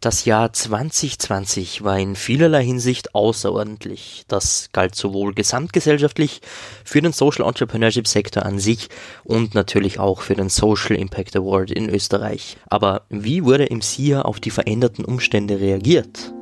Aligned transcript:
Das 0.00 0.26
Jahr 0.26 0.52
2020 0.52 1.82
war 1.82 1.98
in 1.98 2.16
vielerlei 2.16 2.62
Hinsicht 2.62 3.14
außerordentlich. 3.14 4.24
Das 4.28 4.68
galt 4.72 4.94
sowohl 4.94 5.32
gesamtgesellschaftlich 5.32 6.42
für 6.84 7.00
den 7.00 7.12
Social 7.12 7.46
Entrepreneurship 7.46 8.06
Sektor 8.06 8.44
an 8.44 8.58
sich 8.58 8.88
und 9.24 9.54
natürlich 9.54 9.98
auch 9.98 10.20
für 10.20 10.34
den 10.34 10.50
Social 10.50 10.96
Impact 10.96 11.34
Award 11.34 11.70
in 11.70 11.88
Österreich. 11.88 12.58
Aber 12.66 13.02
wie 13.08 13.44
wurde 13.44 13.64
im 13.64 13.80
SIA 13.80 14.22
auf 14.22 14.38
die 14.38 14.50
veränderten 14.50 15.04
Umstände 15.04 15.60
reagiert? 15.60 16.34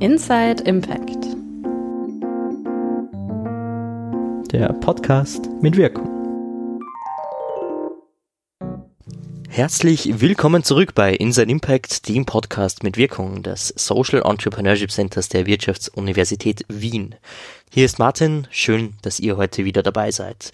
Inside 0.00 0.64
Impact. 0.64 1.26
Der 4.52 4.72
Podcast 4.74 5.48
mit 5.60 5.76
Wirkung. 5.76 6.13
Herzlich 9.54 10.20
willkommen 10.20 10.64
zurück 10.64 10.96
bei 10.96 11.14
Inside 11.14 11.48
Impact, 11.48 12.08
dem 12.08 12.26
Podcast 12.26 12.82
mit 12.82 12.96
Wirkung 12.96 13.44
des 13.44 13.72
Social 13.76 14.20
Entrepreneurship 14.24 14.90
Centers 14.90 15.28
der 15.28 15.46
Wirtschaftsuniversität 15.46 16.64
Wien. 16.66 17.14
Hier 17.72 17.84
ist 17.84 18.00
Martin, 18.00 18.48
schön, 18.50 18.94
dass 19.02 19.20
ihr 19.20 19.36
heute 19.36 19.64
wieder 19.64 19.84
dabei 19.84 20.10
seid. 20.10 20.50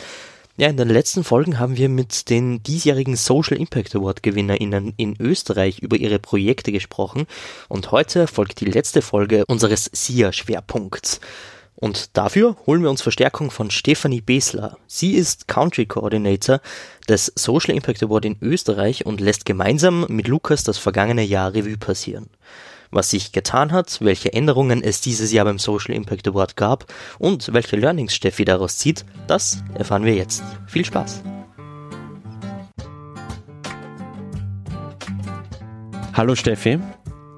Ja, 0.58 0.68
in 0.68 0.76
den 0.76 0.90
letzten 0.90 1.24
Folgen 1.24 1.58
haben 1.58 1.78
wir 1.78 1.88
mit 1.88 2.28
den 2.28 2.62
diesjährigen 2.62 3.16
Social 3.16 3.56
Impact 3.56 3.96
Award 3.96 4.22
GewinnerInnen 4.22 4.92
in 4.98 5.16
Österreich 5.18 5.78
über 5.78 5.96
ihre 5.96 6.18
Projekte 6.18 6.70
gesprochen 6.70 7.24
und 7.70 7.92
heute 7.92 8.26
folgt 8.26 8.60
die 8.60 8.66
letzte 8.66 9.00
Folge 9.00 9.46
unseres 9.46 9.88
SIA-Schwerpunkts. 9.94 11.20
Und 11.80 12.16
dafür 12.18 12.56
holen 12.66 12.82
wir 12.82 12.90
uns 12.90 13.00
Verstärkung 13.00 13.50
von 13.50 13.70
Stefanie 13.70 14.20
Besler. 14.20 14.76
Sie 14.86 15.12
ist 15.12 15.48
Country 15.48 15.86
Coordinator 15.86 16.60
des 17.08 17.32
Social 17.34 17.74
Impact 17.74 18.02
Award 18.02 18.26
in 18.26 18.36
Österreich 18.42 19.06
und 19.06 19.20
lässt 19.20 19.46
gemeinsam 19.46 20.04
mit 20.08 20.28
Lukas 20.28 20.62
das 20.62 20.76
vergangene 20.76 21.22
Jahr 21.22 21.54
Revue 21.54 21.78
passieren. 21.78 22.28
Was 22.90 23.08
sich 23.08 23.32
getan 23.32 23.72
hat, 23.72 23.98
welche 24.02 24.32
Änderungen 24.32 24.82
es 24.82 25.00
dieses 25.00 25.32
Jahr 25.32 25.46
beim 25.46 25.58
Social 25.58 25.94
Impact 25.94 26.28
Award 26.28 26.56
gab 26.56 26.84
und 27.18 27.52
welche 27.54 27.76
Learnings 27.76 28.14
Steffi 28.14 28.44
daraus 28.44 28.76
zieht, 28.76 29.06
das 29.26 29.62
erfahren 29.74 30.04
wir 30.04 30.14
jetzt. 30.14 30.42
Viel 30.66 30.84
Spaß! 30.84 31.22
Hallo 36.12 36.34
Steffi, 36.34 36.78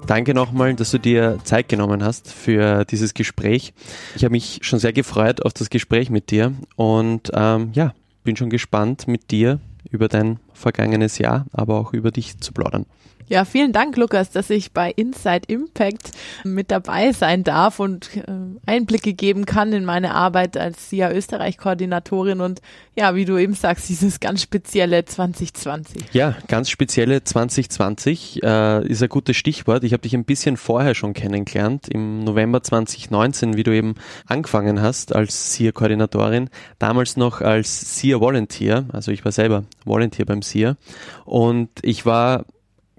Danke 0.05 0.33
nochmal, 0.33 0.73
dass 0.73 0.91
du 0.91 0.97
dir 0.97 1.39
Zeit 1.45 1.69
genommen 1.69 2.03
hast 2.03 2.29
für 2.29 2.83
dieses 2.83 3.13
Gespräch. 3.13 3.73
Ich 4.15 4.25
habe 4.25 4.33
mich 4.33 4.59
schon 4.61 4.79
sehr 4.79 4.91
gefreut 4.91 5.45
auf 5.45 5.53
das 5.53 5.69
Gespräch 5.69 6.09
mit 6.09 6.29
dir 6.29 6.53
und 6.75 7.31
ähm, 7.33 7.69
ja, 7.73 7.93
bin 8.23 8.35
schon 8.35 8.49
gespannt 8.49 9.07
mit 9.07 9.31
dir 9.31 9.59
über 9.89 10.09
dein 10.09 10.39
vergangenes 10.53 11.19
Jahr, 11.19 11.45
aber 11.53 11.79
auch 11.79 11.93
über 11.93 12.11
dich 12.11 12.37
zu 12.39 12.51
plaudern. 12.51 12.85
Ja, 13.33 13.45
vielen 13.45 13.71
Dank, 13.71 13.97
Lukas, 13.97 14.29
dass 14.29 14.51
ich 14.51 14.73
bei 14.73 14.91
Inside 14.91 15.47
Impact 15.47 16.11
mit 16.43 16.69
dabei 16.69 17.13
sein 17.13 17.43
darf 17.43 17.79
und 17.79 18.15
äh, 18.15 18.21
Einblicke 18.67 19.15
geben 19.15 19.47
kann 19.47 19.73
in 19.73 19.85
meine 19.85 20.13
Arbeit 20.13 20.55
als 20.55 20.91
SIA 20.91 21.11
Österreich-Koordinatorin 21.11 22.41
und 22.41 22.61
ja, 22.95 23.15
wie 23.15 23.25
du 23.25 23.39
eben 23.39 23.55
sagst, 23.55 23.89
dieses 23.89 24.19
ganz 24.19 24.43
spezielle 24.43 25.03
2020. 25.03 26.13
Ja, 26.13 26.35
ganz 26.47 26.69
spezielle 26.69 27.23
2020 27.23 28.43
äh, 28.43 28.87
ist 28.87 29.01
ein 29.01 29.09
gutes 29.09 29.35
Stichwort. 29.35 29.83
Ich 29.83 29.93
habe 29.93 30.03
dich 30.03 30.13
ein 30.13 30.25
bisschen 30.25 30.55
vorher 30.55 30.93
schon 30.93 31.13
kennengelernt, 31.13 31.87
im 31.87 32.23
November 32.23 32.61
2019, 32.61 33.57
wie 33.57 33.63
du 33.63 33.71
eben 33.71 33.95
angefangen 34.27 34.79
hast 34.79 35.15
als 35.15 35.55
SIA-Koordinatorin, 35.55 36.51
damals 36.77 37.17
noch 37.17 37.41
als 37.41 37.97
SIA-Volunteer, 37.97 38.85
also 38.93 39.11
ich 39.11 39.25
war 39.25 39.31
selber 39.31 39.63
Volunteer 39.85 40.25
beim 40.27 40.43
SIA 40.43 40.77
und 41.25 41.69
ich 41.81 42.05
war 42.05 42.45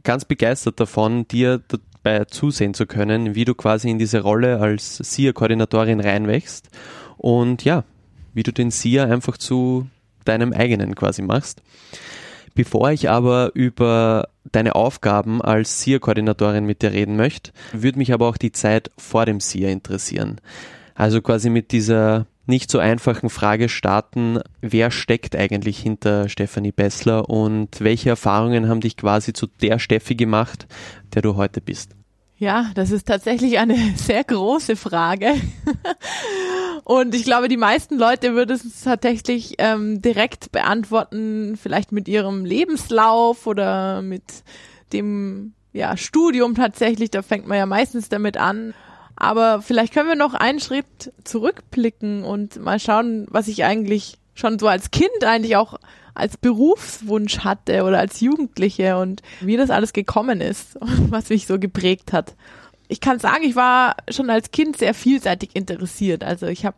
ganz 0.04 0.24
begeistert 0.24 0.78
davon, 0.78 1.26
dir 1.26 1.60
dabei 1.66 2.26
zusehen 2.26 2.74
zu 2.74 2.86
können, 2.86 3.34
wie 3.34 3.44
du 3.44 3.54
quasi 3.54 3.90
in 3.90 3.98
diese 3.98 4.20
Rolle 4.20 4.60
als 4.60 4.98
SIA-Koordinatorin 4.98 6.00
reinwächst 6.00 6.68
und 7.16 7.64
ja, 7.64 7.84
wie 8.34 8.42
du 8.42 8.52
den 8.52 8.70
SIA 8.70 9.04
einfach 9.04 9.38
zu 9.38 9.88
deinem 10.24 10.52
eigenen 10.52 10.94
quasi 10.94 11.22
machst. 11.22 11.62
Bevor 12.54 12.92
ich 12.92 13.10
aber 13.10 13.50
über 13.54 14.28
deine 14.52 14.76
Aufgaben 14.76 15.42
als 15.42 15.80
SIA-Koordinatorin 15.80 16.64
mit 16.64 16.82
dir 16.82 16.92
reden 16.92 17.16
möchte, 17.16 17.50
würde 17.72 17.98
mich 17.98 18.12
aber 18.12 18.28
auch 18.28 18.36
die 18.36 18.52
Zeit 18.52 18.90
vor 18.96 19.26
dem 19.26 19.40
SIA 19.40 19.70
interessieren. 19.70 20.40
Also 20.94 21.20
quasi 21.20 21.50
mit 21.50 21.72
dieser 21.72 22.26
nicht 22.46 22.70
so 22.70 22.78
einfachen 22.78 23.30
Frage 23.30 23.68
starten, 23.68 24.38
wer 24.60 24.90
steckt 24.90 25.34
eigentlich 25.34 25.78
hinter 25.78 26.28
Stefanie 26.28 26.72
Bessler 26.72 27.28
und 27.30 27.80
welche 27.80 28.10
Erfahrungen 28.10 28.68
haben 28.68 28.80
dich 28.80 28.96
quasi 28.96 29.32
zu 29.32 29.46
der 29.46 29.78
Steffi 29.78 30.14
gemacht, 30.14 30.66
der 31.14 31.22
du 31.22 31.36
heute 31.36 31.60
bist? 31.60 31.92
Ja, 32.36 32.70
das 32.74 32.90
ist 32.90 33.06
tatsächlich 33.06 33.58
eine 33.58 33.76
sehr 33.96 34.24
große 34.24 34.76
Frage. 34.76 35.34
Und 36.84 37.14
ich 37.14 37.24
glaube, 37.24 37.48
die 37.48 37.56
meisten 37.56 37.96
Leute 37.96 38.34
würden 38.34 38.56
es 38.56 38.82
tatsächlich 38.82 39.54
ähm, 39.58 40.02
direkt 40.02 40.52
beantworten, 40.52 41.56
vielleicht 41.56 41.92
mit 41.92 42.08
ihrem 42.08 42.44
Lebenslauf 42.44 43.46
oder 43.46 44.02
mit 44.02 44.44
dem 44.92 45.54
ja, 45.72 45.96
Studium 45.96 46.54
tatsächlich. 46.54 47.10
Da 47.10 47.22
fängt 47.22 47.46
man 47.46 47.56
ja 47.56 47.66
meistens 47.66 48.10
damit 48.10 48.36
an. 48.36 48.74
Aber 49.24 49.62
vielleicht 49.62 49.94
können 49.94 50.10
wir 50.10 50.16
noch 50.16 50.34
einen 50.34 50.60
Schritt 50.60 51.10
zurückblicken 51.24 52.24
und 52.24 52.62
mal 52.62 52.78
schauen, 52.78 53.26
was 53.30 53.48
ich 53.48 53.64
eigentlich 53.64 54.18
schon 54.34 54.58
so 54.58 54.68
als 54.68 54.90
Kind 54.90 55.24
eigentlich 55.24 55.56
auch 55.56 55.78
als 56.14 56.36
Berufswunsch 56.36 57.38
hatte 57.38 57.84
oder 57.84 58.00
als 58.00 58.20
Jugendliche 58.20 58.98
und 58.98 59.22
wie 59.40 59.56
das 59.56 59.70
alles 59.70 59.94
gekommen 59.94 60.42
ist 60.42 60.76
und 60.80 61.10
was 61.10 61.30
mich 61.30 61.46
so 61.46 61.58
geprägt 61.58 62.12
hat. 62.12 62.34
Ich 62.88 63.00
kann 63.00 63.18
sagen, 63.18 63.44
ich 63.44 63.56
war 63.56 63.96
schon 64.10 64.28
als 64.28 64.50
Kind 64.50 64.76
sehr 64.76 64.92
vielseitig 64.92 65.56
interessiert. 65.56 66.22
Also 66.22 66.46
ich 66.46 66.66
habe 66.66 66.76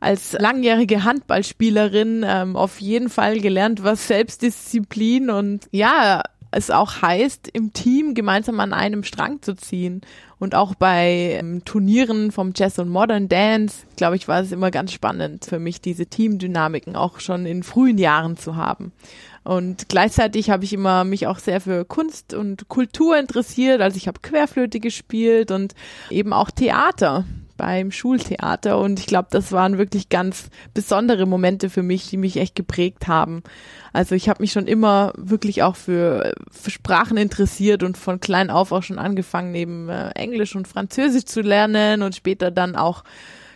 als 0.00 0.34
langjährige 0.34 1.04
Handballspielerin 1.04 2.26
ähm, 2.28 2.56
auf 2.56 2.78
jeden 2.78 3.08
Fall 3.08 3.40
gelernt, 3.40 3.82
was 3.82 4.06
Selbstdisziplin 4.06 5.30
und 5.30 5.66
ja, 5.72 6.22
es 6.50 6.70
auch 6.70 7.02
heißt, 7.02 7.48
im 7.52 7.72
Team 7.72 8.14
gemeinsam 8.14 8.60
an 8.60 8.72
einem 8.72 9.04
Strang 9.04 9.42
zu 9.42 9.54
ziehen. 9.54 10.00
Und 10.38 10.54
auch 10.54 10.74
bei 10.74 11.36
ähm, 11.38 11.64
Turnieren 11.64 12.30
vom 12.30 12.52
Jazz 12.54 12.78
und 12.78 12.88
Modern 12.88 13.28
Dance, 13.28 13.86
glaube 13.96 14.16
ich, 14.16 14.28
war 14.28 14.40
es 14.40 14.52
immer 14.52 14.70
ganz 14.70 14.92
spannend 14.92 15.44
für 15.44 15.58
mich, 15.58 15.80
diese 15.80 16.06
Teamdynamiken 16.06 16.94
auch 16.96 17.20
schon 17.20 17.44
in 17.44 17.62
frühen 17.62 17.98
Jahren 17.98 18.36
zu 18.36 18.56
haben. 18.56 18.92
Und 19.42 19.88
gleichzeitig 19.88 20.50
habe 20.50 20.64
ich 20.64 20.72
immer 20.72 21.04
mich 21.04 21.26
auch 21.26 21.38
sehr 21.38 21.60
für 21.60 21.84
Kunst 21.84 22.34
und 22.34 22.68
Kultur 22.68 23.18
interessiert. 23.18 23.80
Also 23.80 23.96
ich 23.96 24.06
habe 24.06 24.20
Querflöte 24.20 24.78
gespielt 24.78 25.50
und 25.50 25.74
eben 26.10 26.32
auch 26.32 26.50
Theater 26.50 27.24
beim 27.58 27.90
Schultheater 27.90 28.78
und 28.78 28.98
ich 28.98 29.06
glaube, 29.06 29.28
das 29.30 29.52
waren 29.52 29.76
wirklich 29.76 30.08
ganz 30.08 30.48
besondere 30.72 31.26
Momente 31.26 31.68
für 31.68 31.82
mich, 31.82 32.08
die 32.08 32.16
mich 32.16 32.38
echt 32.38 32.54
geprägt 32.54 33.06
haben. 33.06 33.42
Also 33.92 34.14
ich 34.14 34.30
habe 34.30 34.42
mich 34.42 34.52
schon 34.52 34.66
immer 34.66 35.12
wirklich 35.18 35.62
auch 35.62 35.76
für, 35.76 36.32
für 36.50 36.70
Sprachen 36.70 37.18
interessiert 37.18 37.82
und 37.82 37.98
von 37.98 38.20
klein 38.20 38.48
auf 38.48 38.72
auch 38.72 38.82
schon 38.82 38.98
angefangen, 38.98 39.52
neben 39.52 39.90
äh, 39.90 40.08
Englisch 40.10 40.56
und 40.56 40.66
Französisch 40.66 41.26
zu 41.26 41.42
lernen 41.42 42.02
und 42.02 42.14
später 42.14 42.50
dann 42.50 42.76
auch 42.76 43.04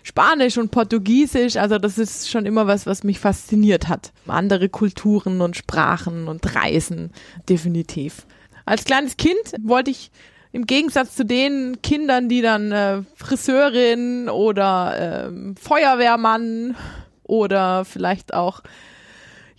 Spanisch 0.03 0.59
und 0.59 0.73
Portugiesisch, 0.73 1.57
also 1.57 1.79
das 1.79 1.97
ist 1.97 2.29
schon 2.29 2.45
immer 2.45 2.67
was, 2.67 2.87
was 2.87 3.05
mich 3.05 3.21
fasziniert 3.21 3.89
hat. 3.89 4.13
Andere 4.27 4.69
Kulturen 4.69 5.41
und 5.41 5.57
Sprachen 5.57 6.27
und 6.27 6.57
Reisen, 6.57 7.13
definitiv. 7.49 8.27
Als 8.65 8.85
kleines 8.85 9.17
Kind 9.17 9.39
wollte 9.63 9.93
ich 9.93 10.11
im 10.53 10.67
Gegensatz 10.67 11.17
zu 11.17 11.25
den 11.25 11.81
Kindern, 11.83 12.29
die 12.29 12.43
dann 12.43 12.73
äh, 12.73 13.03
Friseurin 13.17 14.29
oder 14.29 15.29
äh, 15.29 15.55
Feuerwehrmann 15.61 16.77
oder 17.25 17.85
vielleicht 17.85 18.35
auch 18.35 18.63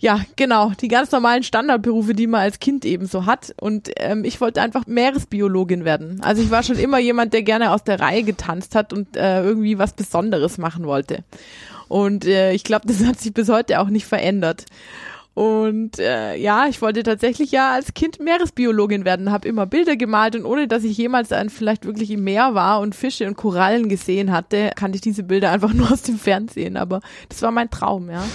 ja, 0.04 0.20
genau, 0.36 0.72
die 0.78 0.88
ganz 0.88 1.12
normalen 1.12 1.42
Standardberufe, 1.42 2.12
die 2.12 2.26
man 2.26 2.42
als 2.42 2.60
Kind 2.60 2.84
eben 2.84 3.06
so 3.06 3.24
hat. 3.24 3.54
Und 3.58 3.90
ähm, 3.96 4.24
ich 4.24 4.38
wollte 4.38 4.60
einfach 4.60 4.86
Meeresbiologin 4.86 5.86
werden. 5.86 6.20
Also 6.22 6.42
ich 6.42 6.50
war 6.50 6.62
schon 6.62 6.76
immer 6.76 6.98
jemand, 6.98 7.32
der 7.32 7.42
gerne 7.42 7.72
aus 7.72 7.84
der 7.84 8.00
Reihe 8.00 8.22
getanzt 8.22 8.74
hat 8.74 8.92
und 8.92 9.16
äh, 9.16 9.42
irgendwie 9.42 9.78
was 9.78 9.94
Besonderes 9.94 10.58
machen 10.58 10.84
wollte. 10.84 11.24
Und 11.88 12.26
äh, 12.26 12.52
ich 12.52 12.64
glaube, 12.64 12.86
das 12.86 13.02
hat 13.02 13.18
sich 13.18 13.32
bis 13.32 13.48
heute 13.48 13.80
auch 13.80 13.88
nicht 13.88 14.04
verändert. 14.04 14.66
Und 15.34 15.98
äh, 15.98 16.36
ja, 16.36 16.66
ich 16.68 16.80
wollte 16.80 17.02
tatsächlich 17.02 17.50
ja 17.50 17.72
als 17.72 17.92
Kind 17.92 18.20
Meeresbiologin 18.20 19.04
werden, 19.04 19.32
habe 19.32 19.48
immer 19.48 19.66
Bilder 19.66 19.96
gemalt 19.96 20.36
und 20.36 20.44
ohne 20.44 20.68
dass 20.68 20.84
ich 20.84 20.96
jemals 20.96 21.28
dann 21.28 21.50
vielleicht 21.50 21.86
wirklich 21.86 22.12
im 22.12 22.22
Meer 22.22 22.54
war 22.54 22.80
und 22.80 22.94
Fische 22.94 23.26
und 23.26 23.36
Korallen 23.36 23.88
gesehen 23.88 24.30
hatte, 24.30 24.70
kannte 24.76 24.94
ich 24.96 25.02
diese 25.02 25.24
Bilder 25.24 25.50
einfach 25.50 25.72
nur 25.74 25.90
aus 25.90 26.02
dem 26.02 26.18
Fernsehen. 26.18 26.76
Aber 26.76 27.00
das 27.28 27.42
war 27.42 27.50
mein 27.50 27.70
Traum, 27.70 28.10
ja. 28.10 28.24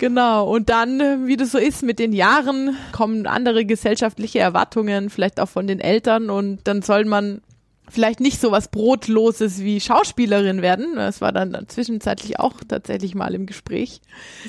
Genau, 0.00 0.48
und 0.48 0.68
dann, 0.68 1.26
wie 1.26 1.36
das 1.36 1.50
so 1.50 1.58
ist, 1.58 1.82
mit 1.82 1.98
den 1.98 2.12
Jahren 2.12 2.76
kommen 2.92 3.26
andere 3.26 3.64
gesellschaftliche 3.64 4.38
Erwartungen, 4.38 5.10
vielleicht 5.10 5.40
auch 5.40 5.48
von 5.48 5.66
den 5.66 5.80
Eltern 5.80 6.30
und 6.30 6.60
dann 6.68 6.82
soll 6.82 7.04
man 7.04 7.40
vielleicht 7.90 8.20
nicht 8.20 8.40
so 8.40 8.50
was 8.50 8.68
Brotloses 8.68 9.60
wie 9.60 9.80
Schauspielerin 9.80 10.62
werden. 10.62 10.96
Das 10.96 11.20
war 11.20 11.32
dann 11.32 11.56
zwischenzeitlich 11.68 12.38
auch 12.38 12.54
tatsächlich 12.66 13.14
mal 13.14 13.34
im 13.34 13.46
Gespräch. 13.46 14.00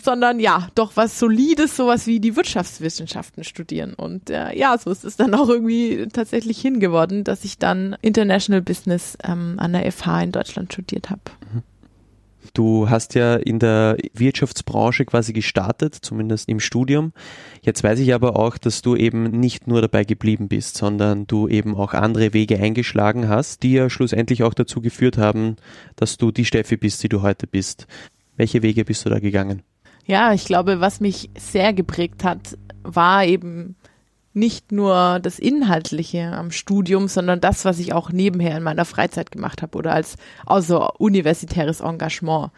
Sondern 0.04 0.40
ja, 0.40 0.70
doch 0.76 0.92
was 0.96 1.20
Solides, 1.20 1.76
sowas 1.76 2.08
wie 2.08 2.20
die 2.20 2.36
Wirtschaftswissenschaften 2.36 3.44
studieren. 3.44 3.94
Und 3.94 4.30
äh, 4.30 4.58
ja, 4.58 4.78
so 4.78 4.92
ist 4.92 5.06
es 5.06 5.16
dann 5.16 5.34
auch 5.34 5.50
irgendwie 5.50 6.08
tatsächlich 6.12 6.60
hingeworden, 6.60 7.24
dass 7.24 7.44
ich 7.46 7.58
dann 7.58 7.96
International 8.02 8.62
Business 8.62 9.18
ähm, 9.24 9.56
an 9.58 9.74
der 9.74 9.92
FH 9.92 10.24
in 10.24 10.32
Deutschland 10.32 10.74
studiert 10.74 11.10
habe. 11.10 11.22
Mhm. 11.54 11.64
Du 12.54 12.90
hast 12.90 13.16
ja 13.16 13.36
in 13.36 13.60
der 13.60 13.98
Wirtschaftsbranche 14.14 15.06
quasi 15.06 15.34
gestartet, 15.34 15.96
zumindest 15.96 16.50
im 16.50 16.60
Studium. 16.60 17.14
Jetzt 17.62 17.84
weiß 17.84 18.00
ich 18.00 18.14
aber 18.14 18.38
auch, 18.38 18.58
dass 18.58 18.82
du 18.82 18.96
eben 18.96 19.24
nicht 19.24 19.68
nur 19.68 19.82
dabei 19.82 20.04
geblieben 20.04 20.48
bist, 20.48 20.78
sondern 20.78 21.28
du 21.28 21.48
eben 21.48 21.76
auch 21.76 21.94
andere 21.94 22.34
Wege 22.34 22.60
eingeschlagen 22.60 23.28
hast, 23.28 23.64
die 23.64 23.74
ja 23.74 23.90
schlussendlich 23.90 24.44
auch 24.44 24.54
dazu 24.54 24.82
geführt 24.82 25.18
haben, 25.18 25.58
dass 25.96 26.18
du 26.18 26.32
die 26.32 26.46
Steffi 26.46 26.78
bist, 26.78 27.04
die 27.04 27.10
du 27.10 27.22
heute 27.22 27.46
bist. 27.46 27.88
Welche 28.38 28.62
Wege 28.62 28.86
bist 28.86 29.06
du 29.06 29.10
da 29.10 29.20
gegangen? 29.20 29.64
Ja, 30.06 30.34
ich 30.34 30.46
glaube, 30.46 30.80
was 30.80 31.02
mich 31.02 31.30
sehr 31.38 31.74
geprägt 31.74 32.24
hat, 32.24 32.58
war 32.84 33.26
eben 33.26 33.76
nicht 34.34 34.72
nur 34.72 35.20
das 35.20 35.40
Inhaltliche 35.40 36.32
am 36.32 36.52
Studium, 36.52 37.08
sondern 37.08 37.42
das, 37.42 37.66
was 37.66 37.80
ich 37.80 37.94
auch 37.94 38.12
nebenher 38.12 38.56
in 38.56 38.64
meiner 38.64 38.86
Freizeit 38.86 39.32
gemacht 39.32 39.62
habe 39.62 39.78
oder 39.78 39.94
als 39.94 40.18
außer 40.46 41.00
universitäres 41.00 41.82
Engagement. 41.82 42.52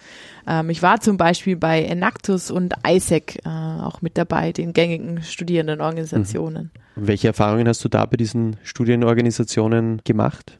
Ähm, 0.47 0.69
ich 0.69 0.81
war 0.81 0.99
zum 0.99 1.17
Beispiel 1.17 1.55
bei 1.55 1.83
Enactus 1.83 2.51
und 2.51 2.73
ISEC 2.85 3.39
äh, 3.45 3.49
auch 3.49 4.01
mit 4.01 4.17
dabei, 4.17 4.51
den 4.51 4.73
gängigen 4.73 5.23
Studierendenorganisationen. 5.23 6.71
Mhm. 6.95 7.07
Welche 7.07 7.29
Erfahrungen 7.29 7.67
hast 7.67 7.83
du 7.85 7.89
da 7.89 8.05
bei 8.05 8.17
diesen 8.17 8.57
Studienorganisationen 8.63 10.01
gemacht? 10.03 10.57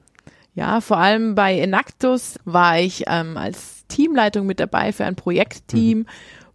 Ja, 0.53 0.81
vor 0.81 0.97
allem 0.97 1.35
bei 1.35 1.59
Enactus 1.59 2.35
war 2.45 2.79
ich 2.79 3.03
ähm, 3.07 3.37
als 3.37 3.85
Teamleitung 3.87 4.45
mit 4.45 4.61
dabei 4.61 4.93
für 4.93 5.05
ein 5.05 5.15
Projektteam. 5.15 5.99
Mhm 5.99 6.05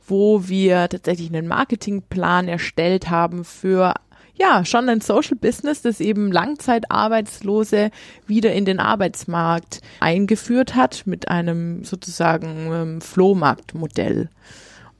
wo 0.06 0.46
wir 0.48 0.88
tatsächlich 0.88 1.28
einen 1.28 1.48
Marketingplan 1.48 2.48
erstellt 2.48 3.10
haben 3.10 3.44
für 3.44 3.94
ja, 4.36 4.64
schon 4.64 4.88
ein 4.88 5.00
Social 5.00 5.36
Business, 5.36 5.82
das 5.82 6.00
eben 6.00 6.30
Langzeitarbeitslose 6.30 7.90
wieder 8.26 8.52
in 8.52 8.64
den 8.64 8.80
Arbeitsmarkt 8.80 9.80
eingeführt 10.00 10.74
hat 10.74 11.06
mit 11.06 11.28
einem 11.28 11.84
sozusagen 11.84 12.70
ähm, 12.72 13.00
Flohmarktmodell. 13.00 14.28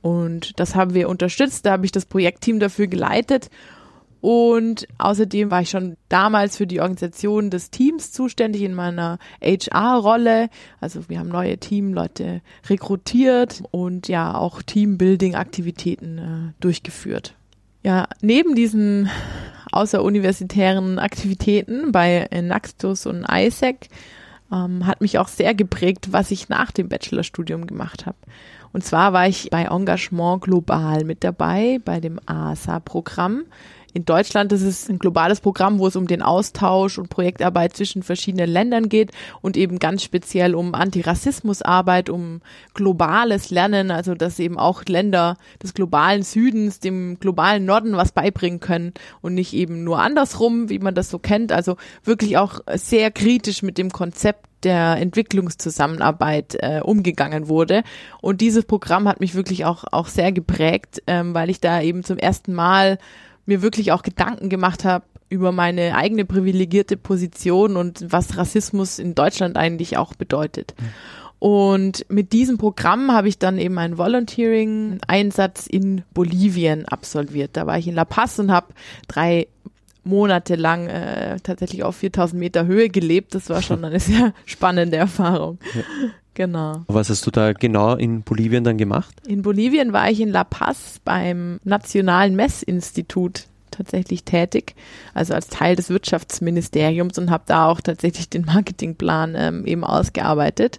Und 0.02 0.58
das 0.58 0.74
haben 0.74 0.94
wir 0.94 1.08
unterstützt, 1.08 1.66
da 1.66 1.72
habe 1.72 1.84
ich 1.84 1.92
das 1.92 2.06
Projektteam 2.06 2.60
dafür 2.60 2.86
geleitet 2.86 3.50
und 4.20 4.88
außerdem 4.98 5.52
war 5.52 5.62
ich 5.62 5.70
schon 5.70 5.96
damals 6.08 6.56
für 6.56 6.66
die 6.66 6.80
Organisation 6.80 7.50
des 7.50 7.70
Teams 7.70 8.10
zuständig 8.10 8.62
in 8.62 8.74
meiner 8.74 9.18
HR-Rolle. 9.40 10.48
Also 10.80 11.08
wir 11.08 11.20
haben 11.20 11.28
neue 11.28 11.58
Teamleute 11.58 12.40
rekrutiert 12.68 13.62
und 13.70 14.08
ja 14.08 14.34
auch 14.34 14.62
Teambuilding-Aktivitäten 14.62 16.18
äh, 16.18 16.60
durchgeführt. 16.60 17.36
Ja, 17.86 18.08
neben 18.20 18.56
diesen 18.56 19.08
außeruniversitären 19.70 20.98
Aktivitäten 20.98 21.92
bei 21.92 22.28
Naxtus 22.42 23.06
und 23.06 23.24
ISEC 23.30 23.88
ähm, 24.52 24.88
hat 24.88 25.00
mich 25.00 25.20
auch 25.20 25.28
sehr 25.28 25.54
geprägt, 25.54 26.08
was 26.10 26.32
ich 26.32 26.48
nach 26.48 26.72
dem 26.72 26.88
Bachelorstudium 26.88 27.64
gemacht 27.64 28.04
habe. 28.04 28.16
Und 28.72 28.82
zwar 28.82 29.12
war 29.12 29.28
ich 29.28 29.50
bei 29.50 29.66
Engagement 29.66 30.42
Global 30.42 31.04
mit 31.04 31.22
dabei, 31.22 31.78
bei 31.84 32.00
dem 32.00 32.18
ASA-Programm 32.26 33.44
in 33.96 34.04
Deutschland 34.04 34.52
ist 34.52 34.60
es 34.60 34.90
ein 34.90 34.98
globales 34.98 35.40
Programm, 35.40 35.78
wo 35.78 35.86
es 35.86 35.96
um 35.96 36.06
den 36.06 36.20
Austausch 36.20 36.98
und 36.98 37.08
Projektarbeit 37.08 37.74
zwischen 37.74 38.02
verschiedenen 38.02 38.50
Ländern 38.50 38.90
geht 38.90 39.10
und 39.40 39.56
eben 39.56 39.78
ganz 39.78 40.02
speziell 40.02 40.54
um 40.54 40.74
Antirassismusarbeit, 40.74 42.10
um 42.10 42.42
globales 42.74 43.48
Lernen, 43.48 43.90
also 43.90 44.14
dass 44.14 44.38
eben 44.38 44.58
auch 44.58 44.84
Länder 44.84 45.38
des 45.62 45.72
globalen 45.72 46.22
Südens 46.24 46.78
dem 46.78 47.18
globalen 47.20 47.64
Norden 47.64 47.96
was 47.96 48.12
beibringen 48.12 48.60
können 48.60 48.92
und 49.22 49.32
nicht 49.32 49.54
eben 49.54 49.82
nur 49.82 49.98
andersrum, 49.98 50.68
wie 50.68 50.78
man 50.78 50.94
das 50.94 51.08
so 51.08 51.18
kennt. 51.18 51.50
Also 51.50 51.78
wirklich 52.04 52.36
auch 52.36 52.60
sehr 52.74 53.10
kritisch 53.10 53.62
mit 53.62 53.78
dem 53.78 53.90
Konzept 53.90 54.44
der 54.62 54.98
Entwicklungszusammenarbeit 54.98 56.56
äh, 56.58 56.80
umgegangen 56.82 57.48
wurde. 57.48 57.82
Und 58.20 58.42
dieses 58.42 58.66
Programm 58.66 59.08
hat 59.08 59.20
mich 59.20 59.34
wirklich 59.34 59.64
auch, 59.64 59.84
auch 59.90 60.08
sehr 60.08 60.32
geprägt, 60.32 61.02
ähm, 61.06 61.32
weil 61.32 61.48
ich 61.48 61.60
da 61.60 61.80
eben 61.80 62.04
zum 62.04 62.18
ersten 62.18 62.52
Mal 62.52 62.98
mir 63.46 63.62
wirklich 63.62 63.92
auch 63.92 64.02
Gedanken 64.02 64.48
gemacht 64.48 64.84
habe 64.84 65.04
über 65.28 65.50
meine 65.52 65.96
eigene 65.96 66.24
privilegierte 66.24 66.96
Position 66.96 67.76
und 67.76 68.04
was 68.08 68.36
Rassismus 68.36 68.98
in 68.98 69.14
Deutschland 69.14 69.56
eigentlich 69.56 69.96
auch 69.96 70.14
bedeutet. 70.14 70.74
Und 71.38 72.06
mit 72.08 72.32
diesem 72.32 72.58
Programm 72.58 73.12
habe 73.12 73.28
ich 73.28 73.38
dann 73.38 73.58
eben 73.58 73.78
einen 73.78 73.98
Volunteering-Einsatz 73.98 75.66
in 75.66 76.02
Bolivien 76.14 76.86
absolviert. 76.86 77.50
Da 77.54 77.66
war 77.66 77.78
ich 77.78 77.88
in 77.88 77.94
La 77.94 78.04
Paz 78.04 78.38
und 78.38 78.50
habe 78.50 78.68
drei 79.06 79.48
Monate 80.02 80.54
lang 80.54 80.86
äh, 80.86 81.38
tatsächlich 81.42 81.82
auf 81.82 81.96
4000 81.96 82.38
Meter 82.38 82.66
Höhe 82.66 82.88
gelebt. 82.88 83.34
Das 83.34 83.50
war 83.50 83.60
schon 83.60 83.84
eine 83.84 84.00
sehr 84.00 84.32
spannende 84.46 84.96
Erfahrung. 84.96 85.58
Ja. 85.74 85.82
Genau. 86.36 86.84
Was 86.88 87.08
hast 87.08 87.26
du 87.26 87.30
da 87.30 87.54
genau 87.54 87.94
in 87.96 88.20
Bolivien 88.20 88.62
dann 88.62 88.76
gemacht? 88.76 89.14
In 89.26 89.40
Bolivien 89.40 89.94
war 89.94 90.10
ich 90.10 90.20
in 90.20 90.28
La 90.28 90.44
Paz 90.44 91.00
beim 91.02 91.60
Nationalen 91.64 92.36
Messinstitut 92.36 93.46
tatsächlich 93.70 94.24
tätig, 94.24 94.74
also 95.14 95.32
als 95.32 95.48
Teil 95.48 95.76
des 95.76 95.88
Wirtschaftsministeriums 95.88 97.16
und 97.16 97.30
habe 97.30 97.44
da 97.46 97.68
auch 97.68 97.80
tatsächlich 97.80 98.28
den 98.28 98.44
Marketingplan 98.44 99.34
ähm, 99.34 99.64
eben 99.64 99.82
ausgearbeitet. 99.82 100.78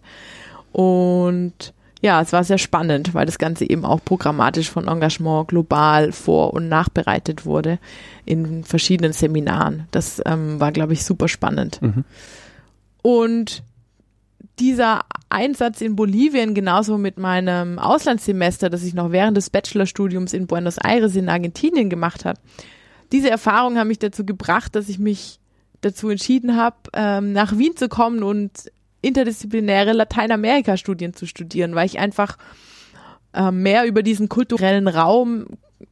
Und 0.73 1.73
ja, 2.01 2.21
es 2.21 2.33
war 2.33 2.43
sehr 2.43 2.59
spannend, 2.59 3.15
weil 3.15 3.25
das 3.25 3.39
Ganze 3.39 3.67
eben 3.67 3.83
auch 3.83 3.99
programmatisch 4.05 4.69
von 4.69 4.87
Engagement 4.87 5.47
global 5.47 6.11
vor- 6.11 6.53
und 6.53 6.69
nachbereitet 6.69 7.47
wurde 7.47 7.79
in 8.25 8.63
verschiedenen 8.63 9.11
Seminaren. 9.11 9.87
Das 9.89 10.21
ähm, 10.23 10.59
war, 10.59 10.71
glaube 10.71 10.93
ich, 10.93 11.03
super 11.03 11.27
spannend. 11.27 11.81
Mhm. 11.81 12.03
Und 13.01 13.63
dieser 14.59 15.01
Einsatz 15.29 15.81
in 15.81 15.95
Bolivien 15.95 16.53
genauso 16.53 16.97
mit 16.97 17.17
meinem 17.17 17.79
Auslandssemester, 17.79 18.69
das 18.69 18.83
ich 18.83 18.93
noch 18.93 19.11
während 19.11 19.37
des 19.37 19.49
Bachelorstudiums 19.49 20.33
in 20.33 20.47
Buenos 20.47 20.77
Aires 20.77 21.15
in 21.15 21.29
Argentinien 21.29 21.89
gemacht 21.89 22.25
habe, 22.25 22.39
diese 23.11 23.29
Erfahrungen 23.29 23.77
haben 23.77 23.87
mich 23.87 23.99
dazu 23.99 24.25
gebracht, 24.25 24.75
dass 24.75 24.89
ich 24.89 24.99
mich 24.99 25.39
dazu 25.81 26.09
entschieden 26.09 26.55
habe, 26.55 26.75
ähm, 26.93 27.33
nach 27.33 27.57
Wien 27.57 27.75
zu 27.75 27.87
kommen 27.87 28.23
und 28.23 28.51
interdisziplinäre 29.01 29.93
Lateinamerika-Studien 29.93 31.13
zu 31.13 31.25
studieren, 31.25 31.75
weil 31.75 31.85
ich 31.85 31.99
einfach 31.99 32.37
äh, 33.33 33.51
mehr 33.51 33.85
über 33.85 34.03
diesen 34.03 34.27
kulturellen 34.27 34.87
Raum 34.87 35.45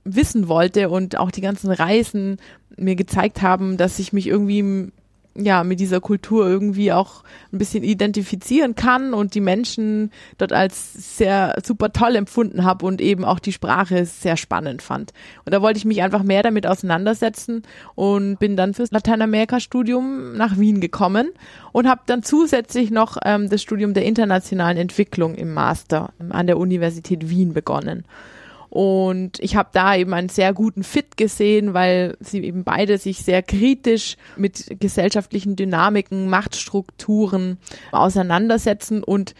wissen 0.03 0.47
wollte 0.47 0.89
und 0.89 1.17
auch 1.17 1.31
die 1.31 1.41
ganzen 1.41 1.71
Reisen 1.71 2.37
mir 2.75 2.95
gezeigt 2.95 3.41
haben, 3.41 3.77
dass 3.77 3.99
ich 3.99 4.11
mich 4.11 4.27
irgendwie 4.27 4.91
ja, 5.37 5.63
mit 5.63 5.79
dieser 5.79 5.99
Kultur 5.99 6.47
irgendwie 6.47 6.93
auch 6.93 7.23
ein 7.51 7.57
bisschen 7.57 7.83
identifizieren 7.83 8.75
kann 8.75 9.13
und 9.13 9.35
die 9.35 9.41
Menschen 9.41 10.11
dort 10.37 10.53
als 10.53 11.17
sehr 11.17 11.55
super 11.63 11.91
toll 11.91 12.15
empfunden 12.15 12.63
habe 12.63 12.85
und 12.85 13.01
eben 13.01 13.25
auch 13.25 13.39
die 13.39 13.51
Sprache 13.51 14.05
sehr 14.05 14.37
spannend 14.37 14.81
fand. 14.81 15.11
Und 15.43 15.53
da 15.53 15.61
wollte 15.61 15.77
ich 15.77 15.85
mich 15.85 16.01
einfach 16.01 16.23
mehr 16.23 16.41
damit 16.41 16.65
auseinandersetzen 16.65 17.63
und 17.95 18.39
bin 18.39 18.55
dann 18.55 18.73
fürs 18.73 18.91
Lateinamerika-Studium 18.91 20.37
nach 20.37 20.57
Wien 20.57 20.79
gekommen 20.79 21.31
und 21.73 21.87
habe 21.87 22.01
dann 22.05 22.23
zusätzlich 22.23 22.89
noch 22.89 23.17
ähm, 23.25 23.49
das 23.49 23.61
Studium 23.61 23.93
der 23.93 24.05
internationalen 24.05 24.77
Entwicklung 24.77 25.35
im 25.35 25.53
Master 25.53 26.13
an 26.29 26.47
der 26.47 26.57
Universität 26.57 27.29
Wien 27.29 27.53
begonnen. 27.53 28.05
Und 28.75 29.39
ich 29.39 29.55
habe 29.55 29.69
da 29.71 29.95
eben 29.95 30.13
einen 30.13 30.27
sehr 30.27 30.53
guten 30.53 30.83
Fit 30.83 31.15
gesehen, 31.15 31.73
weil 31.73 32.17
sie 32.19 32.43
eben 32.43 32.65
beide 32.65 32.97
sich 32.97 33.19
sehr 33.19 33.41
kritisch 33.41 34.17
mit 34.35 34.81
gesellschaftlichen 34.81 35.55
Dynamiken, 35.55 36.27
Machtstrukturen 36.27 37.57
auseinandersetzen 37.93 39.01
und 39.01 39.33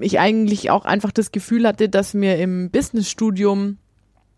ich 0.00 0.18
eigentlich 0.18 0.70
auch 0.72 0.84
einfach 0.84 1.12
das 1.12 1.30
Gefühl 1.30 1.68
hatte, 1.68 1.88
dass 1.88 2.14
mir 2.14 2.36
im 2.38 2.70
Businessstudium 2.70 3.78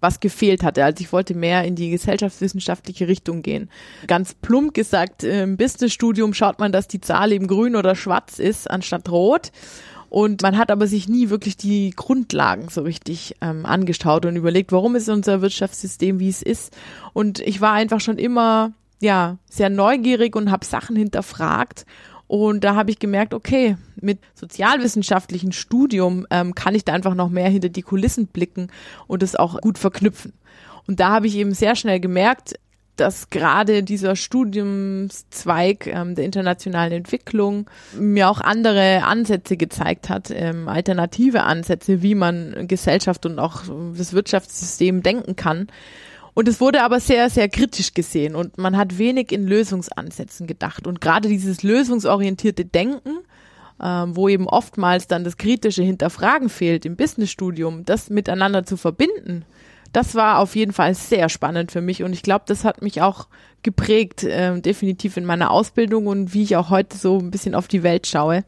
was 0.00 0.20
gefehlt 0.20 0.64
hatte. 0.64 0.84
Also 0.84 1.00
ich 1.00 1.11
wollte 1.11 1.34
mehr 1.34 1.64
in 1.64 1.75
die 1.75 1.88
gesellschaftswissenschaftliche 1.88 3.08
Richtung 3.08 3.40
gehen. 3.40 3.70
Ganz 4.06 4.34
plump 4.34 4.75
gesagt, 4.75 5.25
im 5.25 5.56
Businessstudium 5.56 6.34
schaut 6.34 6.58
man, 6.58 6.73
dass 6.73 6.88
die 6.88 7.00
Zahl 7.00 7.32
eben 7.32 7.46
grün 7.46 7.75
oder 7.75 7.94
schwarz 7.94 8.38
ist 8.38 8.70
anstatt 8.70 9.08
rot. 9.11 9.50
Und 10.14 10.42
man 10.42 10.56
hat 10.56 10.71
aber 10.71 10.87
sich 10.87 11.09
nie 11.09 11.28
wirklich 11.28 11.56
die 11.56 11.90
Grundlagen 11.90 12.68
so 12.68 12.83
richtig 12.83 13.35
ähm, 13.40 13.66
angeschaut 13.66 14.25
und 14.25 14.37
überlegt, 14.37 14.71
warum 14.71 14.94
ist 14.94 15.09
unser 15.09 15.42
Wirtschaftssystem, 15.42 16.21
wie 16.21 16.28
es 16.28 16.40
ist. 16.40 16.73
Und 17.12 17.40
ich 17.40 17.61
war 17.61 17.73
einfach 17.73 17.99
schon 17.99 18.18
immer 18.18 18.71
ja 19.00 19.38
sehr 19.50 19.71
neugierig 19.71 20.37
und 20.37 20.52
habe 20.52 20.64
Sachen 20.64 20.94
hinterfragt. 20.94 21.85
Und 22.28 22.62
da 22.62 22.76
habe 22.76 22.92
ich 22.92 23.00
gemerkt, 23.00 23.35
okay, 23.35 23.76
mit 24.00 24.21
sozialwissenschaftlichem 24.37 25.50
Studium 25.50 26.28
ähm, 26.30 26.54
kann 26.54 26.76
ich 26.76 26.85
da 26.85 26.92
einfach 26.92 27.16
noch 27.16 27.28
mehr 27.28 27.49
hinter 27.49 27.68
die 27.68 27.83
Kulissen 27.83 28.28
blicken 28.28 28.68
und 29.09 29.21
es 29.25 29.35
auch 29.35 29.61
gut 29.62 29.78
verknüpfen. 29.78 30.33
Und 30.87 31.00
da 31.00 31.11
habe 31.11 31.26
ich 31.26 31.35
eben 31.35 31.54
sehr 31.54 31.75
schnell 31.75 31.99
gemerkt, 31.99 32.54
dass 32.96 33.30
gerade 33.30 33.82
dieser 33.82 34.16
Studiumszweig 34.16 35.86
ähm, 35.86 36.14
der 36.14 36.24
internationalen 36.24 36.92
Entwicklung 36.92 37.68
mir 37.98 38.30
auch 38.30 38.40
andere 38.40 39.04
Ansätze 39.04 39.56
gezeigt 39.56 40.08
hat, 40.08 40.30
ähm, 40.30 40.68
alternative 40.68 41.42
Ansätze, 41.42 42.02
wie 42.02 42.14
man 42.14 42.68
Gesellschaft 42.68 43.26
und 43.26 43.38
auch 43.38 43.62
das 43.96 44.12
Wirtschaftssystem 44.12 45.02
denken 45.02 45.36
kann. 45.36 45.68
Und 46.34 46.48
es 46.48 46.60
wurde 46.60 46.82
aber 46.82 46.98
sehr, 46.98 47.30
sehr 47.30 47.48
kritisch 47.48 47.94
gesehen 47.94 48.34
und 48.34 48.58
man 48.58 48.76
hat 48.76 48.98
wenig 48.98 49.30
in 49.30 49.46
Lösungsansätzen 49.46 50.46
gedacht. 50.46 50.86
Und 50.86 51.00
gerade 51.00 51.28
dieses 51.28 51.62
lösungsorientierte 51.62 52.64
Denken, 52.64 53.18
ähm, 53.82 54.16
wo 54.16 54.28
eben 54.28 54.48
oftmals 54.48 55.06
dann 55.06 55.24
das 55.24 55.36
kritische 55.36 55.82
Hinterfragen 55.82 56.48
fehlt 56.48 56.86
im 56.86 56.96
Businessstudium, 56.96 57.84
das 57.84 58.10
miteinander 58.10 58.64
zu 58.64 58.76
verbinden, 58.76 59.44
das 59.94 60.16
war 60.16 60.40
auf 60.40 60.56
jeden 60.56 60.72
Fall 60.72 60.94
sehr 60.94 61.28
spannend 61.28 61.70
für 61.70 61.80
mich 61.80 62.02
und 62.02 62.12
ich 62.12 62.22
glaube, 62.22 62.44
das 62.48 62.64
hat 62.64 62.82
mich 62.82 63.00
auch 63.00 63.28
geprägt, 63.62 64.24
äh, 64.24 64.60
definitiv 64.60 65.16
in 65.16 65.24
meiner 65.24 65.52
Ausbildung 65.52 66.08
und 66.08 66.34
wie 66.34 66.42
ich 66.42 66.56
auch 66.56 66.68
heute 66.68 66.98
so 66.98 67.18
ein 67.18 67.30
bisschen 67.30 67.54
auf 67.54 67.68
die 67.68 67.84
Welt 67.84 68.06
schaue. 68.06 68.44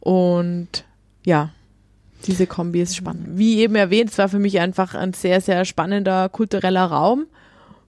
Und 0.00 0.84
ja, 1.24 1.50
diese 2.26 2.48
Kombi 2.48 2.82
ist 2.82 2.96
spannend. 2.96 3.38
Wie 3.38 3.60
eben 3.60 3.76
erwähnt, 3.76 4.10
es 4.10 4.18
war 4.18 4.28
für 4.28 4.40
mich 4.40 4.58
einfach 4.58 4.94
ein 4.94 5.12
sehr, 5.12 5.40
sehr 5.40 5.64
spannender 5.64 6.28
kultureller 6.28 6.86
Raum, 6.86 7.26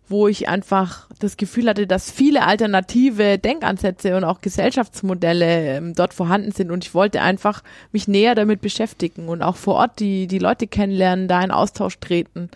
wo 0.09 0.29
ich 0.29 0.49
einfach 0.49 1.09
das 1.19 1.37
Gefühl 1.37 1.69
hatte, 1.69 1.87
dass 1.87 2.11
viele 2.11 2.47
alternative 2.47 3.39
Denkansätze 3.39 4.17
und 4.17 4.25
auch 4.25 4.41
Gesellschaftsmodelle 4.41 5.77
ähm, 5.77 5.95
dort 5.95 6.15
vorhanden 6.15 6.53
sind 6.53 6.71
und 6.71 6.85
ich 6.85 6.95
wollte 6.95 7.21
einfach 7.21 7.63
mich 7.93 8.07
näher 8.07 8.35
damit 8.35 8.61
beschäftigen 8.61 9.29
und 9.29 9.43
auch 9.43 9.57
vor 9.57 9.75
Ort 9.75 10.01
die, 10.01 10.27
die 10.27 10.39
Leute 10.39 10.67
kennenlernen, 10.67 11.29
da 11.29 11.43
in 11.43 11.51
Austausch 11.51 11.99
treten 11.99 12.51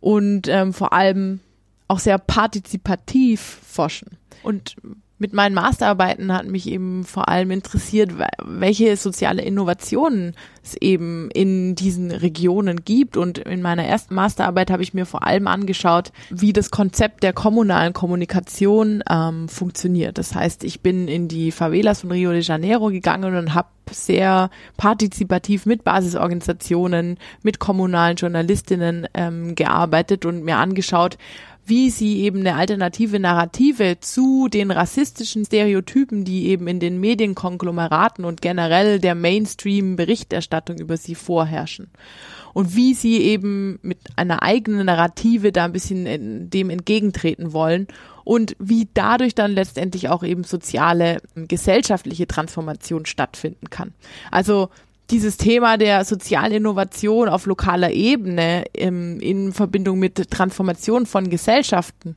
und 0.00 0.48
ähm, 0.48 0.72
vor 0.72 0.92
allem 0.92 1.40
auch 1.88 1.98
sehr 1.98 2.18
partizipativ 2.18 3.40
forschen. 3.40 4.18
Und 4.42 4.76
mit 5.24 5.32
meinen 5.32 5.54
Masterarbeiten 5.54 6.30
hat 6.34 6.46
mich 6.46 6.68
eben 6.68 7.02
vor 7.02 7.30
allem 7.30 7.50
interessiert, 7.50 8.12
welche 8.44 8.94
soziale 8.98 9.40
Innovationen 9.40 10.34
es 10.62 10.74
eben 10.74 11.30
in 11.30 11.74
diesen 11.74 12.10
Regionen 12.10 12.84
gibt. 12.84 13.16
Und 13.16 13.38
in 13.38 13.62
meiner 13.62 13.84
ersten 13.84 14.14
Masterarbeit 14.14 14.70
habe 14.70 14.82
ich 14.82 14.92
mir 14.92 15.06
vor 15.06 15.26
allem 15.26 15.46
angeschaut, 15.46 16.12
wie 16.28 16.52
das 16.52 16.70
Konzept 16.70 17.22
der 17.22 17.32
kommunalen 17.32 17.94
Kommunikation 17.94 19.02
ähm, 19.08 19.48
funktioniert. 19.48 20.18
Das 20.18 20.34
heißt, 20.34 20.62
ich 20.62 20.82
bin 20.82 21.08
in 21.08 21.26
die 21.26 21.52
Favelas 21.52 22.02
von 22.02 22.12
Rio 22.12 22.30
de 22.32 22.42
Janeiro 22.42 22.88
gegangen 22.88 23.34
und 23.34 23.54
habe 23.54 23.68
sehr 23.90 24.50
partizipativ 24.76 25.64
mit 25.64 25.84
Basisorganisationen, 25.84 27.16
mit 27.42 27.60
kommunalen 27.60 28.16
Journalistinnen 28.16 29.08
ähm, 29.14 29.54
gearbeitet 29.54 30.26
und 30.26 30.44
mir 30.44 30.58
angeschaut, 30.58 31.16
wie 31.66 31.90
sie 31.90 32.20
eben 32.20 32.40
eine 32.40 32.56
alternative 32.56 33.18
Narrative 33.18 33.98
zu 34.00 34.48
den 34.48 34.70
rassistischen 34.70 35.44
Stereotypen, 35.44 36.24
die 36.24 36.48
eben 36.48 36.66
in 36.68 36.80
den 36.80 37.00
Medienkonglomeraten 37.00 38.24
und 38.24 38.42
generell 38.42 38.98
der 38.98 39.14
Mainstream-Berichterstattung 39.14 40.78
über 40.78 40.96
sie 40.96 41.14
vorherrschen. 41.14 41.90
Und 42.52 42.76
wie 42.76 42.94
sie 42.94 43.20
eben 43.20 43.78
mit 43.82 43.98
einer 44.14 44.42
eigenen 44.42 44.86
Narrative 44.86 45.50
da 45.50 45.64
ein 45.64 45.72
bisschen 45.72 46.50
dem 46.50 46.70
entgegentreten 46.70 47.52
wollen 47.52 47.88
und 48.22 48.56
wie 48.58 48.88
dadurch 48.94 49.34
dann 49.34 49.52
letztendlich 49.52 50.08
auch 50.08 50.22
eben 50.22 50.44
soziale, 50.44 51.20
gesellschaftliche 51.34 52.26
Transformation 52.26 53.06
stattfinden 53.06 53.70
kann. 53.70 53.92
Also 54.30 54.70
dieses 55.10 55.36
Thema 55.36 55.76
der 55.76 56.04
sozialen 56.04 56.52
Innovation 56.52 57.28
auf 57.28 57.46
lokaler 57.46 57.92
Ebene 57.92 58.64
im, 58.72 59.20
in 59.20 59.52
Verbindung 59.52 59.98
mit 59.98 60.30
Transformation 60.30 61.06
von 61.06 61.28
Gesellschaften 61.28 62.16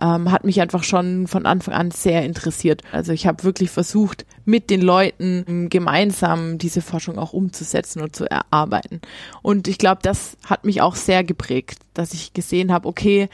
ähm, 0.00 0.30
hat 0.30 0.44
mich 0.44 0.60
einfach 0.60 0.84
schon 0.84 1.26
von 1.26 1.46
Anfang 1.46 1.74
an 1.74 1.90
sehr 1.90 2.24
interessiert. 2.24 2.82
Also 2.92 3.12
ich 3.12 3.26
habe 3.26 3.44
wirklich 3.44 3.70
versucht, 3.70 4.26
mit 4.44 4.70
den 4.70 4.80
Leuten 4.80 5.68
gemeinsam 5.70 6.58
diese 6.58 6.82
Forschung 6.82 7.18
auch 7.18 7.32
umzusetzen 7.32 8.00
und 8.00 8.14
zu 8.14 8.30
erarbeiten. 8.30 9.00
Und 9.42 9.68
ich 9.68 9.78
glaube, 9.78 10.00
das 10.02 10.36
hat 10.44 10.64
mich 10.64 10.80
auch 10.80 10.94
sehr 10.94 11.24
geprägt, 11.24 11.80
dass 11.94 12.14
ich 12.14 12.32
gesehen 12.32 12.72
habe, 12.72 12.88
okay, 12.88 13.28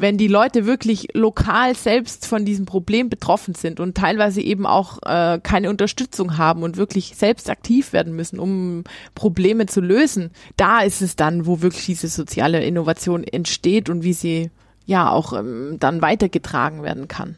wenn 0.00 0.16
die 0.16 0.28
Leute 0.28 0.66
wirklich 0.66 1.08
lokal 1.14 1.74
selbst 1.74 2.26
von 2.26 2.44
diesem 2.44 2.64
Problem 2.64 3.10
betroffen 3.10 3.54
sind 3.54 3.80
und 3.80 3.96
teilweise 3.96 4.40
eben 4.40 4.66
auch 4.66 4.98
äh, 5.04 5.38
keine 5.42 5.68
Unterstützung 5.68 6.38
haben 6.38 6.62
und 6.62 6.76
wirklich 6.76 7.14
selbst 7.16 7.50
aktiv 7.50 7.92
werden 7.92 8.16
müssen, 8.16 8.38
um 8.38 8.84
Probleme 9.14 9.66
zu 9.66 9.80
lösen, 9.80 10.30
da 10.56 10.80
ist 10.80 11.02
es 11.02 11.16
dann, 11.16 11.46
wo 11.46 11.60
wirklich 11.60 11.86
diese 11.86 12.08
soziale 12.08 12.64
Innovation 12.64 13.24
entsteht 13.24 13.90
und 13.90 14.02
wie 14.02 14.14
sie 14.14 14.50
ja 14.86 15.10
auch 15.10 15.32
ähm, 15.32 15.76
dann 15.78 16.02
weitergetragen 16.02 16.82
werden 16.82 17.06
kann. 17.06 17.36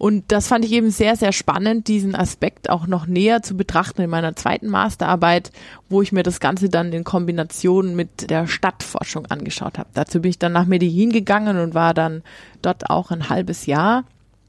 Und 0.00 0.32
das 0.32 0.48
fand 0.48 0.64
ich 0.64 0.72
eben 0.72 0.90
sehr, 0.90 1.14
sehr 1.14 1.30
spannend, 1.30 1.86
diesen 1.86 2.14
Aspekt 2.14 2.70
auch 2.70 2.86
noch 2.86 3.06
näher 3.06 3.42
zu 3.42 3.54
betrachten 3.54 4.00
in 4.00 4.08
meiner 4.08 4.34
zweiten 4.34 4.68
Masterarbeit, 4.68 5.52
wo 5.90 6.00
ich 6.00 6.10
mir 6.10 6.22
das 6.22 6.40
Ganze 6.40 6.70
dann 6.70 6.94
in 6.94 7.04
Kombination 7.04 7.94
mit 7.94 8.30
der 8.30 8.46
Stadtforschung 8.46 9.26
angeschaut 9.26 9.76
habe. 9.76 9.90
Dazu 9.92 10.22
bin 10.22 10.30
ich 10.30 10.38
dann 10.38 10.52
nach 10.52 10.64
Medellin 10.64 11.10
gegangen 11.10 11.58
und 11.58 11.74
war 11.74 11.92
dann 11.92 12.22
dort 12.62 12.88
auch 12.88 13.10
ein 13.10 13.28
halbes 13.28 13.66
Jahr 13.66 14.04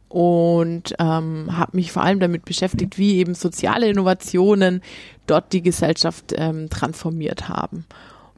und 0.08 0.96
ähm, 1.00 1.50
habe 1.51 1.75
mich 1.75 1.91
vor 1.91 2.03
allem 2.03 2.22
damit 2.22 2.46
beschäftigt, 2.46 2.98
wie 2.98 3.17
eben 3.17 3.34
soziale 3.36 3.89
Innovationen 3.89 4.81
dort 5.27 5.51
die 5.51 5.62
Gesellschaft 5.62 6.34
ähm, 6.34 6.70
transformiert 6.70 7.50
haben 7.50 7.86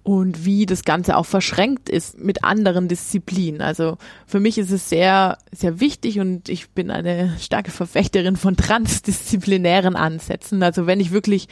und 0.03 0.45
wie 0.45 0.65
das 0.65 0.83
Ganze 0.83 1.15
auch 1.15 1.25
verschränkt 1.25 1.89
ist 1.89 2.19
mit 2.19 2.43
anderen 2.43 2.89
Disziplinen. 2.89 3.61
Also 3.61 3.97
für 4.27 4.41
mich 4.41 4.57
ist 4.57 4.71
es 4.71 4.89
sehr, 4.89 5.37
sehr 5.51 5.79
wichtig 5.79 6.19
und 6.19 6.49
ich 6.49 6.69
bin 6.71 6.91
eine 6.91 7.33
starke 7.39 7.71
Verfechterin 7.71 8.35
von 8.35 8.57
transdisziplinären 8.57 9.95
Ansätzen. 9.95 10.61
Also 10.61 10.85
wenn 10.85 10.99
ich 10.99 11.11
wirklich 11.11 11.47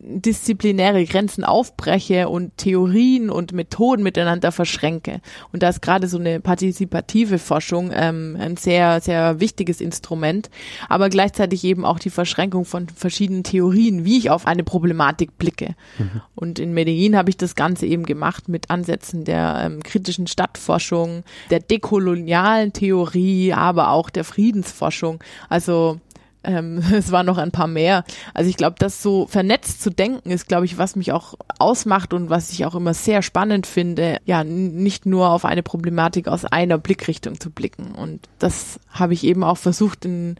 disziplinäre 0.00 1.04
Grenzen 1.04 1.44
aufbreche 1.44 2.28
und 2.28 2.56
Theorien 2.56 3.30
und 3.30 3.52
Methoden 3.52 4.02
miteinander 4.02 4.52
verschränke. 4.52 5.20
Und 5.52 5.62
da 5.62 5.68
ist 5.70 5.82
gerade 5.82 6.06
so 6.06 6.18
eine 6.18 6.40
partizipative 6.40 7.38
Forschung 7.38 7.90
ähm, 7.92 8.36
ein 8.38 8.56
sehr, 8.56 9.00
sehr 9.00 9.40
wichtiges 9.40 9.80
Instrument, 9.80 10.50
aber 10.88 11.08
gleichzeitig 11.08 11.64
eben 11.64 11.84
auch 11.84 11.98
die 11.98 12.10
Verschränkung 12.10 12.64
von 12.64 12.88
verschiedenen 12.88 13.42
Theorien, 13.42 14.04
wie 14.04 14.18
ich 14.18 14.30
auf 14.30 14.46
eine 14.46 14.62
Problematik 14.62 15.36
blicke. 15.36 15.74
Mhm. 15.98 16.22
Und 16.36 16.58
in 16.60 16.74
Medellin 16.74 17.16
habe 17.16 17.30
ich 17.30 17.36
das 17.36 17.56
Ganze 17.56 17.86
eben 17.86 18.06
gemacht 18.06 18.48
mit 18.48 18.70
Ansätzen 18.70 19.24
der 19.24 19.62
ähm, 19.64 19.82
kritischen 19.82 20.28
Stadtforschung, 20.28 21.24
der 21.50 21.58
dekolonialen 21.58 22.72
Theorie, 22.72 23.52
aber 23.52 23.90
auch 23.90 24.10
der 24.10 24.24
Friedensforschung. 24.24 25.22
Also 25.48 25.98
ähm, 26.44 26.82
es 26.92 27.12
waren 27.12 27.26
noch 27.26 27.38
ein 27.38 27.50
paar 27.50 27.66
mehr. 27.66 28.04
Also 28.34 28.50
ich 28.50 28.56
glaube, 28.56 28.76
das 28.78 29.02
so 29.02 29.26
vernetzt 29.26 29.82
zu 29.82 29.90
denken 29.90 30.30
ist, 30.30 30.48
glaube 30.48 30.66
ich, 30.66 30.78
was 30.78 30.96
mich 30.96 31.12
auch 31.12 31.34
ausmacht 31.58 32.12
und 32.12 32.30
was 32.30 32.52
ich 32.52 32.64
auch 32.64 32.74
immer 32.74 32.94
sehr 32.94 33.22
spannend 33.22 33.66
finde, 33.66 34.18
ja, 34.24 34.44
nicht 34.44 35.06
nur 35.06 35.30
auf 35.30 35.44
eine 35.44 35.62
Problematik 35.62 36.28
aus 36.28 36.44
einer 36.44 36.78
Blickrichtung 36.78 37.40
zu 37.40 37.50
blicken. 37.50 37.92
Und 37.92 38.28
das 38.38 38.80
habe 38.90 39.14
ich 39.14 39.24
eben 39.24 39.44
auch 39.44 39.58
versucht 39.58 40.04
in 40.04 40.36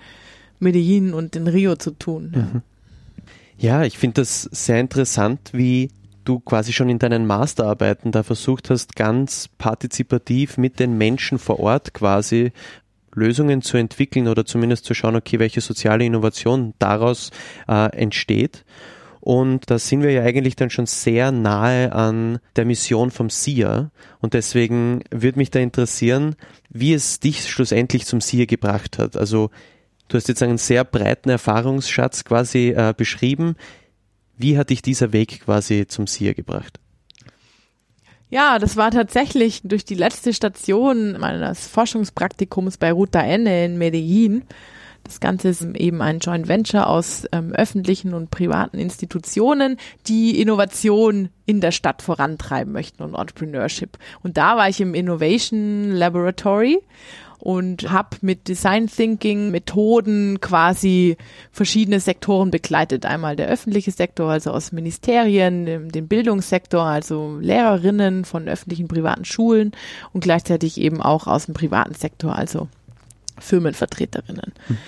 Medellin 0.61 1.15
und 1.15 1.37
in 1.37 1.47
Rio 1.47 1.77
zu 1.77 1.93
tun. 1.93 2.33
Mhm. 2.35 2.63
Ja, 3.59 3.83
ich 3.83 3.99
finde 3.99 4.21
das 4.21 4.43
sehr 4.43 4.79
interessant, 4.79 5.51
wie 5.53 5.91
du 6.25 6.41
quasi 6.41 6.73
schon 6.73 6.91
in 6.91 6.99
deinen 6.99 7.27
Masterarbeiten 7.27 8.13
da 8.13 8.23
versucht 8.23 8.71
hast, 8.71 8.95
ganz 8.95 9.49
partizipativ 9.59 10.59
mit 10.59 10.79
den 10.79 10.97
Menschen 10.97 11.39
vor 11.39 11.59
Ort 11.59 11.95
quasi 11.95 12.53
Lösungen 13.19 13.63
zu 13.63 13.77
entwickeln 13.77 14.29
oder 14.29 14.45
zumindest 14.45 14.85
zu 14.85 14.95
schauen, 14.95 15.17
okay, 15.17 15.39
welche 15.39 15.61
soziale 15.61 16.05
Innovation 16.05 16.75
daraus 16.79 17.31
äh, 17.69 17.91
entsteht. 17.97 18.65
Und 19.21 19.71
da 19.71 19.79
sind 19.79 20.03
wir 20.03 20.13
ja 20.13 20.23
eigentlich 20.23 20.57
dann 20.57 20.71
schon 20.71 20.87
sehr 20.87 21.33
nahe 21.33 21.93
an 21.93 22.39
der 22.57 22.65
Mission 22.65 23.11
vom 23.11 23.31
SIA. 23.31 23.91
Und 24.21 24.35
deswegen 24.35 25.03
würde 25.11 25.39
mich 25.39 25.51
da 25.51 25.59
interessieren, 25.59 26.37
wie 26.71 26.95
es 26.95 27.21
dich 27.21 27.47
schlussendlich 27.49 28.07
zum 28.07 28.21
SIA 28.21 28.47
gebracht 28.47 28.99
hat. 28.99 29.17
Also 29.17 29.51
du 30.09 30.17
hast 30.17 30.29
jetzt 30.29 30.43
einen 30.43 30.59
sehr 30.59 30.85
breiten 30.85 31.29
Erfahrungsschatz 31.29 32.25
quasi 32.25 32.71
äh, 32.71 32.95
beschrieben. 32.97 33.57
Wie 34.37 34.57
hat 34.57 34.71
dich 34.71 34.83
dieser 34.83 35.13
Weg 35.13 35.41
quasi 35.45 35.87
zum 35.87 36.07
SIA 36.07 36.33
gebracht? 36.33 36.79
Ja, 38.31 38.59
das 38.59 38.77
war 38.77 38.91
tatsächlich 38.91 39.63
durch 39.65 39.85
die 39.85 39.95
letzte 39.95 40.35
Station 40.35 41.19
meines 41.19 41.67
Forschungspraktikums 41.67 42.77
bei 42.77 42.93
Ruta 42.93 43.21
Enne 43.21 43.65
in 43.65 43.79
Medellin. 43.79 44.45
Das 45.05 45.21
Ganze 45.21 45.49
ist 45.49 45.63
eben 45.63 46.03
ein 46.03 46.19
Joint 46.19 46.49
Venture 46.49 46.87
aus 46.87 47.25
ähm, 47.33 47.53
öffentlichen 47.55 48.13
und 48.13 48.31
privaten 48.31 48.79
Institutionen, 48.79 49.79
die 50.07 50.39
Innovation 50.39 51.31
in 51.47 51.63
der 51.63 51.73
Stadt 51.73 52.03
vorantreiben 52.03 52.75
möchten 52.75 53.03
und 53.03 53.15
Entrepreneurship. 53.15 53.97
Und 54.23 54.37
da 54.37 54.59
war 54.59 54.69
ich 54.69 54.83
im 54.83 54.93
Innovation 54.93 55.93
Laboratory 55.93 56.81
und 57.39 57.91
habe 57.91 58.17
mit 58.21 58.49
Design 58.49 58.89
Thinking 58.89 59.51
Methoden 59.51 60.41
quasi 60.41 61.17
verschiedene 61.53 62.01
Sektoren 62.01 62.51
begleitet. 62.51 63.07
Einmal 63.07 63.37
der 63.37 63.49
öffentliche 63.49 63.93
Sektor, 63.93 64.31
also 64.31 64.51
aus 64.51 64.73
Ministerien, 64.73 65.89
den 65.89 66.09
Bildungssektor, 66.09 66.83
also 66.83 67.39
Lehrerinnen 67.41 68.25
von 68.25 68.49
öffentlichen 68.49 68.89
privaten 68.89 69.25
Schulen 69.25 69.73
und 70.13 70.23
gleichzeitig 70.23 70.81
eben 70.81 71.01
auch 71.01 71.27
aus 71.27 71.47
dem 71.47 71.55
privaten 71.55 71.95
Sektor, 71.95 72.35
also 72.35 72.69
Firmenvertreterinnen. 73.39 74.53
Hm. 74.67 74.79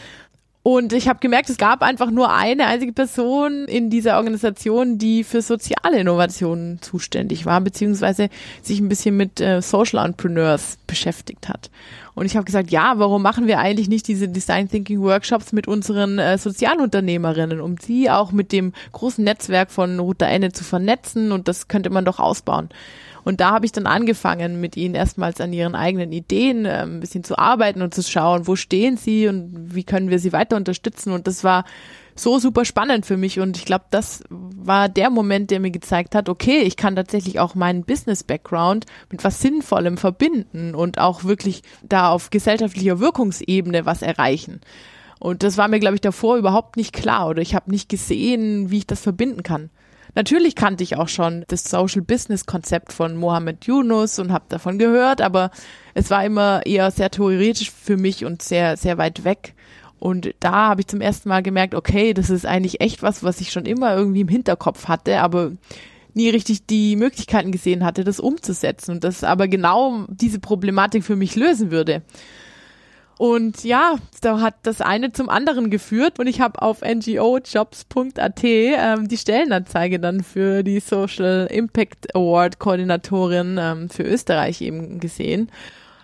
Und 0.72 0.92
ich 0.92 1.08
habe 1.08 1.18
gemerkt, 1.18 1.50
es 1.50 1.56
gab 1.56 1.82
einfach 1.82 2.12
nur 2.12 2.32
eine 2.32 2.66
einzige 2.66 2.92
Person 2.92 3.64
in 3.64 3.90
dieser 3.90 4.18
Organisation, 4.18 4.98
die 4.98 5.24
für 5.24 5.42
soziale 5.42 5.98
Innovationen 5.98 6.80
zuständig 6.80 7.44
war, 7.44 7.60
beziehungsweise 7.60 8.28
sich 8.62 8.78
ein 8.78 8.88
bisschen 8.88 9.16
mit 9.16 9.40
äh, 9.40 9.62
Social 9.62 10.04
Entrepreneurs 10.04 10.78
beschäftigt 10.86 11.48
hat. 11.48 11.70
Und 12.14 12.26
ich 12.26 12.36
habe 12.36 12.44
gesagt, 12.44 12.70
ja, 12.70 12.92
warum 12.98 13.20
machen 13.20 13.48
wir 13.48 13.58
eigentlich 13.58 13.88
nicht 13.88 14.06
diese 14.06 14.28
Design 14.28 14.68
Thinking 14.68 15.00
Workshops 15.00 15.50
mit 15.50 15.66
unseren 15.66 16.20
äh, 16.20 16.38
Sozialunternehmerinnen, 16.38 17.60
um 17.60 17.76
sie 17.76 18.08
auch 18.08 18.30
mit 18.30 18.52
dem 18.52 18.72
großen 18.92 19.24
Netzwerk 19.24 19.72
von 19.72 19.98
Ruta 19.98 20.26
Enne 20.26 20.52
zu 20.52 20.62
vernetzen 20.62 21.32
und 21.32 21.48
das 21.48 21.66
könnte 21.66 21.90
man 21.90 22.04
doch 22.04 22.20
ausbauen. 22.20 22.68
Und 23.24 23.40
da 23.40 23.50
habe 23.50 23.66
ich 23.66 23.72
dann 23.72 23.86
angefangen, 23.86 24.60
mit 24.60 24.76
ihnen 24.76 24.94
erstmals 24.94 25.40
an 25.40 25.52
ihren 25.52 25.74
eigenen 25.74 26.12
Ideen 26.12 26.64
äh, 26.64 26.82
ein 26.82 27.00
bisschen 27.00 27.24
zu 27.24 27.38
arbeiten 27.38 27.82
und 27.82 27.94
zu 27.94 28.02
schauen, 28.02 28.46
wo 28.46 28.56
stehen 28.56 28.96
sie 28.96 29.28
und 29.28 29.74
wie 29.74 29.84
können 29.84 30.10
wir 30.10 30.18
sie 30.18 30.32
weiter 30.32 30.56
unterstützen. 30.56 31.12
Und 31.12 31.26
das 31.26 31.44
war 31.44 31.64
so 32.14 32.38
super 32.38 32.64
spannend 32.64 33.06
für 33.06 33.16
mich 33.16 33.40
und 33.40 33.56
ich 33.56 33.64
glaube, 33.64 33.86
das 33.90 34.22
war 34.28 34.88
der 34.88 35.10
Moment, 35.10 35.50
der 35.50 35.60
mir 35.60 35.70
gezeigt 35.70 36.14
hat, 36.14 36.28
okay, 36.28 36.60
ich 36.60 36.76
kann 36.76 36.96
tatsächlich 36.96 37.40
auch 37.40 37.54
meinen 37.54 37.84
Business-Background 37.84 38.86
mit 39.10 39.24
was 39.24 39.40
Sinnvollem 39.40 39.96
verbinden 39.96 40.74
und 40.74 40.98
auch 40.98 41.24
wirklich 41.24 41.62
da 41.82 42.10
auf 42.10 42.30
gesellschaftlicher 42.30 43.00
Wirkungsebene 43.00 43.86
was 43.86 44.02
erreichen. 44.02 44.60
Und 45.18 45.42
das 45.42 45.58
war 45.58 45.68
mir, 45.68 45.80
glaube 45.80 45.96
ich, 45.96 46.00
davor 46.00 46.36
überhaupt 46.36 46.76
nicht 46.76 46.92
klar 46.92 47.28
oder 47.28 47.42
ich 47.42 47.54
habe 47.54 47.70
nicht 47.70 47.88
gesehen, 47.88 48.70
wie 48.70 48.78
ich 48.78 48.86
das 48.86 49.00
verbinden 49.00 49.42
kann. 49.42 49.70
Natürlich 50.14 50.54
kannte 50.54 50.82
ich 50.82 50.96
auch 50.96 51.08
schon 51.08 51.44
das 51.48 51.64
Social 51.64 52.02
Business 52.02 52.46
Konzept 52.46 52.92
von 52.92 53.16
Mohammed 53.16 53.66
Yunus 53.66 54.18
und 54.18 54.32
habe 54.32 54.44
davon 54.48 54.78
gehört, 54.78 55.20
aber 55.20 55.50
es 55.94 56.10
war 56.10 56.24
immer 56.24 56.64
eher 56.66 56.90
sehr 56.90 57.10
theoretisch 57.10 57.70
für 57.70 57.96
mich 57.96 58.24
und 58.24 58.42
sehr, 58.42 58.76
sehr 58.76 58.98
weit 58.98 59.24
weg. 59.24 59.54
Und 59.98 60.34
da 60.40 60.68
habe 60.68 60.80
ich 60.80 60.86
zum 60.86 61.00
ersten 61.00 61.28
Mal 61.28 61.42
gemerkt, 61.42 61.74
okay, 61.74 62.14
das 62.14 62.30
ist 62.30 62.46
eigentlich 62.46 62.80
echt 62.80 63.02
was, 63.02 63.22
was 63.22 63.40
ich 63.40 63.52
schon 63.52 63.66
immer 63.66 63.94
irgendwie 63.94 64.22
im 64.22 64.28
Hinterkopf 64.28 64.88
hatte, 64.88 65.20
aber 65.20 65.52
nie 66.14 66.30
richtig 66.30 66.66
die 66.66 66.96
Möglichkeiten 66.96 67.52
gesehen 67.52 67.84
hatte, 67.84 68.02
das 68.02 68.18
umzusetzen 68.18 68.92
und 68.92 69.04
das 69.04 69.22
aber 69.22 69.46
genau 69.46 70.06
diese 70.08 70.40
Problematik 70.40 71.04
für 71.04 71.16
mich 71.16 71.36
lösen 71.36 71.70
würde. 71.70 72.02
Und 73.20 73.64
ja, 73.64 73.96
da 74.22 74.40
hat 74.40 74.54
das 74.62 74.80
eine 74.80 75.12
zum 75.12 75.28
anderen 75.28 75.68
geführt 75.68 76.18
und 76.18 76.26
ich 76.26 76.40
habe 76.40 76.62
auf 76.62 76.80
ngojobs.at 76.80 78.44
ähm, 78.44 79.08
die 79.08 79.18
Stellenanzeige 79.18 80.00
dann 80.00 80.24
für 80.24 80.62
die 80.62 80.80
Social 80.80 81.46
Impact 81.50 82.16
Award 82.16 82.58
Koordinatorin 82.58 83.58
ähm, 83.60 83.90
für 83.90 84.04
Österreich 84.04 84.62
eben 84.62 85.00
gesehen. 85.00 85.52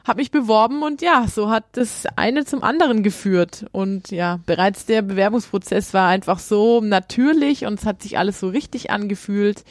Habe 0.07 0.19
mich 0.19 0.31
beworben 0.31 0.83
und 0.83 1.01
ja, 1.01 1.25
so 1.27 1.49
hat 1.49 1.65
das 1.73 2.05
eine 2.17 2.45
zum 2.45 2.63
anderen 2.63 3.03
geführt. 3.03 3.65
Und 3.73 4.11
ja, 4.11 4.39
bereits 4.45 4.85
der 4.85 5.01
Bewerbungsprozess 5.01 5.95
war 5.95 6.09
einfach 6.09 6.39
so 6.39 6.83
natürlich 6.83 7.65
und 7.65 7.79
es 7.81 7.87
hat 7.87 8.03
sich 8.03 8.19
alles 8.19 8.41
so 8.41 8.49
richtig 8.51 8.91
angefühlt. 8.91 9.65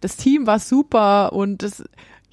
Das 0.00 0.16
Team 0.16 0.46
war 0.46 0.60
super 0.60 1.32
und 1.32 1.64
es 1.64 1.82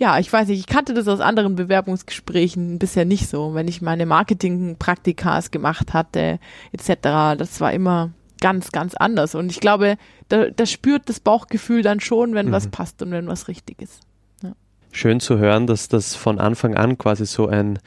ja, 0.01 0.17
ich 0.17 0.33
weiß 0.33 0.47
nicht, 0.47 0.59
ich 0.59 0.65
kannte 0.65 0.95
das 0.95 1.07
aus 1.07 1.19
anderen 1.19 1.55
Bewerbungsgesprächen 1.55 2.79
bisher 2.79 3.05
nicht 3.05 3.29
so. 3.29 3.53
Wenn 3.53 3.67
ich 3.67 3.83
meine 3.83 4.07
Marketingpraktikas 4.07 5.51
gemacht 5.51 5.93
hatte, 5.93 6.39
etc., 6.71 7.37
das 7.37 7.61
war 7.61 7.71
immer 7.71 8.09
ganz, 8.39 8.71
ganz 8.71 8.95
anders. 8.95 9.35
Und 9.35 9.51
ich 9.51 9.59
glaube, 9.59 9.97
da, 10.27 10.49
da 10.49 10.65
spürt 10.65 11.07
das 11.07 11.19
Bauchgefühl 11.19 11.83
dann 11.83 11.99
schon, 11.99 12.33
wenn 12.33 12.47
mhm. 12.47 12.51
was 12.51 12.67
passt 12.67 13.03
und 13.03 13.11
wenn 13.11 13.27
was 13.27 13.47
richtig 13.47 13.79
ist. 13.79 13.99
Ja. 14.41 14.53
Schön 14.91 15.19
zu 15.19 15.37
hören, 15.37 15.67
dass 15.67 15.87
das 15.87 16.15
von 16.15 16.39
Anfang 16.39 16.75
an 16.75 16.97
quasi 16.97 17.27
so 17.27 17.47
ein 17.47 17.77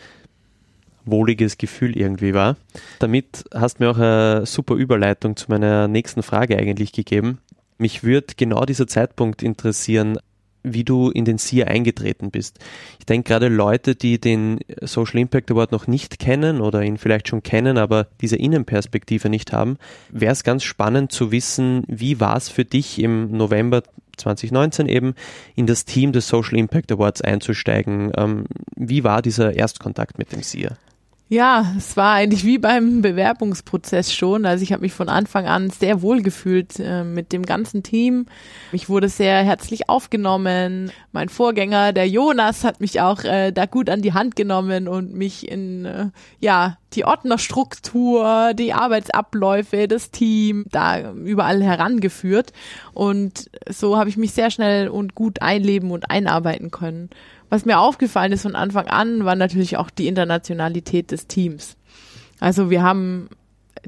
wohliges 1.04 1.58
Gefühl 1.58 1.96
irgendwie 1.96 2.32
war. 2.32 2.56
Damit 3.00 3.44
hast 3.52 3.80
du 3.80 3.82
mir 3.82 3.90
auch 3.90 3.98
eine 3.98 4.46
super 4.46 4.76
Überleitung 4.76 5.34
zu 5.34 5.46
meiner 5.48 5.88
nächsten 5.88 6.22
Frage 6.22 6.56
eigentlich 6.58 6.92
gegeben. 6.92 7.40
Mich 7.76 8.04
würde 8.04 8.34
genau 8.36 8.64
dieser 8.64 8.86
Zeitpunkt 8.86 9.42
interessieren, 9.42 10.16
wie 10.64 10.82
du 10.82 11.10
in 11.10 11.24
den 11.24 11.38
SIA 11.38 11.66
eingetreten 11.66 12.30
bist. 12.30 12.58
Ich 12.98 13.06
denke 13.06 13.28
gerade 13.28 13.48
Leute, 13.48 13.94
die 13.94 14.18
den 14.18 14.58
Social 14.80 15.20
Impact 15.20 15.50
Award 15.50 15.70
noch 15.70 15.86
nicht 15.86 16.18
kennen 16.18 16.60
oder 16.60 16.82
ihn 16.82 16.96
vielleicht 16.98 17.28
schon 17.28 17.42
kennen, 17.42 17.78
aber 17.78 18.08
diese 18.20 18.36
Innenperspektive 18.36 19.28
nicht 19.28 19.52
haben, 19.52 19.76
wäre 20.10 20.32
es 20.32 20.42
ganz 20.42 20.64
spannend 20.64 21.12
zu 21.12 21.30
wissen, 21.30 21.84
wie 21.86 22.18
war 22.18 22.36
es 22.36 22.48
für 22.48 22.64
dich 22.64 23.00
im 23.00 23.30
November 23.30 23.82
2019 24.16 24.88
eben 24.88 25.14
in 25.54 25.66
das 25.66 25.84
Team 25.84 26.12
des 26.12 26.28
Social 26.28 26.58
Impact 26.58 26.90
Awards 26.92 27.20
einzusteigen. 27.20 28.12
Ähm, 28.16 28.46
wie 28.76 29.04
war 29.04 29.22
dieser 29.22 29.54
Erstkontakt 29.54 30.18
mit 30.18 30.32
dem 30.32 30.42
SIA? 30.42 30.76
Ja, 31.34 31.74
es 31.76 31.96
war 31.96 32.12
eigentlich 32.12 32.44
wie 32.44 32.58
beim 32.58 33.02
Bewerbungsprozess 33.02 34.14
schon. 34.14 34.46
Also 34.46 34.62
ich 34.62 34.72
habe 34.72 34.82
mich 34.82 34.92
von 34.92 35.08
Anfang 35.08 35.46
an 35.46 35.68
sehr 35.70 36.00
wohl 36.00 36.22
gefühlt 36.22 36.78
äh, 36.78 37.02
mit 37.02 37.32
dem 37.32 37.44
ganzen 37.44 37.82
Team. 37.82 38.26
Ich 38.70 38.88
wurde 38.88 39.08
sehr 39.08 39.42
herzlich 39.42 39.88
aufgenommen. 39.88 40.92
Mein 41.10 41.28
Vorgänger, 41.28 41.92
der 41.92 42.06
Jonas, 42.06 42.62
hat 42.62 42.80
mich 42.80 43.00
auch 43.00 43.24
äh, 43.24 43.50
da 43.50 43.66
gut 43.66 43.90
an 43.90 44.00
die 44.00 44.12
Hand 44.12 44.36
genommen 44.36 44.86
und 44.86 45.12
mich 45.12 45.48
in 45.48 45.86
äh, 45.86 46.10
ja 46.38 46.78
die 46.92 47.04
Ordnerstruktur, 47.04 48.52
die 48.54 48.72
Arbeitsabläufe, 48.72 49.88
das 49.88 50.12
Team 50.12 50.66
da 50.70 51.10
überall 51.14 51.64
herangeführt. 51.64 52.52
Und 52.92 53.50
so 53.68 53.96
habe 53.96 54.08
ich 54.08 54.16
mich 54.16 54.30
sehr 54.30 54.52
schnell 54.52 54.86
und 54.86 55.16
gut 55.16 55.42
einleben 55.42 55.90
und 55.90 56.10
einarbeiten 56.10 56.70
können. 56.70 57.10
Was 57.54 57.64
mir 57.64 57.78
aufgefallen 57.78 58.32
ist 58.32 58.42
von 58.42 58.56
Anfang 58.56 58.88
an, 58.88 59.24
war 59.24 59.36
natürlich 59.36 59.76
auch 59.76 59.88
die 59.88 60.08
Internationalität 60.08 61.12
des 61.12 61.28
Teams. 61.28 61.76
Also 62.40 62.68
wir 62.68 62.82
haben 62.82 63.28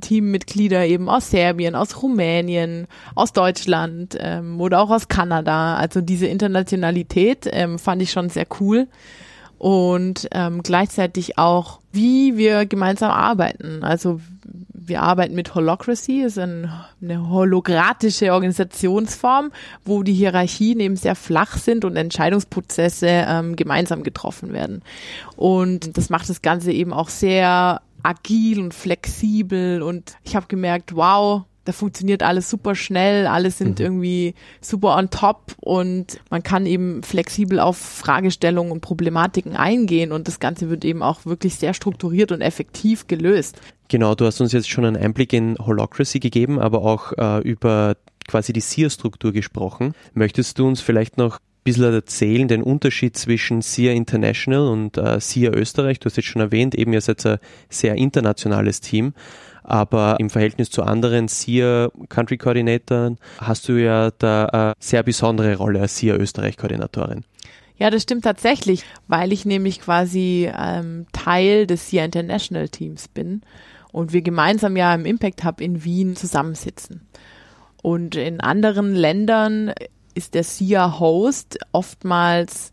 Teammitglieder 0.00 0.86
eben 0.86 1.08
aus 1.08 1.32
Serbien, 1.32 1.74
aus 1.74 2.00
Rumänien, 2.00 2.86
aus 3.16 3.32
Deutschland 3.32 4.16
ähm, 4.20 4.60
oder 4.60 4.80
auch 4.80 4.90
aus 4.90 5.08
Kanada. 5.08 5.74
Also 5.74 6.00
diese 6.00 6.28
Internationalität 6.28 7.48
ähm, 7.50 7.80
fand 7.80 8.02
ich 8.02 8.12
schon 8.12 8.28
sehr 8.28 8.46
cool 8.60 8.86
und 9.58 10.28
ähm, 10.30 10.62
gleichzeitig 10.62 11.36
auch, 11.36 11.80
wie 11.90 12.36
wir 12.36 12.66
gemeinsam 12.66 13.10
arbeiten. 13.10 13.82
Also 13.82 14.20
wir 14.72 15.02
arbeiten 15.02 15.34
mit 15.34 15.54
Holocracy, 15.54 16.22
ist 16.22 16.38
ein, 16.38 16.70
eine 17.02 17.28
holographische 17.28 18.32
Organisationsform, 18.32 19.50
wo 19.84 20.02
die 20.02 20.14
Hierarchien 20.14 20.80
eben 20.80 20.96
sehr 20.96 21.16
flach 21.16 21.56
sind 21.56 21.84
und 21.84 21.96
Entscheidungsprozesse 21.96 23.06
ähm, 23.08 23.56
gemeinsam 23.56 24.02
getroffen 24.02 24.52
werden. 24.52 24.82
Und 25.36 25.96
das 25.96 26.10
macht 26.10 26.28
das 26.28 26.42
Ganze 26.42 26.72
eben 26.72 26.92
auch 26.92 27.08
sehr 27.08 27.80
agil 28.02 28.60
und 28.60 28.72
flexibel 28.72 29.82
und 29.82 30.16
ich 30.22 30.36
habe 30.36 30.46
gemerkt, 30.46 30.94
wow, 30.94 31.42
da 31.66 31.72
funktioniert 31.72 32.22
alles 32.22 32.48
super 32.48 32.74
schnell, 32.74 33.26
alle 33.26 33.50
sind 33.50 33.80
mhm. 33.80 33.84
irgendwie 33.84 34.34
super 34.60 34.96
on 34.96 35.10
top 35.10 35.54
und 35.60 36.20
man 36.30 36.42
kann 36.42 36.64
eben 36.64 37.02
flexibel 37.02 37.58
auf 37.58 37.76
Fragestellungen 37.76 38.72
und 38.72 38.80
Problematiken 38.80 39.56
eingehen 39.56 40.12
und 40.12 40.28
das 40.28 40.40
Ganze 40.40 40.70
wird 40.70 40.84
eben 40.84 41.02
auch 41.02 41.26
wirklich 41.26 41.56
sehr 41.56 41.74
strukturiert 41.74 42.30
und 42.32 42.40
effektiv 42.40 43.08
gelöst. 43.08 43.60
Genau, 43.88 44.14
du 44.14 44.26
hast 44.26 44.40
uns 44.40 44.52
jetzt 44.52 44.70
schon 44.70 44.84
einen 44.84 44.96
Einblick 44.96 45.32
in 45.32 45.56
Holocracy 45.58 46.20
gegeben, 46.20 46.60
aber 46.60 46.82
auch 46.82 47.12
äh, 47.18 47.40
über 47.42 47.96
quasi 48.28 48.52
die 48.52 48.60
SIA-Struktur 48.60 49.32
gesprochen. 49.32 49.94
Möchtest 50.14 50.58
du 50.58 50.66
uns 50.66 50.80
vielleicht 50.80 51.18
noch 51.18 51.38
ein 51.38 51.64
bisschen 51.64 51.92
erzählen, 51.92 52.48
den 52.48 52.62
Unterschied 52.62 53.16
zwischen 53.16 53.62
SIA 53.62 53.92
International 53.92 54.68
und 54.68 54.98
äh, 54.98 55.20
SIA 55.20 55.50
Österreich? 55.50 55.98
Du 55.98 56.06
hast 56.06 56.16
jetzt 56.16 56.26
schon 56.26 56.42
erwähnt, 56.42 56.76
eben 56.76 56.92
ihr 56.92 57.00
seid 57.00 57.24
ein 57.26 57.38
sehr 57.68 57.96
internationales 57.96 58.80
Team 58.80 59.14
aber 59.66 60.16
im 60.20 60.30
Verhältnis 60.30 60.70
zu 60.70 60.82
anderen 60.82 61.28
SIA 61.28 61.90
Country 62.08 62.38
Coordinatoren 62.38 63.18
hast 63.38 63.68
du 63.68 63.72
ja 63.74 64.10
da 64.18 64.46
eine 64.46 64.72
sehr 64.78 65.02
besondere 65.02 65.56
Rolle 65.56 65.80
als 65.80 65.96
SIA 65.98 66.16
Österreich 66.16 66.56
Koordinatorin. 66.56 67.24
Ja, 67.78 67.90
das 67.90 68.04
stimmt 68.04 68.24
tatsächlich, 68.24 68.84
weil 69.06 69.32
ich 69.32 69.44
nämlich 69.44 69.80
quasi 69.80 70.50
ähm, 70.56 71.06
Teil 71.12 71.66
des 71.66 71.90
SIA 71.90 72.04
International 72.04 72.68
Teams 72.68 73.08
bin 73.08 73.42
und 73.92 74.12
wir 74.12 74.22
gemeinsam 74.22 74.76
ja 74.76 74.94
im 74.94 75.04
Impact 75.04 75.44
Hub 75.44 75.60
in 75.60 75.84
Wien 75.84 76.16
zusammensitzen. 76.16 77.06
Und 77.82 78.16
in 78.16 78.40
anderen 78.40 78.94
Ländern 78.94 79.72
ist 80.14 80.34
der 80.34 80.44
SIA 80.44 80.98
Host 80.98 81.58
oftmals 81.72 82.72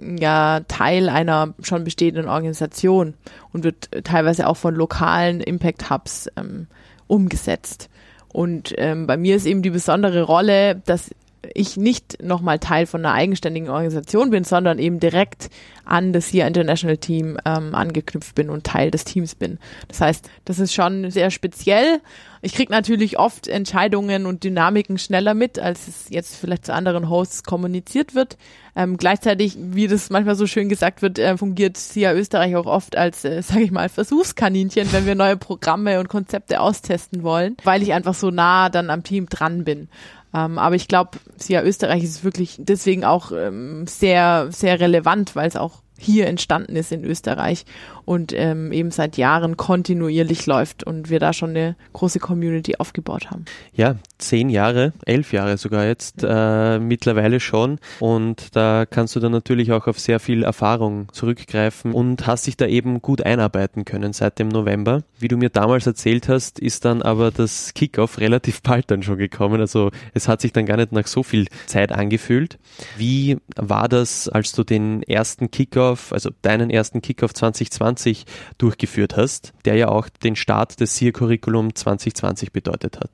ja 0.00 0.60
Teil 0.68 1.08
einer 1.08 1.54
schon 1.62 1.84
bestehenden 1.84 2.28
Organisation 2.28 3.14
und 3.52 3.64
wird 3.64 3.90
teilweise 4.04 4.46
auch 4.46 4.56
von 4.56 4.74
lokalen 4.74 5.40
Impact 5.40 5.90
Hubs 5.90 6.28
ähm, 6.36 6.66
umgesetzt. 7.06 7.88
Und 8.32 8.74
ähm, 8.76 9.06
bei 9.06 9.16
mir 9.16 9.36
ist 9.36 9.46
eben 9.46 9.62
die 9.62 9.70
besondere 9.70 10.22
Rolle, 10.22 10.76
dass 10.84 11.10
ich 11.54 11.76
nicht 11.76 12.22
nochmal 12.22 12.58
Teil 12.58 12.86
von 12.86 13.04
einer 13.04 13.14
eigenständigen 13.14 13.68
Organisation 13.68 14.30
bin, 14.30 14.44
sondern 14.44 14.78
eben 14.78 15.00
direkt 15.00 15.50
an 15.84 16.12
das 16.12 16.26
hier 16.28 16.46
International 16.46 16.96
Team 16.96 17.38
ähm, 17.44 17.74
angeknüpft 17.74 18.34
bin 18.34 18.50
und 18.50 18.64
Teil 18.64 18.90
des 18.90 19.04
Teams 19.04 19.34
bin. 19.34 19.58
Das 19.88 20.00
heißt, 20.00 20.28
das 20.44 20.58
ist 20.58 20.74
schon 20.74 21.10
sehr 21.10 21.30
speziell. 21.30 22.00
Ich 22.42 22.54
kriege 22.54 22.72
natürlich 22.72 23.18
oft 23.18 23.48
Entscheidungen 23.48 24.26
und 24.26 24.44
Dynamiken 24.44 24.98
schneller 24.98 25.34
mit, 25.34 25.58
als 25.58 25.88
es 25.88 26.06
jetzt 26.10 26.36
vielleicht 26.36 26.66
zu 26.66 26.74
anderen 26.74 27.08
Hosts 27.08 27.44
kommuniziert 27.44 28.14
wird. 28.14 28.36
Ähm, 28.76 28.98
gleichzeitig, 28.98 29.56
wie 29.58 29.88
das 29.88 30.10
manchmal 30.10 30.36
so 30.36 30.46
schön 30.46 30.68
gesagt 30.68 31.00
wird, 31.00 31.18
äh, 31.18 31.36
fungiert 31.38 31.78
SIA 31.78 32.12
Österreich 32.12 32.56
auch 32.56 32.66
oft 32.66 32.94
als, 32.94 33.24
äh, 33.24 33.42
sage 33.42 33.62
ich 33.62 33.70
mal, 33.70 33.88
Versuchskaninchen, 33.88 34.92
wenn 34.92 35.06
wir 35.06 35.14
neue 35.14 35.36
Programme 35.36 35.98
und 35.98 36.08
Konzepte 36.08 36.60
austesten 36.60 37.22
wollen, 37.22 37.56
weil 37.64 37.82
ich 37.82 37.94
einfach 37.94 38.14
so 38.14 38.30
nah 38.30 38.68
dann 38.68 38.90
am 38.90 39.02
Team 39.02 39.28
dran 39.28 39.64
bin. 39.64 39.88
Ähm, 40.36 40.58
aber 40.58 40.74
ich 40.76 40.86
glaube, 40.86 41.18
SIA 41.38 41.62
Österreich 41.62 42.04
ist 42.04 42.22
wirklich 42.22 42.56
deswegen 42.58 43.04
auch 43.04 43.32
ähm, 43.32 43.86
sehr, 43.86 44.48
sehr 44.50 44.78
relevant, 44.78 45.34
weil 45.34 45.48
es 45.48 45.56
auch 45.56 45.82
hier 45.98 46.26
entstanden 46.26 46.76
ist 46.76 46.92
in 46.92 47.04
Österreich 47.04 47.64
und 48.06 48.32
ähm, 48.34 48.72
eben 48.72 48.90
seit 48.90 49.18
Jahren 49.18 49.58
kontinuierlich 49.58 50.46
läuft 50.46 50.84
und 50.84 51.10
wir 51.10 51.20
da 51.20 51.34
schon 51.34 51.50
eine 51.50 51.76
große 51.92 52.20
Community 52.20 52.76
aufgebaut 52.76 53.30
haben. 53.30 53.44
Ja, 53.74 53.96
zehn 54.16 54.48
Jahre, 54.48 54.94
elf 55.04 55.32
Jahre 55.32 55.58
sogar 55.58 55.84
jetzt 55.84 56.24
äh, 56.26 56.78
mittlerweile 56.78 57.40
schon 57.40 57.78
und 58.00 58.56
da 58.56 58.86
kannst 58.86 59.16
du 59.16 59.20
dann 59.20 59.32
natürlich 59.32 59.72
auch 59.72 59.86
auf 59.88 59.98
sehr 59.98 60.20
viel 60.20 60.44
Erfahrung 60.44 61.08
zurückgreifen 61.12 61.92
und 61.92 62.26
hast 62.26 62.46
dich 62.46 62.56
da 62.56 62.66
eben 62.66 63.02
gut 63.02 63.26
einarbeiten 63.26 63.84
können 63.84 64.12
seit 64.12 64.38
dem 64.38 64.48
November. 64.48 65.02
Wie 65.18 65.28
du 65.28 65.36
mir 65.36 65.50
damals 65.50 65.86
erzählt 65.86 66.28
hast, 66.28 66.60
ist 66.60 66.84
dann 66.84 67.02
aber 67.02 67.32
das 67.32 67.74
Kickoff 67.74 68.18
relativ 68.18 68.62
bald 68.62 68.90
dann 68.90 69.02
schon 69.02 69.18
gekommen. 69.18 69.60
Also 69.60 69.90
es 70.14 70.28
hat 70.28 70.40
sich 70.40 70.52
dann 70.52 70.66
gar 70.66 70.76
nicht 70.76 70.92
nach 70.92 71.06
so 71.06 71.22
viel 71.22 71.46
Zeit 71.66 71.90
angefühlt. 71.90 72.58
Wie 72.96 73.38
war 73.56 73.88
das, 73.88 74.28
als 74.28 74.52
du 74.52 74.62
den 74.62 75.02
ersten 75.02 75.50
Kickoff, 75.50 76.12
also 76.12 76.30
deinen 76.42 76.70
ersten 76.70 77.02
Kickoff 77.02 77.34
2020 77.34 77.95
2020 77.96 78.24
durchgeführt 78.58 79.16
hast, 79.16 79.52
der 79.64 79.74
ja 79.76 79.88
auch 79.88 80.08
den 80.08 80.36
Start 80.36 80.80
des 80.80 80.96
SIR-Curriculum 80.96 81.74
2020 81.74 82.52
bedeutet 82.52 83.00
hat. 83.00 83.10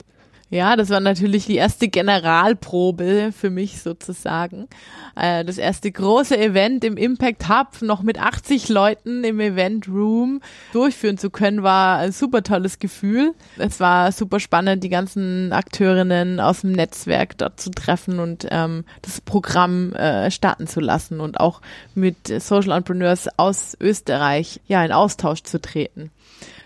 Ja, 0.52 0.76
das 0.76 0.90
war 0.90 1.00
natürlich 1.00 1.46
die 1.46 1.56
erste 1.56 1.88
Generalprobe 1.88 3.32
für 3.34 3.48
mich 3.48 3.80
sozusagen. 3.80 4.68
Äh, 5.16 5.46
das 5.46 5.56
erste 5.56 5.90
große 5.90 6.36
Event 6.36 6.84
im 6.84 6.98
Impact 6.98 7.48
Hub, 7.48 7.80
noch 7.80 8.02
mit 8.02 8.20
80 8.20 8.68
Leuten 8.68 9.24
im 9.24 9.40
Event 9.40 9.88
Room 9.88 10.42
durchführen 10.74 11.16
zu 11.16 11.30
können, 11.30 11.62
war 11.62 11.96
ein 11.96 12.12
super 12.12 12.42
tolles 12.42 12.78
Gefühl. 12.78 13.32
Es 13.56 13.80
war 13.80 14.12
super 14.12 14.40
spannend, 14.40 14.84
die 14.84 14.90
ganzen 14.90 15.54
Akteurinnen 15.54 16.38
aus 16.38 16.60
dem 16.60 16.72
Netzwerk 16.72 17.38
dort 17.38 17.58
zu 17.58 17.70
treffen 17.70 18.18
und 18.18 18.46
ähm, 18.50 18.84
das 19.00 19.22
Programm 19.22 19.94
äh, 19.94 20.30
starten 20.30 20.66
zu 20.66 20.80
lassen 20.80 21.20
und 21.20 21.40
auch 21.40 21.62
mit 21.94 22.28
Social 22.28 22.72
Entrepreneurs 22.72 23.26
aus 23.38 23.74
Österreich 23.80 24.60
ja 24.66 24.84
in 24.84 24.92
Austausch 24.92 25.44
zu 25.44 25.62
treten 25.62 26.10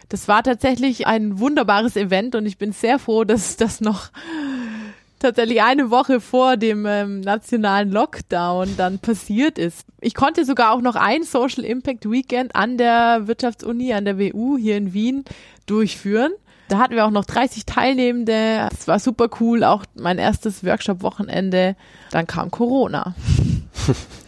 das 0.08 0.28
war 0.28 0.42
tatsächlich 0.42 1.06
ein 1.06 1.38
wunderbares 1.38 1.96
Event 1.96 2.34
und 2.34 2.46
ich 2.46 2.58
bin 2.58 2.72
sehr 2.72 2.98
froh, 2.98 3.24
dass 3.24 3.56
das 3.56 3.80
noch 3.80 4.10
tatsächlich 5.18 5.62
eine 5.62 5.90
Woche 5.90 6.20
vor 6.20 6.56
dem 6.56 6.86
ähm, 6.86 7.20
nationalen 7.20 7.90
Lockdown 7.90 8.76
dann 8.76 8.98
passiert 8.98 9.58
ist. 9.58 9.86
Ich 10.00 10.14
konnte 10.14 10.44
sogar 10.44 10.72
auch 10.72 10.80
noch 10.80 10.94
ein 10.94 11.22
Social 11.22 11.64
Impact 11.64 12.10
Weekend 12.10 12.54
an 12.54 12.76
der 12.76 13.26
Wirtschaftsuni, 13.26 13.92
an 13.94 14.04
der 14.04 14.18
WU 14.18 14.56
hier 14.56 14.76
in 14.76 14.92
Wien 14.92 15.24
durchführen. 15.66 16.32
Da 16.68 16.78
hatten 16.78 16.94
wir 16.94 17.06
auch 17.06 17.10
noch 17.10 17.24
30 17.24 17.64
Teilnehmende. 17.64 18.68
Es 18.72 18.88
war 18.88 18.98
super 18.98 19.28
cool, 19.40 19.62
auch 19.62 19.84
mein 19.94 20.18
erstes 20.18 20.64
Workshop-Wochenende. 20.64 21.76
Dann 22.10 22.26
kam 22.26 22.50
Corona. 22.50 23.14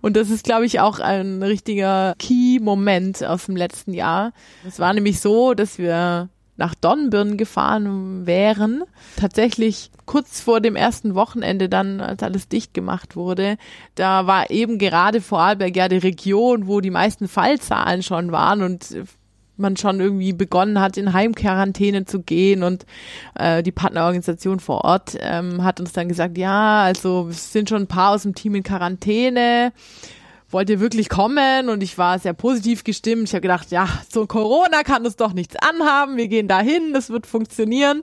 Und 0.00 0.16
das 0.16 0.30
ist, 0.30 0.44
glaube 0.44 0.66
ich, 0.66 0.80
auch 0.80 1.00
ein 1.00 1.42
richtiger 1.42 2.14
Key-Moment 2.18 3.24
aus 3.24 3.46
dem 3.46 3.56
letzten 3.56 3.92
Jahr. 3.92 4.32
Es 4.66 4.78
war 4.78 4.92
nämlich 4.92 5.20
so, 5.20 5.54
dass 5.54 5.78
wir 5.78 6.28
nach 6.56 6.74
Dornbirn 6.74 7.36
gefahren 7.36 8.26
wären. 8.26 8.82
Tatsächlich 9.16 9.90
kurz 10.06 10.40
vor 10.40 10.60
dem 10.60 10.76
ersten 10.76 11.14
Wochenende 11.14 11.68
dann, 11.68 12.00
als 12.00 12.22
alles 12.22 12.48
dicht 12.48 12.72
gemacht 12.74 13.16
wurde, 13.16 13.56
da 13.94 14.26
war 14.26 14.50
eben 14.50 14.78
gerade 14.78 15.20
Vorarlberg 15.20 15.76
ja 15.76 15.88
die 15.88 15.98
Region, 15.98 16.66
wo 16.66 16.80
die 16.80 16.90
meisten 16.90 17.28
Fallzahlen 17.28 18.02
schon 18.02 18.32
waren 18.32 18.62
und 18.62 18.86
man 19.58 19.76
schon 19.76 20.00
irgendwie 20.00 20.32
begonnen 20.32 20.80
hat, 20.80 20.96
in 20.96 21.12
Heimquarantäne 21.12 22.04
zu 22.04 22.20
gehen 22.20 22.62
und 22.62 22.86
äh, 23.34 23.62
die 23.62 23.72
Partnerorganisation 23.72 24.60
vor 24.60 24.84
Ort 24.84 25.16
ähm, 25.20 25.64
hat 25.64 25.80
uns 25.80 25.92
dann 25.92 26.08
gesagt, 26.08 26.38
ja, 26.38 26.82
also 26.82 27.28
es 27.30 27.52
sind 27.52 27.68
schon 27.68 27.82
ein 27.82 27.86
paar 27.86 28.12
aus 28.12 28.22
dem 28.22 28.34
Team 28.34 28.54
in 28.54 28.62
Quarantäne 28.62 29.72
wollt 30.56 30.70
ihr 30.70 30.80
wirklich 30.80 31.10
kommen? 31.10 31.68
Und 31.68 31.82
ich 31.82 31.98
war 31.98 32.18
sehr 32.18 32.32
positiv 32.32 32.82
gestimmt. 32.82 33.24
Ich 33.24 33.34
habe 33.34 33.42
gedacht, 33.42 33.70
ja, 33.70 33.86
so 34.10 34.26
Corona 34.26 34.84
kann 34.84 35.04
uns 35.04 35.16
doch 35.16 35.34
nichts 35.34 35.54
anhaben. 35.56 36.16
Wir 36.16 36.28
gehen 36.28 36.48
dahin, 36.48 36.94
das 36.94 37.10
wird 37.10 37.26
funktionieren. 37.26 38.02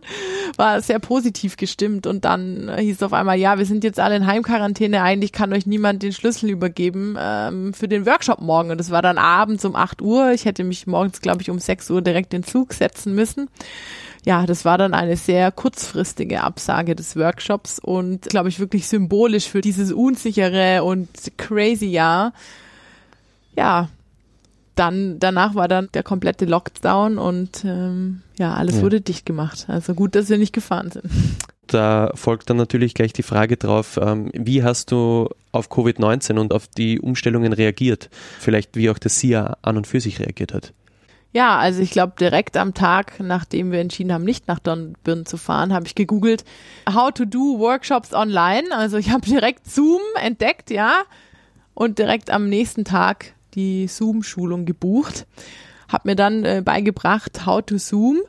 War 0.56 0.80
sehr 0.80 1.00
positiv 1.00 1.58
gestimmt. 1.58 2.06
Und 2.06 2.26
dann 2.26 2.72
hieß 2.78 2.98
es 2.98 3.02
auf 3.02 3.12
einmal, 3.12 3.40
ja, 3.40 3.58
wir 3.58 3.66
sind 3.66 3.84
jetzt 3.84 4.00
alle 4.00 4.18
in 4.18 4.28
Heimquarantäne. 4.28 5.02
Eigentlich 5.02 5.32
kann 5.32 5.52
euch 5.52 5.66
niemand 5.66 6.04
den 6.04 6.14
Schlüssel 6.14 6.52
übergeben 6.52 7.18
ähm, 7.20 7.74
für 7.74 7.88
den 7.88 8.06
Workshop 8.06 8.40
morgen. 8.40 8.70
Und 8.70 8.78
das 8.78 8.92
war 8.92 9.02
dann 9.02 9.18
abends 9.18 9.66
um 9.66 9.76
8 9.76 10.04
Uhr. 10.04 10.32
Ich 10.32 10.46
hätte 10.46 10.64
mich 10.64 10.86
morgens, 10.86 11.22
glaube 11.22 11.42
ich, 11.42 11.50
um 11.50 11.58
6 11.58 11.90
Uhr 11.90 12.04
direkt 12.04 12.36
in 12.36 12.42
den 12.42 12.48
Zug 12.48 12.74
setzen 12.74 13.16
müssen 13.16 13.50
ja, 14.26 14.46
das 14.46 14.64
war 14.64 14.78
dann 14.78 14.94
eine 14.94 15.18
sehr 15.18 15.52
kurzfristige 15.52 16.42
Absage 16.42 16.96
des 16.96 17.16
Workshops 17.16 17.80
und 17.80 18.24
glaube 18.24 18.50
ich 18.50 18.60
wirklich 18.60 18.88
symbolisch 18.88 19.50
für 19.50 19.62
dieses 19.62 19.92
unsichere 19.92 20.84
und 20.84 21.10
crazy 21.38 21.88
Jahr. 21.88 22.34
Ja, 23.56 23.90
dann 24.76 25.20
danach 25.20 25.56
war 25.56 25.68
dann 25.68 25.90
der 25.94 26.04
komplette 26.04 26.46
Lockdown 26.46 27.18
und 27.18 27.64
ähm, 27.66 28.22
ja, 28.40 28.54
alles 28.54 28.78
ja. 28.78 28.82
wurde 28.82 29.02
dicht 29.02 29.26
gemacht. 29.26 29.66
Also 29.68 29.94
gut, 29.94 30.16
dass 30.16 30.30
wir 30.30 30.38
nicht 30.38 30.54
gefahren 30.54 30.92
sind. 30.92 31.06
Da 31.68 32.12
folgt 32.14 32.50
dann 32.50 32.58
natürlich 32.58 32.94
gleich 32.94 33.14
die 33.14 33.24
Frage 33.24 33.56
drauf, 33.56 33.98
ähm, 34.02 34.30
wie 34.34 34.64
hast 34.64 34.92
du 34.92 35.30
auf 35.54 35.72
Covid-19 35.72 36.38
und 36.38 36.54
auf 36.54 36.68
die 36.68 37.00
Umstellungen 37.00 37.54
reagiert? 37.54 38.10
Vielleicht 38.40 38.76
wie 38.76 38.90
auch 38.90 39.00
das 39.00 39.20
SIA 39.20 39.58
an 39.62 39.78
und 39.78 39.88
für 39.88 40.02
sich 40.02 40.20
reagiert 40.20 40.54
hat. 40.54 40.74
Ja, 41.34 41.58
also 41.58 41.82
ich 41.82 41.90
glaube, 41.90 42.14
direkt 42.20 42.58
am 42.58 42.76
Tag, 42.76 43.20
nachdem 43.20 43.72
wir 43.72 43.80
entschieden 43.80 44.14
haben, 44.14 44.24
nicht 44.24 44.48
nach 44.48 44.60
Dornbirn 44.60 45.26
zu 45.26 45.38
fahren, 45.38 45.74
habe 45.74 45.88
ich 45.88 45.96
gegoogelt, 45.96 46.46
how 46.94 47.12
to 47.12 47.26
do 47.26 47.58
Workshops 47.58 48.14
online. 48.14 48.66
Also 48.72 48.98
ich 48.98 49.10
habe 49.10 49.26
direkt 49.26 49.70
Zoom 49.70 50.02
entdeckt, 50.22 50.70
ja, 50.70 51.02
und 51.74 51.98
direkt 51.98 52.30
am 52.30 52.50
nächsten 52.50 52.86
Tag 52.86 53.34
die 53.56 53.88
Zoom-Schulung 53.88 54.66
gebucht. 54.66 55.26
Hab 55.90 56.06
mir 56.06 56.16
dann 56.16 56.46
äh, 56.46 56.62
beigebracht, 56.64 57.48
how 57.48 57.64
to 57.64 57.78
Zoom. 57.80 58.20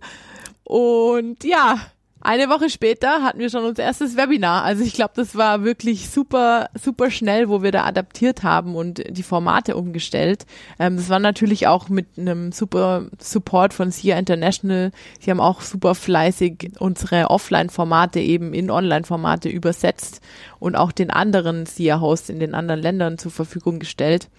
Und 0.64 1.44
ja, 1.44 1.78
eine 2.24 2.48
Woche 2.48 2.70
später 2.70 3.22
hatten 3.22 3.38
wir 3.38 3.50
schon 3.50 3.64
unser 3.64 3.82
erstes 3.82 4.16
Webinar. 4.16 4.64
Also 4.64 4.82
ich 4.82 4.94
glaube, 4.94 5.12
das 5.14 5.37
war 5.37 5.62
wirklich 5.62 6.08
super, 6.08 6.70
super 6.74 7.10
schnell, 7.10 7.50
wo 7.50 7.62
wir 7.62 7.70
da 7.70 7.84
adaptiert 7.84 8.42
haben 8.42 8.74
und 8.76 9.04
die 9.08 9.22
Formate 9.22 9.76
umgestellt. 9.76 10.46
Ähm, 10.78 10.96
das 10.96 11.10
war 11.10 11.18
natürlich 11.18 11.66
auch 11.66 11.90
mit 11.90 12.06
einem 12.16 12.50
super 12.50 13.08
Support 13.18 13.74
von 13.74 13.90
SIA 13.90 14.18
International. 14.18 14.90
Sie 15.20 15.30
haben 15.30 15.40
auch 15.40 15.60
super 15.60 15.94
fleißig 15.94 16.72
unsere 16.78 17.30
Offline-Formate 17.30 18.20
eben 18.20 18.54
in 18.54 18.70
Online-Formate 18.70 19.50
übersetzt 19.50 20.22
und 20.58 20.76
auch 20.76 20.92
den 20.92 21.10
anderen 21.10 21.66
SIA-Hosts 21.66 22.30
in 22.30 22.40
den 22.40 22.54
anderen 22.54 22.80
Ländern 22.80 23.18
zur 23.18 23.32
Verfügung 23.32 23.78
gestellt. 23.78 24.30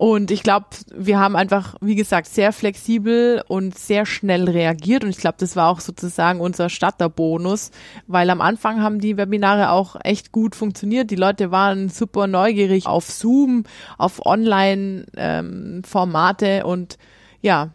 Und 0.00 0.30
ich 0.30 0.42
glaube, 0.42 0.64
wir 0.94 1.18
haben 1.18 1.36
einfach, 1.36 1.74
wie 1.82 1.94
gesagt, 1.94 2.26
sehr 2.26 2.54
flexibel 2.54 3.44
und 3.48 3.76
sehr 3.76 4.06
schnell 4.06 4.48
reagiert. 4.48 5.04
Und 5.04 5.10
ich 5.10 5.18
glaube, 5.18 5.36
das 5.38 5.56
war 5.56 5.68
auch 5.68 5.80
sozusagen 5.80 6.40
unser 6.40 6.70
Starterbonus, 6.70 7.70
weil 8.06 8.30
am 8.30 8.40
Anfang 8.40 8.80
haben 8.80 8.98
die 8.98 9.18
Webinare 9.18 9.72
auch 9.72 9.96
echt 10.02 10.32
gut 10.32 10.56
funktioniert. 10.56 11.10
Die 11.10 11.16
Leute 11.16 11.50
waren 11.50 11.90
super 11.90 12.28
neugierig 12.28 12.86
auf 12.86 13.10
Zoom, 13.10 13.64
auf 13.98 14.24
Online-Formate 14.24 16.46
ähm, 16.46 16.64
und 16.64 16.96
ja, 17.42 17.68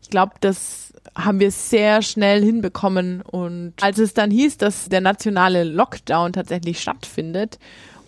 ich 0.00 0.08
glaube, 0.08 0.32
das 0.40 0.94
haben 1.14 1.40
wir 1.40 1.50
sehr 1.50 2.00
schnell 2.00 2.42
hinbekommen. 2.42 3.20
Und 3.20 3.74
als 3.82 3.98
es 3.98 4.14
dann 4.14 4.30
hieß, 4.30 4.56
dass 4.56 4.88
der 4.88 5.02
nationale 5.02 5.64
Lockdown 5.64 6.32
tatsächlich 6.32 6.80
stattfindet 6.80 7.58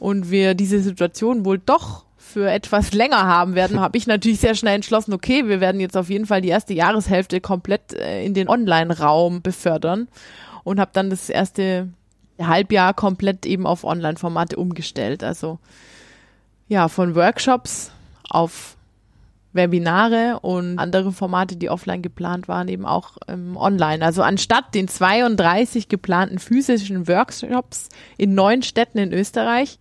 und 0.00 0.30
wir 0.30 0.54
diese 0.54 0.80
Situation 0.80 1.44
wohl 1.44 1.58
doch 1.58 2.07
für 2.28 2.50
etwas 2.50 2.92
länger 2.92 3.26
haben 3.26 3.54
werden, 3.54 3.80
habe 3.80 3.96
ich 3.96 4.06
natürlich 4.06 4.40
sehr 4.40 4.54
schnell 4.54 4.76
entschlossen, 4.76 5.12
okay, 5.12 5.48
wir 5.48 5.60
werden 5.60 5.80
jetzt 5.80 5.96
auf 5.96 6.10
jeden 6.10 6.26
Fall 6.26 6.40
die 6.40 6.48
erste 6.48 6.74
Jahreshälfte 6.74 7.40
komplett 7.40 7.94
äh, 7.94 8.24
in 8.24 8.34
den 8.34 8.48
Online-Raum 8.48 9.42
befördern 9.42 10.08
und 10.64 10.78
habe 10.78 10.90
dann 10.92 11.10
das 11.10 11.28
erste 11.28 11.88
Halbjahr 12.40 12.94
komplett 12.94 13.46
eben 13.46 13.66
auf 13.66 13.84
Online-Formate 13.84 14.56
umgestellt. 14.56 15.24
Also 15.24 15.58
ja, 16.68 16.88
von 16.88 17.14
Workshops 17.14 17.90
auf 18.28 18.76
Webinare 19.54 20.40
und 20.42 20.78
andere 20.78 21.10
Formate, 21.10 21.56
die 21.56 21.70
offline 21.70 22.02
geplant 22.02 22.48
waren, 22.48 22.68
eben 22.68 22.84
auch 22.84 23.16
ähm, 23.26 23.56
online. 23.56 24.04
Also 24.04 24.22
anstatt 24.22 24.74
den 24.74 24.88
32 24.88 25.88
geplanten 25.88 26.38
physischen 26.38 27.08
Workshops 27.08 27.88
in 28.18 28.34
neun 28.34 28.62
Städten 28.62 28.98
in 28.98 29.12
Österreich 29.12 29.78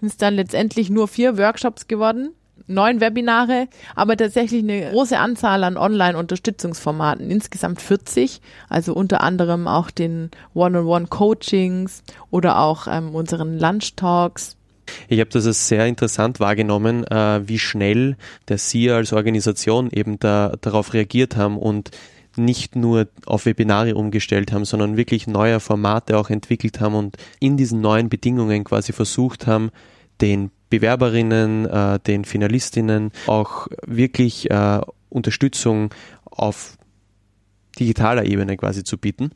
sind 0.00 0.08
es 0.08 0.16
dann 0.16 0.34
letztendlich 0.34 0.90
nur 0.90 1.08
vier 1.08 1.38
Workshops 1.38 1.88
geworden, 1.88 2.30
neun 2.66 3.00
Webinare, 3.00 3.68
aber 3.94 4.16
tatsächlich 4.16 4.62
eine 4.62 4.90
große 4.90 5.18
Anzahl 5.18 5.64
an 5.64 5.76
Online-Unterstützungsformaten, 5.76 7.30
insgesamt 7.30 7.80
40, 7.80 8.40
also 8.68 8.94
unter 8.94 9.20
anderem 9.20 9.68
auch 9.68 9.90
den 9.90 10.30
One-on-One-Coachings 10.54 12.02
oder 12.30 12.58
auch 12.60 12.86
ähm, 12.88 13.14
unseren 13.14 13.58
Lunch-Talks 13.58 14.56
ich 15.08 15.20
habe 15.20 15.30
das 15.30 15.46
als 15.46 15.68
sehr 15.68 15.86
interessant 15.86 16.40
wahrgenommen, 16.40 17.04
äh, 17.08 17.40
wie 17.48 17.58
schnell 17.58 18.16
der 18.48 18.58
SIA 18.58 18.96
als 18.96 19.12
Organisation 19.12 19.90
eben 19.90 20.18
da, 20.18 20.52
darauf 20.60 20.94
reagiert 20.94 21.36
haben 21.36 21.58
und 21.58 21.90
nicht 22.38 22.76
nur 22.76 23.08
auf 23.26 23.46
Webinare 23.46 23.94
umgestellt 23.94 24.52
haben, 24.52 24.64
sondern 24.64 24.96
wirklich 24.96 25.26
neue 25.26 25.60
Formate 25.60 26.18
auch 26.18 26.30
entwickelt 26.30 26.80
haben 26.80 26.94
und 26.94 27.16
in 27.40 27.56
diesen 27.56 27.80
neuen 27.80 28.08
Bedingungen 28.08 28.64
quasi 28.64 28.92
versucht 28.92 29.46
haben, 29.46 29.70
den 30.20 30.50
Bewerberinnen, 30.70 31.66
äh, 31.66 32.00
den 32.00 32.24
Finalistinnen 32.24 33.12
auch 33.26 33.68
wirklich 33.86 34.50
äh, 34.50 34.80
Unterstützung 35.08 35.90
auf 36.24 36.76
digitaler 37.78 38.24
Ebene 38.24 38.56
quasi 38.56 38.84
zu 38.84 38.98
bieten. 38.98 39.30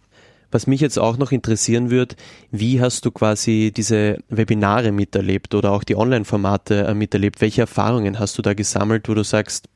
Was 0.51 0.67
mich 0.67 0.81
jetzt 0.81 0.99
auch 0.99 1.17
noch 1.17 1.31
interessieren 1.31 1.91
wird, 1.91 2.17
wie 2.51 2.81
hast 2.81 3.05
du 3.05 3.13
quasi 3.13 3.73
diese 3.75 4.19
Webinare 4.29 4.91
miterlebt 4.91 5.55
oder 5.55 5.71
auch 5.71 5.85
die 5.85 5.95
Online-Formate 5.95 6.87
äh, 6.87 6.95
miterlebt? 6.95 7.41
Welche 7.41 7.61
Erfahrungen 7.61 8.19
hast 8.19 8.37
du 8.37 8.43
da 8.43 8.55
gesammelt, 8.55 9.09
wo 9.09 9.15
du 9.15 9.23
sagst, 9.23 9.69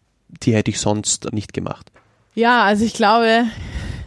die 0.42 0.54
hätte 0.54 0.72
ich 0.72 0.80
sonst 0.80 1.32
nicht 1.32 1.52
gemacht? 1.52 1.92
Ja, 2.34 2.64
also 2.64 2.84
ich 2.84 2.94
glaube, 2.94 3.44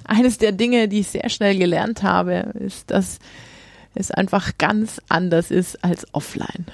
eines 0.04 0.38
der 0.38 0.52
Dinge, 0.52 0.88
die 0.88 1.00
ich 1.00 1.08
sehr 1.08 1.30
schnell 1.30 1.58
gelernt 1.58 2.04
habe, 2.04 2.52
ist, 2.60 2.92
dass 2.92 3.20
es 3.96 4.12
einfach 4.12 4.52
ganz 4.58 5.02
anders 5.10 5.50
ist 5.50 5.84
als 5.84 6.06
offline. 6.14 6.66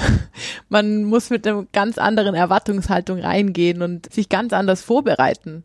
Man 0.68 1.04
muss 1.04 1.30
mit 1.30 1.46
einer 1.46 1.64
ganz 1.72 1.96
anderen 1.96 2.34
Erwartungshaltung 2.34 3.20
reingehen 3.20 3.82
und 3.82 4.12
sich 4.12 4.28
ganz 4.28 4.52
anders 4.52 4.82
vorbereiten 4.82 5.64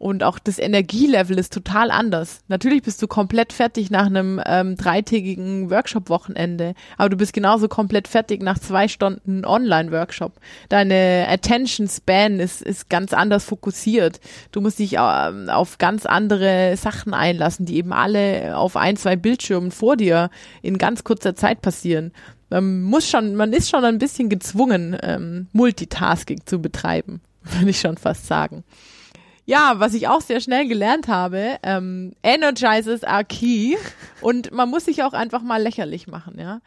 und 0.00 0.22
auch 0.22 0.38
das 0.38 0.58
Energielevel 0.58 1.38
ist 1.38 1.52
total 1.52 1.90
anders. 1.90 2.40
Natürlich 2.48 2.82
bist 2.82 3.02
du 3.02 3.06
komplett 3.06 3.52
fertig 3.52 3.90
nach 3.90 4.06
einem 4.06 4.40
ähm, 4.46 4.76
dreitägigen 4.76 5.70
Workshop-Wochenende, 5.70 6.72
aber 6.96 7.10
du 7.10 7.18
bist 7.18 7.34
genauso 7.34 7.68
komplett 7.68 8.08
fertig 8.08 8.42
nach 8.42 8.58
zwei 8.58 8.88
Stunden 8.88 9.44
Online-Workshop. 9.44 10.32
Deine 10.70 11.26
Attention 11.28 11.86
Span 11.86 12.40
ist, 12.40 12.62
ist 12.62 12.88
ganz 12.88 13.12
anders 13.12 13.44
fokussiert. 13.44 14.20
Du 14.52 14.62
musst 14.62 14.78
dich 14.78 14.94
ähm, 14.94 15.50
auf 15.50 15.76
ganz 15.76 16.06
andere 16.06 16.78
Sachen 16.78 17.12
einlassen, 17.12 17.66
die 17.66 17.76
eben 17.76 17.92
alle 17.92 18.56
auf 18.56 18.76
ein, 18.76 18.96
zwei 18.96 19.16
Bildschirmen 19.16 19.70
vor 19.70 19.98
dir 19.98 20.30
in 20.62 20.78
ganz 20.78 21.04
kurzer 21.04 21.34
Zeit 21.34 21.60
passieren. 21.60 22.12
Man 22.48 22.80
muss 22.84 23.06
schon, 23.06 23.36
man 23.36 23.52
ist 23.52 23.68
schon 23.68 23.84
ein 23.84 23.98
bisschen 23.98 24.30
gezwungen, 24.30 24.96
ähm, 25.02 25.48
Multitasking 25.52 26.40
zu 26.46 26.58
betreiben, 26.58 27.20
würde 27.42 27.68
ich 27.68 27.80
schon 27.80 27.98
fast 27.98 28.26
sagen. 28.26 28.64
Ja, 29.50 29.80
was 29.80 29.94
ich 29.94 30.06
auch 30.06 30.20
sehr 30.20 30.40
schnell 30.40 30.68
gelernt 30.68 31.08
habe, 31.08 31.58
ähm, 31.64 32.12
Energizes 32.22 33.02
are 33.02 33.24
key 33.24 33.74
und 34.20 34.52
man 34.52 34.70
muss 34.70 34.84
sich 34.84 35.02
auch 35.02 35.12
einfach 35.12 35.42
mal 35.42 35.60
lächerlich 35.60 36.06
machen, 36.06 36.38
ja. 36.38 36.60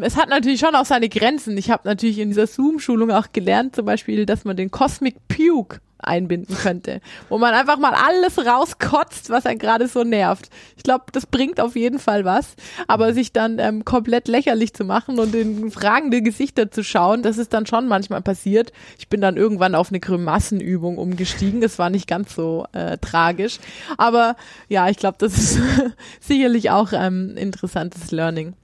Es 0.00 0.16
hat 0.16 0.30
natürlich 0.30 0.58
schon 0.58 0.74
auch 0.74 0.86
seine 0.86 1.10
Grenzen. 1.10 1.58
Ich 1.58 1.70
habe 1.70 1.86
natürlich 1.86 2.18
in 2.18 2.30
dieser 2.30 2.46
Zoom-Schulung 2.46 3.10
auch 3.10 3.26
gelernt, 3.34 3.76
zum 3.76 3.84
Beispiel, 3.84 4.24
dass 4.24 4.46
man 4.46 4.56
den 4.56 4.70
Cosmic 4.70 5.16
Puke 5.28 5.80
einbinden 6.04 6.56
könnte, 6.56 7.00
wo 7.28 7.38
man 7.38 7.54
einfach 7.54 7.78
mal 7.78 7.94
alles 7.94 8.38
rauskotzt, 8.38 9.30
was 9.30 9.46
einen 9.46 9.58
gerade 9.58 9.88
so 9.88 10.04
nervt. 10.04 10.50
Ich 10.76 10.82
glaube, 10.82 11.04
das 11.12 11.26
bringt 11.26 11.60
auf 11.60 11.76
jeden 11.76 11.98
Fall 11.98 12.24
was, 12.24 12.54
aber 12.88 13.12
sich 13.14 13.32
dann 13.32 13.58
ähm, 13.58 13.84
komplett 13.84 14.28
lächerlich 14.28 14.74
zu 14.74 14.84
machen 14.84 15.18
und 15.18 15.34
in 15.34 15.70
fragende 15.70 16.22
Gesichter 16.22 16.70
zu 16.70 16.84
schauen, 16.84 17.22
das 17.22 17.38
ist 17.38 17.52
dann 17.52 17.66
schon 17.66 17.88
manchmal 17.88 18.22
passiert. 18.22 18.72
Ich 18.98 19.08
bin 19.08 19.20
dann 19.20 19.36
irgendwann 19.36 19.74
auf 19.74 19.88
eine 19.88 20.00
Grimassenübung 20.00 20.98
umgestiegen, 20.98 21.60
das 21.60 21.78
war 21.78 21.90
nicht 21.90 22.06
ganz 22.06 22.34
so 22.34 22.66
äh, 22.72 22.98
tragisch, 22.98 23.58
aber 23.96 24.36
ja, 24.68 24.88
ich 24.88 24.96
glaube, 24.96 25.16
das 25.18 25.36
ist 25.38 25.60
sicherlich 26.20 26.70
auch 26.70 26.92
ähm, 26.92 27.36
interessantes 27.36 28.10
Learning, 28.10 28.54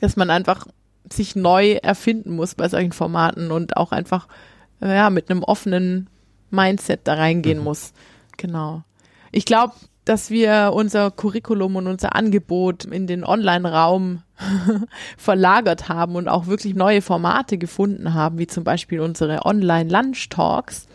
dass 0.00 0.16
man 0.16 0.30
einfach 0.30 0.66
sich 1.12 1.34
neu 1.34 1.72
erfinden 1.82 2.36
muss 2.36 2.54
bei 2.54 2.68
solchen 2.68 2.92
Formaten 2.92 3.50
und 3.50 3.76
auch 3.76 3.90
einfach 3.90 4.28
ja, 4.80 5.10
mit 5.10 5.30
einem 5.30 5.42
offenen 5.42 6.08
Mindset 6.50 7.00
da 7.04 7.14
reingehen 7.14 7.58
mhm. 7.58 7.64
muss. 7.64 7.92
Genau. 8.36 8.82
Ich 9.32 9.44
glaube, 9.44 9.74
dass 10.04 10.30
wir 10.30 10.72
unser 10.74 11.10
Curriculum 11.10 11.76
und 11.76 11.86
unser 11.86 12.16
Angebot 12.16 12.84
in 12.84 13.06
den 13.06 13.24
Online-Raum 13.24 14.22
verlagert 15.16 15.88
haben 15.88 16.16
und 16.16 16.28
auch 16.28 16.46
wirklich 16.46 16.74
neue 16.74 17.02
Formate 17.02 17.58
gefunden 17.58 18.14
haben, 18.14 18.38
wie 18.38 18.46
zum 18.46 18.64
Beispiel 18.64 19.00
unsere 19.00 19.44
Online-Lunch-Talks, 19.44 20.88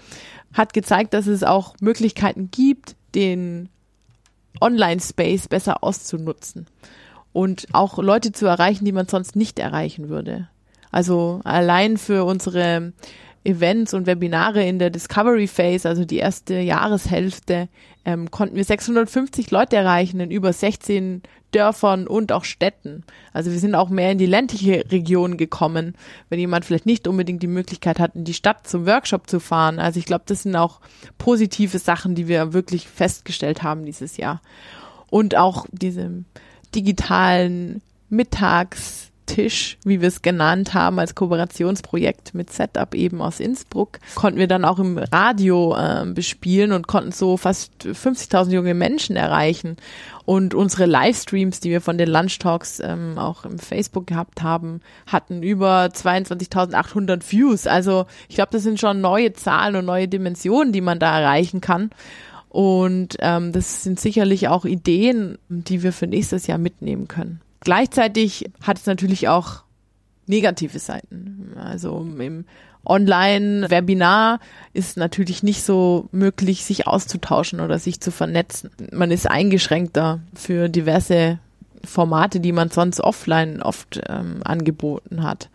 hat 0.54 0.74
gezeigt, 0.74 1.14
dass 1.14 1.28
es 1.28 1.44
auch 1.44 1.76
Möglichkeiten 1.80 2.50
gibt, 2.52 2.96
den 3.14 3.70
Online-Space 4.60 5.48
besser 5.48 5.84
auszunutzen 5.84 6.68
und 7.34 7.68
auch 7.74 7.98
Leute 7.98 8.32
zu 8.32 8.46
erreichen, 8.46 8.86
die 8.86 8.94
man 8.94 9.08
sonst 9.08 9.36
nicht 9.36 9.60
erreichen 9.60 10.10
würde. 10.10 10.48
Also 10.92 11.42
allein 11.44 11.98
für 11.98 12.24
unsere 12.24 12.94
Events 13.46 13.94
und 13.94 14.08
Webinare 14.08 14.66
in 14.66 14.80
der 14.80 14.90
Discovery 14.90 15.48
Phase, 15.48 15.88
also 15.88 16.04
die 16.04 16.18
erste 16.18 16.56
Jahreshälfte, 16.56 17.70
ähm, 18.04 18.32
konnten 18.32 18.56
wir 18.56 18.64
650 18.64 19.52
Leute 19.52 19.76
erreichen 19.76 20.20
in 20.20 20.32
über 20.32 20.52
16 20.52 21.22
Dörfern 21.52 22.08
und 22.08 22.32
auch 22.32 22.44
Städten. 22.44 23.04
Also 23.34 23.52
wir 23.52 23.60
sind 23.60 23.76
auch 23.76 23.90
mehr 23.90 24.12
in 24.12 24.18
die 24.18 24.26
ländliche 24.26 24.84
Region 24.92 25.38
gekommen, 25.38 25.96
wenn 26.30 26.40
jemand 26.40 26.66
vielleicht 26.66 26.86
nicht 26.86 27.08
unbedingt 27.08 27.42
die 27.42 27.48
Möglichkeit 27.48 28.00
hat, 28.00 28.16
in 28.16 28.26
die 28.26 28.34
Stadt 28.34 28.68
zum 28.68 28.86
Workshop 28.86 29.30
zu 29.30 29.40
fahren. 29.40 29.80
Also 29.80 30.00
ich 30.00 30.06
glaube, 30.06 30.26
das 30.28 30.44
sind 30.44 30.56
auch 30.56 30.82
positive 31.18 31.80
Sachen, 31.80 32.14
die 32.14 32.28
wir 32.28 32.54
wirklich 32.54 32.88
festgestellt 32.88 33.64
haben 33.64 33.86
dieses 33.86 34.18
Jahr. 34.18 34.42
Und 35.10 35.36
auch 35.38 35.66
diese 35.72 36.26
digitalen 36.74 37.82
Mittags 38.10 39.12
Tisch, 39.26 39.78
wie 39.84 40.02
wir 40.02 40.08
es 40.08 40.22
genannt 40.22 40.74
haben, 40.74 41.00
als 41.00 41.16
Kooperationsprojekt 41.16 42.34
mit 42.34 42.52
Setup 42.52 42.94
eben 42.96 43.22
aus 43.22 43.40
Innsbruck, 43.40 44.00
konnten 44.16 44.40
wir 44.40 44.48
dann 44.48 44.66
auch 44.66 44.80
im 44.80 44.98
Radio 44.98 45.76
äh, 45.76 46.06
bespielen 46.06 46.72
und 46.72 46.88
konnten 46.88 47.12
so 47.12 47.38
fast 47.38 47.72
50.000 47.84 48.52
junge 48.52 48.74
Menschen 48.74 49.16
erreichen. 49.16 49.78
Und 50.26 50.54
unsere 50.56 50.86
Livestreams, 50.86 51.60
die 51.60 51.70
wir 51.70 51.82
von 51.82 51.98
den 51.98 52.10
Lunch 52.10 52.40
Talks 52.40 52.80
ähm, 52.80 53.18
auch 53.18 53.46
im 53.46 53.60
Facebook 53.60 54.08
gehabt 54.08 54.42
haben, 54.42 54.82
hatten 55.06 55.44
über 55.44 55.86
22.800 55.86 57.32
Views. 57.32 57.68
Also 57.68 58.06
ich 58.28 58.36
glaube, 58.36 58.52
das 58.52 58.64
sind 58.64 58.80
schon 58.80 59.02
neue 59.02 59.34
Zahlen 59.34 59.76
und 59.76 59.86
neue 59.86 60.08
Dimensionen, 60.08 60.74
die 60.74 60.82
man 60.82 61.00
da 61.00 61.20
erreichen 61.20 61.62
kann. 61.62 61.92
Und 62.50 63.18
ähm, 63.20 63.52
das 63.52 63.84
sind 63.84 64.00
sicherlich 64.00 64.48
auch 64.48 64.66
Ideen, 64.66 65.38
die 65.50 65.84
wir 65.84 65.92
für 65.92 66.08
nächstes 66.08 66.48
Jahr 66.48 66.58
mitnehmen 66.58 67.08
können. 67.08 67.42
Gleichzeitig 67.66 68.50
hat 68.62 68.78
es 68.78 68.86
natürlich 68.86 69.28
auch 69.28 69.64
negative 70.28 70.80
Seiten. 70.80 71.54
Also 71.58 72.08
im 72.20 72.46
Online-Webinar 72.86 74.40
ist 74.74 74.98
natürlich 74.98 75.44
nicht 75.44 75.64
so 75.64 76.08
möglich, 76.12 76.64
sich 76.64 76.88
auszutauschen 76.88 77.60
oder 77.60 77.80
sich 77.80 78.00
zu 78.00 78.12
vernetzen. 78.12 78.70
Man 78.92 79.12
ist 79.12 79.30
eingeschränkter 79.30 80.20
für 80.36 80.70
diverse 80.70 81.40
Formate, 81.84 82.40
die 82.40 82.52
man 82.52 82.70
sonst 82.70 83.02
offline 83.02 83.62
oft 83.62 84.00
ähm, 84.08 84.42
angeboten 84.44 85.24
hat. 85.24 85.50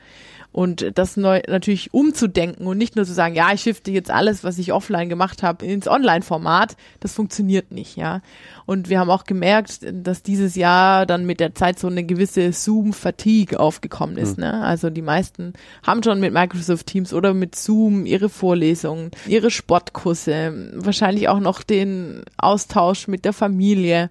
Und 0.52 0.98
das 0.98 1.16
neu, 1.16 1.40
natürlich 1.46 1.94
umzudenken 1.94 2.66
und 2.66 2.76
nicht 2.76 2.96
nur 2.96 3.04
zu 3.04 3.12
sagen, 3.12 3.36
ja, 3.36 3.52
ich 3.52 3.60
shifte 3.60 3.92
jetzt 3.92 4.10
alles, 4.10 4.42
was 4.42 4.58
ich 4.58 4.72
offline 4.72 5.08
gemacht 5.08 5.44
habe, 5.44 5.64
ins 5.64 5.86
Online-Format, 5.86 6.76
das 6.98 7.14
funktioniert 7.14 7.70
nicht, 7.70 7.96
ja. 7.96 8.20
Und 8.66 8.88
wir 8.88 8.98
haben 8.98 9.10
auch 9.10 9.24
gemerkt, 9.24 9.80
dass 9.92 10.22
dieses 10.22 10.56
Jahr 10.56 11.06
dann 11.06 11.24
mit 11.24 11.38
der 11.40 11.54
Zeit 11.54 11.78
so 11.78 11.86
eine 11.86 12.04
gewisse 12.04 12.52
Zoom-Fatigue 12.52 13.58
aufgekommen 13.58 14.16
ist. 14.16 14.38
Mhm. 14.38 14.44
Ne? 14.44 14.64
Also 14.64 14.90
die 14.90 15.02
meisten 15.02 15.52
haben 15.84 16.02
schon 16.02 16.20
mit 16.20 16.32
Microsoft 16.32 16.86
Teams 16.86 17.12
oder 17.12 17.34
mit 17.34 17.54
Zoom 17.54 18.06
ihre 18.06 18.28
Vorlesungen, 18.28 19.10
ihre 19.26 19.50
Sportkurse, 19.50 20.72
wahrscheinlich 20.74 21.28
auch 21.28 21.40
noch 21.40 21.62
den 21.62 22.22
Austausch 22.36 23.08
mit 23.08 23.24
der 23.24 23.32
Familie 23.32 24.10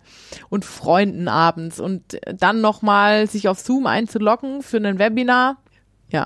und 0.49 0.65
Freunden 0.65 1.28
abends 1.28 1.80
und 1.80 2.19
dann 2.25 2.62
nochmal 2.62 3.28
sich 3.28 3.47
auf 3.47 3.60
Zoom 3.60 3.88
einzuloggen 3.88 4.62
für 4.62 4.78
ein 4.78 4.99
Webinar 4.99 5.58
ja, 6.09 6.25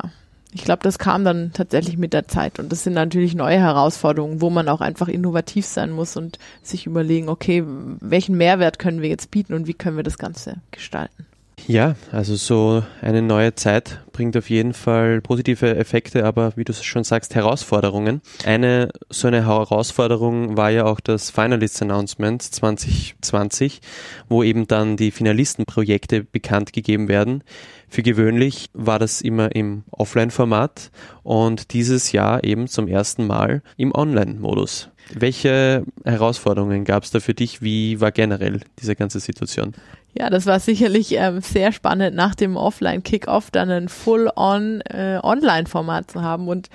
ich 0.54 0.64
glaube, 0.64 0.84
das 0.84 1.00
kam 1.00 1.26
dann 1.26 1.52
tatsächlich 1.52 1.98
mit 1.98 2.14
der 2.14 2.28
Zeit. 2.28 2.60
Und 2.60 2.72
das 2.72 2.84
sind 2.84 2.94
natürlich 2.94 3.34
neue 3.34 3.60
Herausforderungen, 3.60 4.40
wo 4.40 4.50
man 4.52 4.70
auch 4.70 4.82
einfach 4.82 5.08
innovativ 5.08 5.66
sein 5.66 5.92
muss 5.92 6.16
und 6.16 6.38
sich 6.62 6.86
überlegen, 6.86 7.28
okay, 7.28 7.64
welchen 7.66 8.38
Mehrwert 8.38 8.78
können 8.78 9.02
wir 9.02 9.10
jetzt 9.10 9.32
bieten 9.32 9.54
und 9.54 9.68
wie 9.68 9.74
können 9.74 9.98
wir 9.98 10.04
das 10.04 10.20
Ganze 10.20 10.58
gestalten. 10.72 11.26
Ja, 11.66 11.96
also 12.12 12.36
so 12.36 12.84
eine 13.02 13.22
neue 13.22 13.56
Zeit 13.56 14.02
bringt 14.12 14.36
auf 14.36 14.50
jeden 14.50 14.74
Fall 14.74 15.22
positive 15.22 15.76
Effekte, 15.78 16.26
aber 16.26 16.52
wie 16.56 16.66
du 16.66 16.74
schon 16.74 17.06
sagst, 17.06 17.36
Herausforderungen. 17.36 18.22
Eine 18.46 18.90
so 19.10 19.28
eine 19.28 19.46
Herausforderung 19.46 20.58
war 20.58 20.72
ja 20.72 20.84
auch 20.84 21.00
das 21.00 21.30
Finalist 21.30 21.82
Announcement 21.82 22.42
2020, 22.42 23.80
wo 24.28 24.44
eben 24.44 24.68
dann 24.68 24.98
die 24.98 25.12
Finalistenprojekte 25.12 26.24
bekannt 26.26 26.74
gegeben 26.74 27.08
werden. 27.08 27.44
Für 27.88 28.04
gewöhnlich 28.04 28.70
war 28.74 29.00
das 29.00 29.22
immer 29.22 29.56
im 29.56 29.84
Offline-Format 29.92 30.92
und 31.24 31.74
dieses 31.74 32.12
Jahr 32.12 32.44
eben 32.44 32.68
zum 32.68 32.88
ersten 32.88 33.26
Mal 33.26 33.62
im 33.78 33.94
Online-Modus. 33.96 34.90
Welche 35.14 35.86
Herausforderungen 36.04 36.86
gab 36.86 37.04
es 37.04 37.12
da 37.12 37.20
für 37.20 37.34
dich? 37.34 37.62
Wie 37.62 38.02
war 38.02 38.12
generell 38.12 38.62
diese 38.80 38.96
ganze 38.96 39.20
Situation? 39.20 39.74
Ja, 40.16 40.30
das 40.30 40.46
war 40.46 40.60
sicherlich 40.60 41.14
ähm, 41.14 41.42
sehr 41.42 41.72
spannend, 41.72 42.16
nach 42.16 42.36
dem 42.36 42.56
Offline-Kick-Off 42.56 43.50
dann 43.50 43.70
ein 43.72 43.90
Full-on 43.90 44.82
äh, 44.82 45.20
Online-Format 45.24 46.12
zu 46.12 46.22
haben. 46.22 46.48
Und 46.48 46.70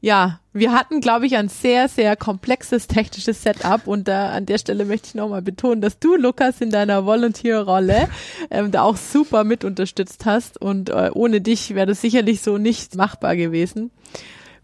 ja, 0.00 0.38
wir 0.52 0.72
hatten, 0.72 1.00
glaube 1.00 1.26
ich, 1.26 1.36
ein 1.36 1.48
sehr, 1.48 1.88
sehr 1.88 2.16
komplexes 2.16 2.86
technisches 2.86 3.42
Setup 3.42 3.86
und 3.86 4.08
da 4.08 4.30
an 4.30 4.46
der 4.46 4.58
Stelle 4.58 4.84
möchte 4.84 5.08
ich 5.08 5.14
nochmal 5.14 5.42
betonen, 5.42 5.80
dass 5.80 5.98
du, 5.98 6.16
Lukas, 6.16 6.60
in 6.60 6.70
deiner 6.70 7.04
Volunteer-Rolle 7.04 8.08
ähm, 8.50 8.70
da 8.70 8.82
auch 8.82 8.96
super 8.96 9.44
mit 9.44 9.64
unterstützt 9.64 10.24
hast 10.24 10.60
und 10.60 10.88
äh, 10.88 11.10
ohne 11.12 11.40
dich 11.40 11.74
wäre 11.74 11.86
das 11.86 12.00
sicherlich 12.00 12.40
so 12.40 12.56
nicht 12.56 12.94
machbar 12.94 13.36
gewesen. 13.36 13.90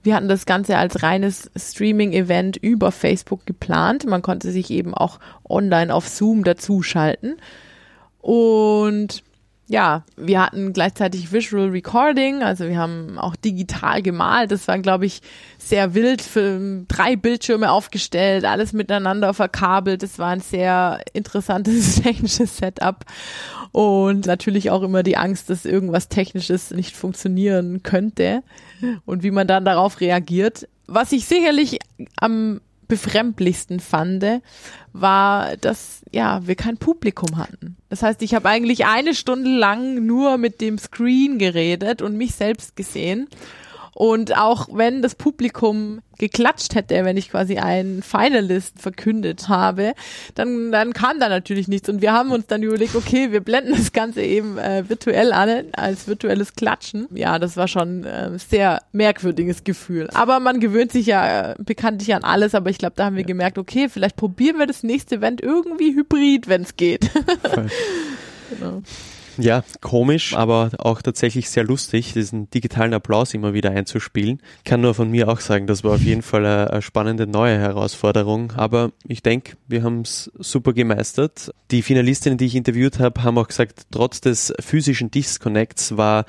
Wir 0.03 0.15
hatten 0.15 0.29
das 0.29 0.47
Ganze 0.47 0.79
als 0.79 1.03
reines 1.03 1.51
Streaming-Event 1.57 2.57
über 2.57 2.93
Facebook 2.93 3.45
geplant. 3.45 4.07
Man 4.07 4.23
konnte 4.23 4.53
sich 4.53 4.71
eben 4.71 4.95
auch 4.95 5.19
online 5.49 5.93
auf 5.93 6.09
Zoom 6.09 6.45
dazuschalten. 6.45 7.37
Und 8.27 9.23
ja, 9.69 10.05
wir 10.17 10.43
hatten 10.43 10.73
gleichzeitig 10.73 11.33
Visual 11.33 11.69
Recording, 11.69 12.43
also 12.43 12.67
wir 12.67 12.77
haben 12.77 13.21
auch 13.21 13.37
digital 13.37 14.03
gemalt. 14.03 14.51
Das 14.51 14.67
war, 14.67 14.81
glaube 14.81 15.07
ich, 15.07 15.23
sehr 15.59 15.95
wild, 15.95 16.23
für 16.23 16.83
drei 16.89 17.15
Bildschirme 17.15 17.71
aufgestellt, 17.71 18.45
alles 18.45 18.73
miteinander 18.73 19.33
verkabelt. 19.33 20.03
Das 20.03 20.19
war 20.19 20.31
ein 20.31 20.41
sehr 20.41 21.03
interessantes 21.13 21.97
technisches 22.03 22.57
Setup. 22.57 23.05
Und 23.71 24.27
natürlich 24.27 24.73
auch 24.73 24.83
immer 24.83 25.05
die 25.05 25.17
Angst, 25.17 25.49
dass 25.49 25.65
irgendwas 25.65 26.09
Technisches 26.09 26.73
nicht 26.73 26.97
funktionieren 26.97 27.85
könnte 27.85 28.43
und 29.05 29.23
wie 29.23 29.31
man 29.31 29.47
dann 29.47 29.65
darauf 29.65 30.01
reagiert. 30.01 30.69
Was 30.89 31.13
ich 31.13 31.27
sicherlich 31.27 31.79
am 32.17 32.61
befremdlichsten 32.89 33.79
fand, 33.79 34.25
war, 34.93 35.57
dass 35.59 36.03
ja 36.11 36.45
wir 36.45 36.57
kein 36.57 36.77
Publikum 36.77 37.37
hatten. 37.37 37.76
Das 37.89 38.03
heißt, 38.03 38.23
ich 38.23 38.35
habe 38.35 38.49
eigentlich 38.49 38.87
eine 38.87 39.15
Stunde 39.15 39.51
lang 39.51 40.07
nur 40.07 40.39
mit 40.39 40.61
dem 40.61 40.79
Screen 40.79 41.39
geredet 41.39 42.03
und 42.03 42.17
mich 42.17 42.35
selbst 42.35 42.77
gesehen 42.77 43.29
und 43.97 44.37
auch 44.37 44.69
wenn 44.71 45.01
das 45.01 45.15
Publikum 45.15 46.03
geklatscht 46.19 46.75
hätte, 46.75 47.03
wenn 47.07 47.17
ich 47.17 47.31
quasi 47.31 47.57
einen 47.57 48.03
Finalist 48.03 48.79
verkündet 48.79 49.49
habe, 49.49 49.95
dann, 50.35 50.71
dann 50.71 50.93
kam 50.93 51.19
da 51.19 51.31
natürlich 51.31 51.67
nichts. 51.67 51.89
Und 51.89 52.03
wir 52.03 52.13
haben 52.13 52.31
uns 52.31 52.47
dann 52.47 52.63
überlegt, 52.63 52.95
okay, 52.95 53.33
wir 53.33 53.41
blenden 53.41 53.73
das 53.73 53.95
Ganze 53.95 54.21
eben 54.21 54.59
äh, 54.59 54.87
virtuell 54.87 55.33
an, 55.33 55.69
als 55.73 56.07
virtuelles 56.09 56.53
Klatschen. 56.53 57.09
Ja, 57.15 57.39
das 57.39 57.57
war 57.57 57.69
schon 57.69 58.05
äh, 58.05 58.39
sehr 58.39 58.83
merkwürdiges 58.93 59.65
Gefühl. 59.65 60.11
Aber 60.13 60.41
man 60.41 60.61
gewöhnt 60.61 60.93
sich 60.93 61.07
ja 61.07 61.53
äh, 61.53 61.55
bekanntlich 61.59 62.15
an 62.15 62.23
alles, 62.23 62.55
aber 62.55 62.69
ich 62.69 62.77
glaube, 62.77 62.97
da 62.97 63.07
haben 63.07 63.17
wir 63.17 63.25
gemerkt, 63.25 63.57
okay, 63.57 63.89
vielleicht 63.89 64.17
probieren 64.17 64.59
wir 64.59 64.67
das 64.67 64.83
nächste 64.83 65.15
Event 65.15 65.41
irgendwie 65.41 65.95
hybrid, 65.95 66.49
wenn 66.49 66.61
es 66.65 66.77
geht. 66.77 67.11
genau. 68.51 68.83
Ja, 69.39 69.65
komisch, 69.81 70.35
aber 70.35 70.71
auch 70.79 71.03
tatsächlich 71.03 71.51
sehr 71.51 71.65
lustig, 71.65 72.13
diesen 72.13 72.51
digitalen 72.51 72.95
Applaus 72.95 73.35
immer 73.35 73.53
wieder 73.53 73.71
einzuspielen. 73.71 74.41
Kann 74.65 74.81
nur 74.81 74.95
von 74.95 75.11
mir 75.11 75.29
auch 75.29 75.41
sagen, 75.41 75.67
das 75.67 75.85
war 75.85 75.95
auf 75.95 76.03
jeden 76.03 76.23
Fall 76.23 76.47
eine, 76.47 76.71
eine 76.71 76.83
spannende 76.83 77.27
neue 77.27 77.59
Herausforderung. 77.59 78.53
Aber 78.57 78.93
ich 79.07 79.23
denke, 79.23 79.57
wir 79.69 79.83
haben 79.83 80.03
es 80.03 80.31
super 80.39 80.73
gemeistert. 80.73 81.53
Die 81.71 81.83
Finalistinnen, 81.83 82.39
die 82.39 82.47
ich 82.47 82.55
interviewt 82.55 82.99
habe, 82.99 83.23
haben 83.23 83.39
auch 83.39 83.49
gesagt, 83.49 83.87
trotz 83.91 84.21
des 84.21 84.53
physischen 84.61 85.11
Disconnects 85.11 85.97
war 85.97 86.25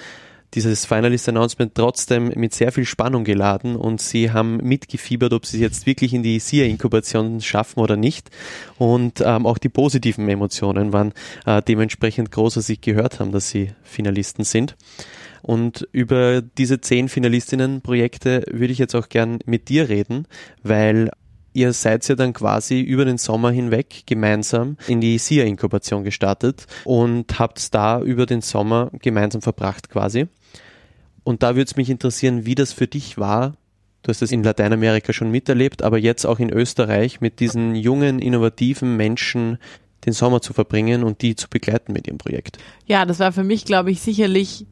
dieses 0.54 0.86
Finalist 0.86 1.28
Announcement 1.28 1.76
trotzdem 1.76 2.32
mit 2.36 2.54
sehr 2.54 2.72
viel 2.72 2.86
Spannung 2.86 3.24
geladen 3.24 3.76
und 3.76 4.02
sie 4.02 4.32
haben 4.32 4.58
mitgefiebert, 4.58 5.34
ob 5.34 5.46
sie 5.46 5.58
es 5.58 5.62
jetzt 5.62 5.86
wirklich 5.86 6.14
in 6.14 6.24
die 6.24 6.40
SIA-Inkubation 6.40 7.42
schaffen 7.42 7.80
oder 7.80 7.98
nicht. 7.98 8.30
Und 8.78 9.22
ähm, 9.26 9.46
auch 9.46 9.58
die 9.58 9.70
positiven 9.70 10.28
Emotionen 10.30 10.94
waren 10.94 11.14
äh, 11.46 11.62
dementsprechend 11.62 12.32
groß, 12.32 12.58
als 12.58 12.68
sie 12.68 12.80
gehört 12.80 13.20
haben, 13.20 13.32
dass 13.32 13.50
sie 13.50 13.72
Finalisten 13.84 14.46
sind. 14.46 14.76
Und 15.42 15.88
über 15.92 16.42
diese 16.42 16.82
zehn 16.82 17.10
Finalistinnen-Projekte 17.10 18.44
würde 18.52 18.74
ich 18.74 18.80
jetzt 18.80 18.96
auch 18.96 19.10
gern 19.10 19.40
mit 19.46 19.70
dir 19.70 19.90
reden, 19.90 20.28
weil 20.64 21.12
ihr 21.58 21.74
seid 21.74 22.08
ja 22.08 22.16
dann 22.16 22.34
quasi 22.34 22.82
über 22.82 23.04
den 23.04 23.18
Sommer 23.18 23.50
hinweg 23.50 24.04
gemeinsam 24.06 24.78
in 24.88 25.02
die 25.02 25.18
SIA-Inkubation 25.18 26.04
gestartet 26.04 26.68
und 26.86 27.40
habt 27.40 27.74
da 27.74 28.00
über 28.00 28.28
den 28.28 28.42
Sommer 28.42 28.92
gemeinsam 29.02 29.42
verbracht 29.42 29.90
quasi. 29.90 30.28
Und 31.28 31.44
da 31.44 31.58
würde 31.58 31.68
es 31.68 31.76
mich 31.76 31.90
interessieren, 31.90 32.46
wie 32.46 32.56
das 32.56 32.72
für 32.72 32.88
dich 32.88 33.18
war. 33.18 33.58
Du 34.02 34.12
hast 34.12 34.22
es 34.22 34.32
in 34.32 34.44
Lateinamerika 34.44 35.12
schon 35.12 35.30
miterlebt, 35.30 35.84
aber 35.84 35.98
jetzt 35.98 36.24
auch 36.24 36.40
in 36.40 36.50
Österreich 36.50 37.20
mit 37.20 37.42
diesen 37.42 37.76
jungen, 37.76 38.20
innovativen 38.20 38.96
Menschen 38.96 39.58
den 40.06 40.14
Sommer 40.14 40.42
zu 40.42 40.54
verbringen 40.54 41.04
und 41.04 41.22
die 41.22 41.36
zu 41.36 41.50
begleiten 41.50 41.92
mit 41.92 42.08
ihrem 42.08 42.18
Projekt. 42.18 42.60
Ja, 42.86 43.04
das 43.04 43.20
war 43.20 43.34
für 43.34 43.44
mich, 43.44 43.66
glaube 43.66 43.92
ich, 43.92 44.00
sicherlich 44.00 44.68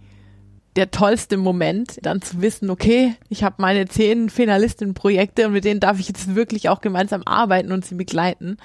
der 0.78 0.92
tollste 0.92 1.36
Moment, 1.36 2.00
dann 2.04 2.22
zu 2.22 2.42
wissen, 2.42 2.70
okay, 2.70 3.16
ich 3.28 3.44
habe 3.44 3.56
meine 3.60 3.90
zehn 3.90 4.30
Finalistinnen-Projekte 4.30 5.48
und 5.48 5.52
mit 5.52 5.66
denen 5.66 5.82
darf 5.82 6.00
ich 6.00 6.08
jetzt 6.08 6.36
wirklich 6.36 6.70
auch 6.70 6.80
gemeinsam 6.80 7.24
arbeiten 7.26 7.74
und 7.74 7.86
sie 7.86 7.96
begleiten. 7.96 8.56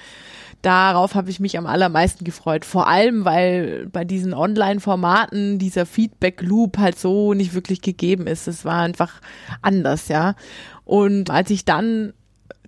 Darauf 0.63 1.15
habe 1.15 1.31
ich 1.31 1.41
mich 1.41 1.57
am 1.57 1.67
allermeisten 1.67 2.25
gefreut. 2.25 2.65
Vor 2.65 2.87
allem, 2.87 3.25
weil 3.25 3.89
bei 3.91 4.05
diesen 4.05 4.35
Online-Formaten 4.35 5.59
dieser 5.59 5.87
Feedback-Loop 5.87 6.79
halt 6.79 6.99
so 6.99 7.33
nicht 7.33 7.55
wirklich 7.55 7.81
gegeben 7.81 8.27
ist. 8.27 8.47
Es 8.47 8.65
war 8.65 8.83
einfach 8.83 9.21
anders, 9.63 10.09
ja. 10.09 10.35
Und 10.85 11.31
als 11.31 11.51
ich 11.51 11.65
dann 11.65 12.13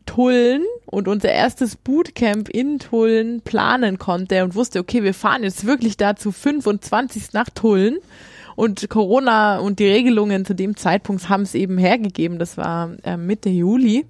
Tullen 0.06 0.62
und 0.86 1.06
unser 1.06 1.30
erstes 1.30 1.76
Bootcamp 1.76 2.48
in 2.48 2.78
Tullen 2.78 3.40
planen 3.42 3.98
konnte 3.98 4.42
und 4.44 4.54
wusste, 4.54 4.80
okay, 4.80 5.02
wir 5.02 5.14
fahren 5.14 5.42
jetzt 5.42 5.66
wirklich 5.66 5.96
dazu 5.96 6.32
25 6.32 7.32
nach 7.32 7.50
Tullen 7.50 7.98
und 8.56 8.88
Corona 8.88 9.58
und 9.58 9.78
die 9.78 9.86
Regelungen 9.86 10.44
zu 10.44 10.54
dem 10.54 10.76
Zeitpunkt 10.76 11.28
haben 11.28 11.42
es 11.42 11.54
eben 11.54 11.78
hergegeben. 11.78 12.38
Das 12.38 12.56
war 12.56 12.90
äh, 13.04 13.16
Mitte 13.16 13.48
Juli. 13.48 14.06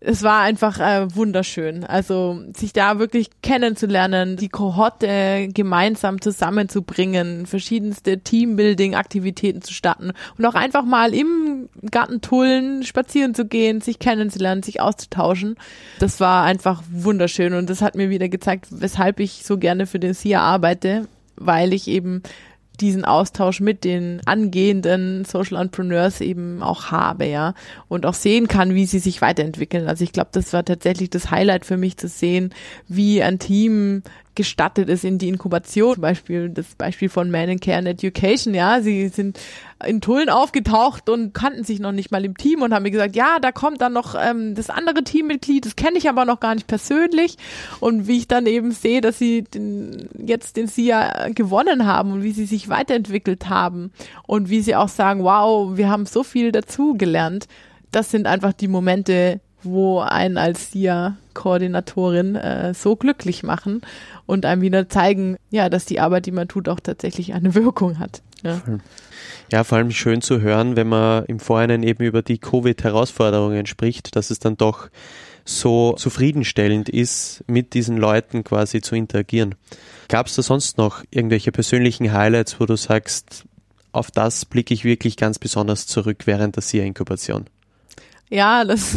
Es 0.00 0.22
war 0.22 0.42
einfach 0.42 0.78
äh, 0.78 1.14
wunderschön. 1.14 1.82
Also 1.84 2.38
sich 2.54 2.72
da 2.74 2.98
wirklich 2.98 3.30
kennenzulernen, 3.42 4.36
die 4.36 4.50
Kohorte 4.50 5.48
gemeinsam 5.52 6.20
zusammenzubringen, 6.20 7.46
verschiedenste 7.46 8.18
Teambuilding-Aktivitäten 8.18 9.62
zu 9.62 9.72
starten 9.72 10.12
und 10.36 10.44
auch 10.44 10.54
einfach 10.54 10.84
mal 10.84 11.14
im 11.14 11.70
Garten 11.90 12.20
Tullen 12.20 12.84
spazieren 12.84 13.34
zu 13.34 13.46
gehen, 13.46 13.80
sich 13.80 13.98
kennenzulernen, 13.98 14.62
sich 14.62 14.80
auszutauschen. 14.80 15.56
Das 15.98 16.20
war 16.20 16.44
einfach 16.44 16.82
wunderschön 16.90 17.54
und 17.54 17.70
das 17.70 17.80
hat 17.80 17.94
mir 17.94 18.10
wieder 18.10 18.28
gezeigt, 18.28 18.66
weshalb 18.70 19.18
ich 19.18 19.44
so 19.44 19.56
gerne 19.56 19.86
für 19.86 19.98
den 19.98 20.12
SIA 20.12 20.40
arbeite, 20.40 21.08
weil 21.36 21.72
ich 21.72 21.88
eben 21.88 22.22
diesen 22.80 23.04
Austausch 23.04 23.60
mit 23.60 23.84
den 23.84 24.20
angehenden 24.26 25.24
Social 25.24 25.60
Entrepreneurs 25.60 26.20
eben 26.20 26.62
auch 26.62 26.90
habe, 26.90 27.26
ja, 27.26 27.54
und 27.88 28.06
auch 28.06 28.14
sehen 28.14 28.48
kann, 28.48 28.74
wie 28.74 28.86
sie 28.86 28.98
sich 28.98 29.20
weiterentwickeln. 29.22 29.88
Also 29.88 30.04
ich 30.04 30.12
glaube, 30.12 30.30
das 30.32 30.52
war 30.52 30.64
tatsächlich 30.64 31.10
das 31.10 31.30
Highlight 31.30 31.64
für 31.64 31.76
mich 31.76 31.96
zu 31.96 32.08
sehen, 32.08 32.54
wie 32.88 33.22
ein 33.22 33.38
Team 33.38 34.02
gestattet 34.36 34.88
ist 34.88 35.04
in 35.04 35.18
die 35.18 35.28
Inkubation. 35.28 35.94
Zum 35.94 36.02
Beispiel 36.02 36.48
das 36.48 36.74
Beispiel 36.76 37.08
von 37.08 37.30
Man 37.30 37.48
in 37.48 37.60
Care 37.60 37.78
and 37.78 37.88
Education, 37.88 38.54
ja, 38.54 38.80
sie 38.80 39.08
sind 39.08 39.38
in 39.84 40.00
Tullen 40.00 40.30
aufgetaucht 40.30 41.10
und 41.10 41.34
kannten 41.34 41.64
sich 41.64 41.80
noch 41.80 41.92
nicht 41.92 42.10
mal 42.10 42.24
im 42.24 42.36
Team 42.36 42.62
und 42.62 42.72
haben 42.72 42.84
mir 42.84 42.90
gesagt, 42.90 43.16
ja, 43.16 43.38
da 43.40 43.52
kommt 43.52 43.80
dann 43.80 43.92
noch 43.92 44.14
ähm, 44.14 44.54
das 44.54 44.70
andere 44.70 45.04
Teammitglied, 45.04 45.66
das 45.66 45.76
kenne 45.76 45.98
ich 45.98 46.08
aber 46.08 46.24
noch 46.24 46.40
gar 46.40 46.54
nicht 46.54 46.66
persönlich. 46.66 47.36
Und 47.80 48.06
wie 48.06 48.18
ich 48.18 48.28
dann 48.28 48.46
eben 48.46 48.70
sehe, 48.70 49.00
dass 49.00 49.18
sie 49.18 49.42
den, 49.42 50.08
jetzt 50.18 50.56
den 50.56 50.68
SIA 50.68 51.28
gewonnen 51.30 51.86
haben 51.86 52.12
und 52.12 52.22
wie 52.22 52.32
sie 52.32 52.46
sich 52.46 52.68
weiterentwickelt 52.68 53.48
haben 53.48 53.92
und 54.26 54.48
wie 54.48 54.60
sie 54.60 54.76
auch 54.76 54.88
sagen, 54.88 55.24
wow, 55.24 55.76
wir 55.76 55.90
haben 55.90 56.06
so 56.06 56.22
viel 56.22 56.52
dazu 56.52 56.94
gelernt. 56.94 57.46
Das 57.92 58.10
sind 58.10 58.26
einfach 58.26 58.52
die 58.52 58.68
Momente, 58.68 59.40
wo 59.66 60.00
einen 60.00 60.38
als 60.38 60.72
SIA-Koordinatorin 60.72 62.36
äh, 62.36 62.74
so 62.74 62.96
glücklich 62.96 63.42
machen 63.42 63.82
und 64.24 64.46
einem 64.46 64.62
wieder 64.62 64.88
zeigen, 64.88 65.36
ja, 65.50 65.68
dass 65.68 65.84
die 65.84 66.00
Arbeit, 66.00 66.26
die 66.26 66.32
man 66.32 66.48
tut, 66.48 66.68
auch 66.68 66.80
tatsächlich 66.80 67.34
eine 67.34 67.54
Wirkung 67.56 67.98
hat. 67.98 68.22
Ja. 68.42 68.60
Ja, 69.50 69.64
vor 69.64 69.78
allem 69.78 69.90
schön 69.90 70.22
zu 70.22 70.40
hören, 70.40 70.76
wenn 70.76 70.88
man 70.88 71.24
im 71.26 71.38
Vorhinein 71.38 71.82
eben 71.82 72.04
über 72.04 72.22
die 72.22 72.38
Covid-Herausforderungen 72.38 73.66
spricht, 73.66 74.16
dass 74.16 74.30
es 74.30 74.38
dann 74.38 74.56
doch 74.56 74.88
so 75.44 75.92
zufriedenstellend 75.92 76.88
ist, 76.88 77.44
mit 77.46 77.74
diesen 77.74 77.96
Leuten 77.96 78.42
quasi 78.42 78.80
zu 78.80 78.96
interagieren. 78.96 79.54
Gab 80.08 80.26
es 80.26 80.34
da 80.34 80.42
sonst 80.42 80.78
noch 80.78 81.04
irgendwelche 81.10 81.52
persönlichen 81.52 82.12
Highlights, 82.12 82.60
wo 82.60 82.66
du 82.66 82.76
sagst, 82.76 83.44
auf 83.92 84.10
das 84.10 84.44
blicke 84.44 84.74
ich 84.74 84.84
wirklich 84.84 85.16
ganz 85.16 85.38
besonders 85.38 85.86
zurück 85.86 86.26
während 86.26 86.56
der 86.56 86.62
SIA-Inkubation? 86.62 87.46
Ja, 88.30 88.64
das 88.64 88.96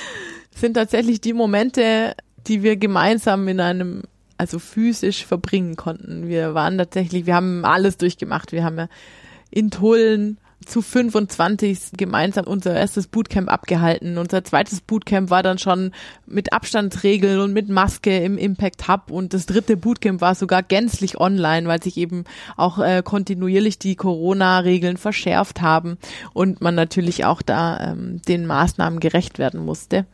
sind 0.54 0.74
tatsächlich 0.74 1.20
die 1.20 1.32
Momente, 1.32 2.14
die 2.46 2.62
wir 2.62 2.76
gemeinsam 2.76 3.46
in 3.48 3.60
einem, 3.60 4.02
also 4.36 4.58
physisch 4.58 5.24
verbringen 5.24 5.76
konnten. 5.76 6.28
Wir 6.28 6.54
waren 6.54 6.78
tatsächlich, 6.78 7.26
wir 7.26 7.34
haben 7.34 7.64
alles 7.64 7.96
durchgemacht. 7.96 8.52
Wir 8.52 8.64
haben 8.64 8.78
ja 8.78 8.88
in 9.50 9.70
Tulln 9.70 10.38
zu 10.64 10.82
25 10.82 11.92
gemeinsam 11.96 12.46
unser 12.46 12.74
erstes 12.74 13.06
Bootcamp 13.06 13.50
abgehalten. 13.50 14.18
Unser 14.18 14.44
zweites 14.44 14.80
Bootcamp 14.80 15.30
war 15.30 15.42
dann 15.42 15.58
schon 15.58 15.92
mit 16.26 16.52
Abstandsregeln 16.52 17.40
und 17.40 17.52
mit 17.52 17.68
Maske 17.68 18.16
im 18.18 18.38
Impact 18.38 18.88
Hub 18.88 19.10
und 19.10 19.34
das 19.34 19.46
dritte 19.46 19.76
Bootcamp 19.76 20.20
war 20.20 20.34
sogar 20.34 20.62
gänzlich 20.62 21.20
online, 21.20 21.68
weil 21.68 21.82
sich 21.82 21.96
eben 21.96 22.24
auch 22.56 22.78
äh, 22.78 23.02
kontinuierlich 23.04 23.78
die 23.78 23.96
Corona-Regeln 23.96 24.96
verschärft 24.96 25.60
haben 25.60 25.98
und 26.32 26.60
man 26.60 26.74
natürlich 26.74 27.24
auch 27.24 27.42
da 27.42 27.92
ähm, 27.92 28.22
den 28.22 28.46
Maßnahmen 28.46 29.00
gerecht 29.00 29.38
werden 29.38 29.60
musste. 29.60 30.06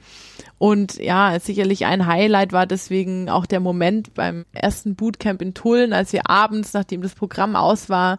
Und 0.59 0.99
ja, 0.99 1.38
sicherlich 1.41 1.86
ein 1.86 2.07
Highlight 2.07 2.53
war 2.53 2.66
deswegen 2.66 3.30
auch 3.30 3.47
der 3.47 3.61
Moment 3.61 4.12
beim 4.12 4.45
ersten 4.53 4.95
Bootcamp 4.95 5.41
in 5.41 5.55
Tulln, 5.55 5.95
als 5.95 6.12
wir 6.12 6.28
abends, 6.28 6.74
nachdem 6.74 7.01
das 7.01 7.14
Programm 7.14 7.57
aus 7.57 7.88
war, 7.88 8.18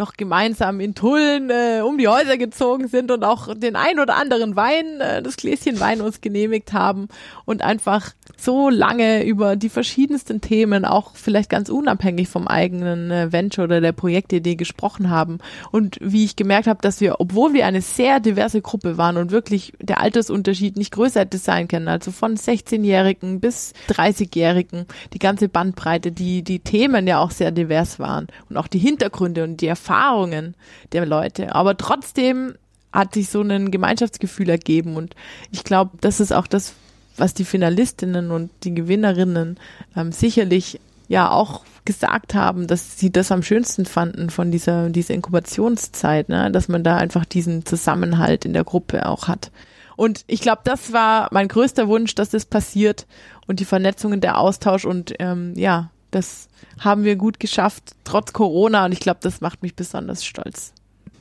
noch 0.00 0.14
gemeinsam 0.14 0.80
in 0.80 0.96
Tulln 0.96 1.50
äh, 1.50 1.82
um 1.82 1.98
die 1.98 2.08
Häuser 2.08 2.36
gezogen 2.36 2.88
sind 2.88 3.12
und 3.12 3.22
auch 3.22 3.54
den 3.54 3.76
ein 3.76 4.00
oder 4.00 4.16
anderen 4.16 4.56
Wein, 4.56 5.00
äh, 5.00 5.22
das 5.22 5.36
Gläschen 5.36 5.78
Wein 5.78 6.00
uns 6.00 6.20
genehmigt 6.20 6.72
haben 6.72 7.06
und 7.44 7.62
einfach 7.62 8.12
so 8.36 8.70
lange 8.70 9.24
über 9.24 9.54
die 9.54 9.68
verschiedensten 9.68 10.40
Themen, 10.40 10.84
auch 10.84 11.14
vielleicht 11.14 11.50
ganz 11.50 11.68
unabhängig 11.68 12.28
vom 12.28 12.48
eigenen 12.48 13.10
äh, 13.10 13.30
Venture 13.30 13.64
oder 13.64 13.80
der 13.80 13.92
Projektidee 13.92 14.56
gesprochen 14.56 15.10
haben. 15.10 15.38
Und 15.70 15.98
wie 16.00 16.24
ich 16.24 16.34
gemerkt 16.34 16.66
habe, 16.66 16.80
dass 16.80 17.00
wir, 17.00 17.20
obwohl 17.20 17.52
wir 17.52 17.66
eine 17.66 17.82
sehr 17.82 18.18
diverse 18.18 18.62
Gruppe 18.62 18.96
waren 18.96 19.18
und 19.18 19.30
wirklich 19.30 19.74
der 19.80 20.00
Altersunterschied 20.00 20.76
nicht 20.76 20.92
größer 20.92 21.20
hätte 21.20 21.38
sein 21.38 21.68
können, 21.68 21.88
also 21.88 22.10
von 22.10 22.36
16-Jährigen 22.36 23.40
bis 23.40 23.74
30-Jährigen, 23.90 24.86
die 25.12 25.18
ganze 25.18 25.50
Bandbreite, 25.50 26.10
die, 26.10 26.42
die 26.42 26.60
Themen 26.60 27.06
ja 27.06 27.18
auch 27.18 27.30
sehr 27.30 27.50
divers 27.50 27.98
waren 27.98 28.28
und 28.48 28.56
auch 28.56 28.66
die 28.66 28.78
Hintergründe 28.78 29.44
und 29.44 29.60
die 29.60 29.66
Erfahrungen 29.66 29.89
der 30.92 31.06
Leute. 31.06 31.54
Aber 31.54 31.76
trotzdem 31.76 32.54
hat 32.92 33.14
sich 33.14 33.28
so 33.28 33.42
ein 33.42 33.70
Gemeinschaftsgefühl 33.70 34.48
ergeben 34.48 34.96
und 34.96 35.14
ich 35.50 35.64
glaube, 35.64 35.92
das 36.00 36.20
ist 36.20 36.32
auch 36.32 36.46
das, 36.46 36.74
was 37.16 37.34
die 37.34 37.44
Finalistinnen 37.44 38.30
und 38.30 38.50
die 38.64 38.74
Gewinnerinnen 38.74 39.58
ähm, 39.96 40.10
sicherlich 40.12 40.80
ja 41.08 41.30
auch 41.30 41.64
gesagt 41.84 42.34
haben, 42.34 42.66
dass 42.66 42.98
sie 42.98 43.10
das 43.10 43.32
am 43.32 43.42
schönsten 43.42 43.84
fanden 43.84 44.30
von 44.30 44.50
dieser, 44.50 44.90
dieser 44.90 45.14
Inkubationszeit, 45.14 46.28
ne? 46.28 46.50
dass 46.50 46.68
man 46.68 46.84
da 46.84 46.96
einfach 46.96 47.24
diesen 47.24 47.66
Zusammenhalt 47.66 48.44
in 48.44 48.52
der 48.52 48.64
Gruppe 48.64 49.06
auch 49.06 49.26
hat. 49.26 49.50
Und 49.96 50.24
ich 50.28 50.40
glaube, 50.40 50.62
das 50.64 50.92
war 50.92 51.28
mein 51.32 51.48
größter 51.48 51.88
Wunsch, 51.88 52.14
dass 52.14 52.30
das 52.30 52.46
passiert 52.46 53.06
und 53.46 53.60
die 53.60 53.64
Vernetzung 53.64 54.12
und 54.12 54.22
der 54.22 54.38
Austausch 54.38 54.84
und 54.84 55.14
ähm, 55.18 55.52
ja, 55.56 55.90
das 56.10 56.48
haben 56.78 57.04
wir 57.04 57.16
gut 57.16 57.40
geschafft, 57.40 57.94
trotz 58.04 58.32
Corona 58.32 58.84
und 58.84 58.92
ich 58.92 59.00
glaube, 59.00 59.20
das 59.22 59.40
macht 59.40 59.62
mich 59.62 59.74
besonders 59.74 60.24
stolz 60.24 60.72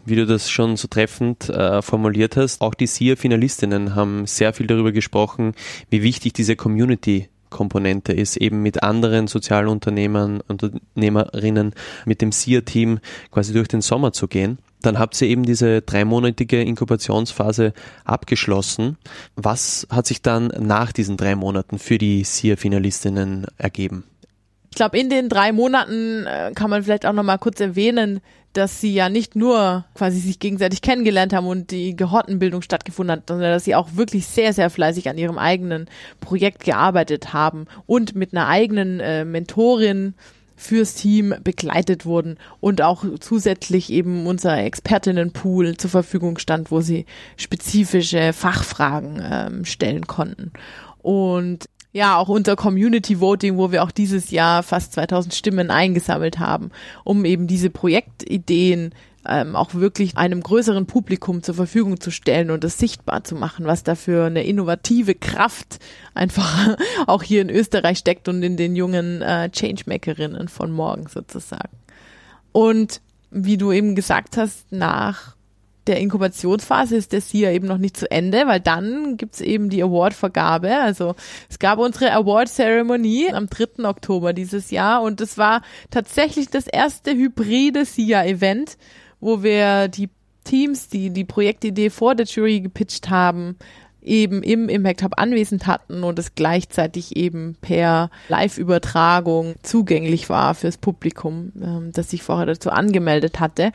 wie 0.05 0.15
du 0.15 0.25
das 0.25 0.49
schon 0.49 0.75
so 0.75 0.87
treffend 0.87 1.49
äh, 1.49 1.83
formuliert 1.83 2.35
hast. 2.35 2.61
Auch 2.61 2.73
die 2.73 2.87
SIA-Finalistinnen 2.87 3.95
haben 3.95 4.25
sehr 4.25 4.53
viel 4.53 4.65
darüber 4.65 4.91
gesprochen, 4.91 5.53
wie 5.91 6.01
wichtig 6.01 6.33
diese 6.33 6.55
Community 6.55 7.29
Komponente 7.49 8.13
ist, 8.13 8.37
eben 8.37 8.61
mit 8.61 8.83
anderen 8.83 9.27
Sozialunternehmern, 9.27 10.41
Unternehmerinnen, 10.47 11.73
mit 12.05 12.21
dem 12.21 12.31
SIA-Team 12.31 12.99
quasi 13.31 13.53
durch 13.53 13.67
den 13.67 13.81
Sommer 13.81 14.13
zu 14.13 14.27
gehen. 14.27 14.59
Dann 14.81 14.97
habt 14.97 15.19
ihr 15.21 15.27
eben 15.27 15.43
diese 15.43 15.81
dreimonatige 15.81 16.61
Inkubationsphase 16.61 17.73
abgeschlossen. 18.05 18.97
Was 19.35 19.87
hat 19.89 20.07
sich 20.07 20.21
dann 20.21 20.47
nach 20.59 20.91
diesen 20.91 21.17
drei 21.17 21.35
Monaten 21.35 21.79
für 21.79 21.97
die 21.97 22.23
SIA-Finalistinnen 22.23 23.47
ergeben? 23.57 24.05
Ich 24.69 24.75
glaube, 24.75 24.97
in 24.97 25.09
den 25.09 25.29
drei 25.29 25.51
Monaten 25.51 26.25
äh, 26.25 26.51
kann 26.53 26.69
man 26.69 26.83
vielleicht 26.83 27.05
auch 27.05 27.13
noch 27.13 27.23
mal 27.23 27.37
kurz 27.37 27.59
erwähnen, 27.59 28.21
dass 28.53 28.81
sie 28.81 28.93
ja 28.93 29.09
nicht 29.09 29.35
nur 29.35 29.85
quasi 29.93 30.19
sich 30.19 30.39
gegenseitig 30.39 30.81
kennengelernt 30.81 31.33
haben 31.33 31.47
und 31.47 31.71
die 31.71 31.95
Gehortenbildung 31.95 32.61
stattgefunden 32.61 33.17
hat, 33.17 33.27
sondern 33.27 33.51
dass 33.51 33.65
sie 33.65 33.75
auch 33.75 33.89
wirklich 33.93 34.25
sehr, 34.25 34.53
sehr 34.53 34.69
fleißig 34.69 35.07
an 35.07 35.17
ihrem 35.17 35.37
eigenen 35.37 35.87
Projekt 36.19 36.63
gearbeitet 36.63 37.33
haben 37.33 37.67
und 37.85 38.15
mit 38.15 38.33
einer 38.33 38.47
eigenen 38.47 38.99
äh, 38.99 39.23
Mentorin 39.23 40.15
fürs 40.55 40.95
Team 40.95 41.35
begleitet 41.41 42.05
wurden 42.05 42.37
und 42.59 42.81
auch 42.81 43.05
zusätzlich 43.21 43.89
eben 43.91 44.27
unser 44.27 44.57
Expertinnenpool 44.57 45.77
zur 45.77 45.89
Verfügung 45.89 46.37
stand, 46.37 46.69
wo 46.69 46.81
sie 46.81 47.05
spezifische 47.37 48.33
Fachfragen 48.33 49.21
ähm, 49.23 49.65
stellen 49.65 50.05
konnten. 50.05 50.51
Und 51.01 51.69
ja, 51.91 52.17
auch 52.17 52.29
unser 52.29 52.55
Community 52.55 53.19
Voting, 53.19 53.57
wo 53.57 53.71
wir 53.71 53.83
auch 53.83 53.91
dieses 53.91 54.29
Jahr 54.31 54.61
fast 54.63 54.93
2000 54.93 55.33
Stimmen 55.33 55.71
eingesammelt 55.71 56.39
haben, 56.39 56.71
um 57.03 57.25
eben 57.25 57.47
diese 57.47 57.69
Projektideen 57.69 58.93
ähm, 59.27 59.55
auch 59.55 59.73
wirklich 59.73 60.17
einem 60.17 60.41
größeren 60.41 60.85
Publikum 60.85 61.43
zur 61.43 61.55
Verfügung 61.55 61.99
zu 61.99 62.11
stellen 62.11 62.51
und 62.51 62.63
es 62.63 62.77
sichtbar 62.77 63.23
zu 63.23 63.35
machen, 63.35 63.65
was 63.65 63.83
da 63.83 63.95
für 63.95 64.25
eine 64.25 64.43
innovative 64.43 65.15
Kraft 65.15 65.79
einfach 66.13 66.77
auch 67.07 67.23
hier 67.23 67.41
in 67.41 67.49
Österreich 67.49 67.97
steckt 67.97 68.27
und 68.27 68.43
in 68.43 68.55
den 68.55 68.75
jungen 68.75 69.21
äh, 69.21 69.49
Changemakerinnen 69.49 70.47
von 70.47 70.71
morgen 70.71 71.07
sozusagen. 71.07 71.75
Und 72.51 73.01
wie 73.31 73.57
du 73.57 73.71
eben 73.71 73.95
gesagt 73.95 74.37
hast, 74.37 74.71
nach 74.71 75.35
der 75.89 75.99
Inkubationsphase 75.99 76.95
ist 76.95 77.11
der 77.11 77.21
SIA 77.21 77.51
eben 77.51 77.67
noch 77.67 77.79
nicht 77.79 77.97
zu 77.97 78.09
Ende, 78.09 78.45
weil 78.45 78.59
dann 78.59 79.17
gibt's 79.17 79.41
eben 79.41 79.69
die 79.69 79.83
Awardvergabe. 79.83 80.77
Also 80.77 81.15
es 81.49 81.57
gab 81.59 81.79
unsere 81.79 82.13
Award-Zeremonie 82.13 83.33
am 83.33 83.47
3. 83.47 83.83
Oktober 83.85 84.31
dieses 84.33 84.69
Jahr 84.71 85.01
und 85.01 85.19
es 85.19 85.37
war 85.37 85.63
tatsächlich 85.89 86.49
das 86.49 86.67
erste 86.67 87.11
hybride 87.11 87.85
SIA-Event, 87.85 88.77
wo 89.19 89.41
wir 89.43 89.87
die 89.87 90.09
Teams, 90.43 90.89
die 90.89 91.09
die 91.09 91.25
Projektidee 91.25 91.89
vor 91.89 92.15
der 92.15 92.27
Jury 92.27 92.61
gepitcht 92.61 93.09
haben, 93.09 93.57
eben 94.01 94.43
im 94.43 94.69
Impact 94.69 95.03
Hub 95.03 95.13
anwesend 95.17 95.67
hatten 95.67 96.03
und 96.03 96.19
es 96.19 96.35
gleichzeitig 96.35 97.17
eben 97.17 97.55
per 97.59 98.09
Live-Übertragung 98.29 99.55
zugänglich 99.63 100.29
war 100.29 100.55
fürs 100.55 100.77
Publikum, 100.77 101.51
ähm, 101.61 101.91
das 101.93 102.11
sich 102.11 102.23
vorher 102.23 102.45
dazu 102.45 102.69
angemeldet 102.69 103.39
hatte. 103.39 103.71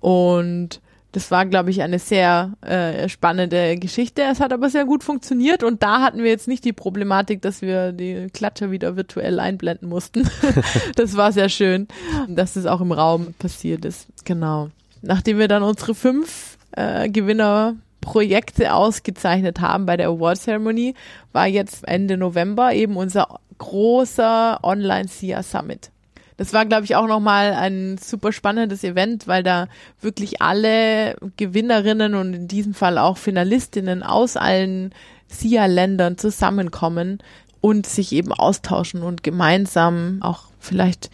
Und 0.00 0.80
das 1.12 1.30
war, 1.30 1.46
glaube 1.46 1.70
ich, 1.70 1.82
eine 1.82 1.98
sehr 1.98 2.52
äh, 2.60 3.08
spannende 3.08 3.76
Geschichte. 3.76 4.22
Es 4.22 4.40
hat 4.40 4.52
aber 4.52 4.68
sehr 4.68 4.84
gut 4.84 5.02
funktioniert 5.02 5.62
und 5.62 5.82
da 5.82 6.02
hatten 6.02 6.22
wir 6.22 6.30
jetzt 6.30 6.48
nicht 6.48 6.64
die 6.64 6.74
Problematik, 6.74 7.40
dass 7.40 7.62
wir 7.62 7.92
die 7.92 8.28
Klatscher 8.32 8.70
wieder 8.70 8.96
virtuell 8.96 9.40
einblenden 9.40 9.88
mussten. 9.88 10.28
das 10.96 11.16
war 11.16 11.32
sehr 11.32 11.48
schön, 11.48 11.88
dass 12.28 12.56
es 12.56 12.66
auch 12.66 12.82
im 12.82 12.92
Raum 12.92 13.34
passiert 13.38 13.84
ist. 13.84 14.08
Genau. 14.24 14.68
Nachdem 15.00 15.38
wir 15.38 15.48
dann 15.48 15.62
unsere 15.62 15.94
fünf 15.94 16.58
äh, 16.72 17.08
Gewinnerprojekte 17.08 18.74
ausgezeichnet 18.74 19.60
haben 19.60 19.86
bei 19.86 19.96
der 19.96 20.08
Award 20.08 20.38
Ceremony, 20.38 20.94
war 21.32 21.46
jetzt 21.46 21.88
Ende 21.88 22.18
November 22.18 22.74
eben 22.74 22.96
unser 22.96 23.40
großer 23.56 24.60
Online-SIA 24.62 25.42
Summit. 25.42 25.90
Das 26.38 26.52
war, 26.52 26.64
glaube 26.64 26.84
ich, 26.84 26.94
auch 26.94 27.08
nochmal 27.08 27.52
ein 27.52 27.98
super 27.98 28.32
spannendes 28.32 28.84
Event, 28.84 29.26
weil 29.26 29.42
da 29.42 29.66
wirklich 30.00 30.40
alle 30.40 31.16
Gewinnerinnen 31.36 32.14
und 32.14 32.32
in 32.32 32.48
diesem 32.48 32.74
Fall 32.74 32.96
auch 32.96 33.18
Finalistinnen 33.18 34.04
aus 34.04 34.36
allen 34.36 34.94
SIA-Ländern 35.28 36.16
zusammenkommen 36.16 37.18
und 37.60 37.86
sich 37.86 38.12
eben 38.12 38.32
austauschen 38.32 39.02
und 39.02 39.24
gemeinsam 39.24 40.18
auch 40.22 40.44
vielleicht 40.60 41.10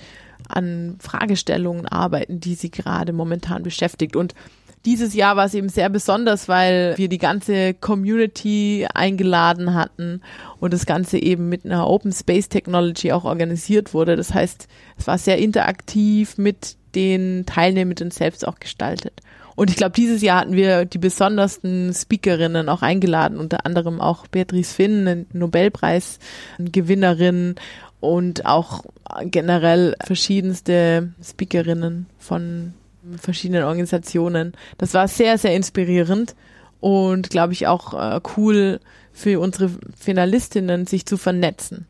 an 0.46 0.98
Fragestellungen 1.00 1.86
arbeiten, 1.86 2.38
die 2.38 2.54
sie 2.54 2.70
gerade 2.70 3.14
momentan 3.14 3.62
beschäftigt. 3.62 4.16
Und 4.16 4.34
dieses 4.84 5.14
Jahr 5.14 5.36
war 5.36 5.46
es 5.46 5.54
eben 5.54 5.68
sehr 5.68 5.88
besonders, 5.88 6.48
weil 6.48 6.94
wir 6.96 7.08
die 7.08 7.18
ganze 7.18 7.74
Community 7.74 8.86
eingeladen 8.92 9.74
hatten 9.74 10.20
und 10.60 10.72
das 10.72 10.86
Ganze 10.86 11.18
eben 11.18 11.48
mit 11.48 11.64
einer 11.64 11.88
Open 11.88 12.12
Space 12.12 12.48
Technology 12.48 13.12
auch 13.12 13.24
organisiert 13.24 13.94
wurde. 13.94 14.16
Das 14.16 14.34
heißt, 14.34 14.66
es 14.98 15.06
war 15.06 15.18
sehr 15.18 15.38
interaktiv 15.38 16.38
mit 16.38 16.76
den 16.94 17.46
Teilnehmenden 17.46 18.10
selbst 18.10 18.46
auch 18.46 18.60
gestaltet. 18.60 19.20
Und 19.56 19.70
ich 19.70 19.76
glaube, 19.76 19.92
dieses 19.92 20.20
Jahr 20.20 20.40
hatten 20.40 20.54
wir 20.54 20.84
die 20.84 20.98
besondersten 20.98 21.94
Speakerinnen 21.94 22.68
auch 22.68 22.82
eingeladen, 22.82 23.38
unter 23.38 23.64
anderem 23.64 24.00
auch 24.00 24.26
Beatrice 24.26 24.74
Finn, 24.74 25.06
eine 25.06 25.26
Nobelpreisgewinnerin 25.32 27.54
und 28.00 28.46
auch 28.46 28.84
generell 29.24 29.94
verschiedenste 30.04 31.12
Speakerinnen 31.22 32.06
von 32.18 32.74
verschiedenen 33.20 33.64
Organisationen. 33.64 34.52
Das 34.78 34.94
war 34.94 35.08
sehr, 35.08 35.38
sehr 35.38 35.54
inspirierend. 35.54 36.34
und 36.80 37.30
glaube 37.30 37.54
ich 37.54 37.66
auch 37.66 37.94
äh, 37.94 38.20
cool 38.36 38.78
für 39.12 39.40
unsere 39.40 39.70
Finalistinnen, 39.96 40.86
sich 40.86 41.06
zu 41.06 41.16
vernetzen. 41.16 41.86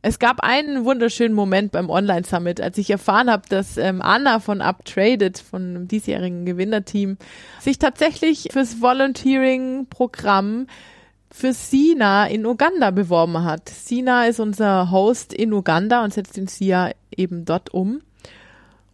Es 0.00 0.18
gab 0.18 0.40
einen 0.40 0.84
wunderschönen 0.84 1.34
Moment 1.34 1.72
beim 1.72 1.90
Online 1.90 2.24
Summit, 2.24 2.60
als 2.60 2.78
ich 2.78 2.88
erfahren 2.88 3.30
habe, 3.30 3.42
dass 3.48 3.76
ähm, 3.76 4.00
Anna 4.00 4.38
von 4.38 4.62
Uptraded, 4.62 5.38
von 5.38 5.62
einem 5.62 5.88
diesjährigen 5.88 6.46
Gewinnerteam, 6.46 7.18
sich 7.60 7.78
tatsächlich 7.78 8.48
fürs 8.52 8.80
Volunteering-Programm 8.80 10.66
für 11.30 11.52
Sina 11.52 12.26
in 12.26 12.46
Uganda 12.46 12.90
beworben 12.90 13.44
hat. 13.44 13.68
Sina 13.68 14.26
ist 14.26 14.40
unser 14.40 14.90
Host 14.90 15.32
in 15.32 15.52
Uganda 15.52 16.04
und 16.04 16.14
setzt 16.14 16.36
den 16.36 16.46
SIA 16.46 16.92
eben 17.14 17.44
dort 17.44 17.74
um. 17.74 18.00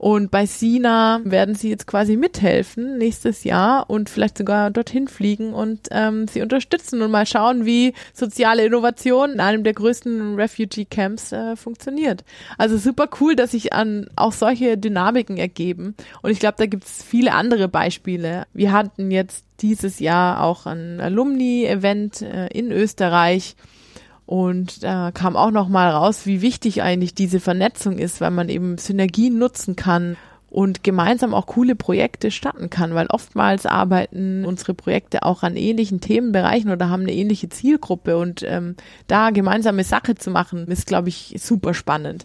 Und 0.04 0.30
bei 0.30 0.44
Sina 0.44 1.22
werden 1.24 1.54
sie 1.54 1.70
jetzt 1.70 1.86
quasi 1.86 2.18
mithelfen 2.18 2.98
nächstes 2.98 3.42
Jahr 3.42 3.88
und 3.88 4.10
vielleicht 4.10 4.36
sogar 4.36 4.70
dorthin 4.70 5.08
fliegen 5.08 5.54
und 5.54 5.88
ähm, 5.92 6.28
sie 6.28 6.42
unterstützen 6.42 7.00
und 7.00 7.10
mal 7.10 7.24
schauen, 7.24 7.64
wie 7.64 7.94
soziale 8.12 8.66
Innovation 8.66 9.32
in 9.32 9.40
einem 9.40 9.64
der 9.64 9.72
größten 9.72 10.34
Refugee 10.34 10.84
Camps 10.84 11.32
äh, 11.32 11.56
funktioniert. 11.56 12.22
Also 12.58 12.76
super 12.76 13.08
cool, 13.18 13.34
dass 13.34 13.52
sich 13.52 13.72
an 13.72 14.06
auch 14.14 14.32
solche 14.32 14.76
Dynamiken 14.76 15.38
ergeben. 15.38 15.94
Und 16.20 16.32
ich 16.32 16.38
glaube, 16.38 16.56
da 16.58 16.66
gibt 16.66 16.84
es 16.84 17.02
viele 17.02 17.32
andere 17.32 17.68
Beispiele. 17.68 18.44
Wir 18.52 18.72
hatten 18.72 19.10
jetzt 19.10 19.46
dieses 19.60 20.00
Jahr 20.00 20.42
auch 20.42 20.66
ein 20.66 21.00
Alumni-Event 21.00 22.20
äh, 22.20 22.48
in 22.48 22.72
Österreich 22.72 23.56
und 24.26 24.82
da 24.82 25.10
kam 25.12 25.36
auch 25.36 25.50
noch 25.50 25.68
mal 25.68 25.90
raus, 25.90 26.24
wie 26.24 26.40
wichtig 26.40 26.82
eigentlich 26.82 27.14
diese 27.14 27.40
Vernetzung 27.40 27.98
ist, 27.98 28.20
weil 28.20 28.30
man 28.30 28.48
eben 28.48 28.78
Synergien 28.78 29.38
nutzen 29.38 29.76
kann 29.76 30.16
und 30.48 30.84
gemeinsam 30.84 31.34
auch 31.34 31.46
coole 31.46 31.74
Projekte 31.74 32.30
starten 32.30 32.70
kann, 32.70 32.94
weil 32.94 33.08
oftmals 33.08 33.66
arbeiten 33.66 34.44
unsere 34.44 34.72
Projekte 34.72 35.24
auch 35.24 35.42
an 35.42 35.56
ähnlichen 35.56 36.00
Themenbereichen 36.00 36.70
oder 36.70 36.88
haben 36.88 37.02
eine 37.02 37.12
ähnliche 37.12 37.48
Zielgruppe 37.48 38.16
und 38.16 38.44
ähm, 38.46 38.76
da 39.08 39.30
gemeinsame 39.30 39.82
Sache 39.84 40.14
zu 40.14 40.30
machen, 40.30 40.68
ist, 40.68 40.86
glaube 40.86 41.08
ich, 41.08 41.34
super 41.38 41.74
spannend. 41.74 42.24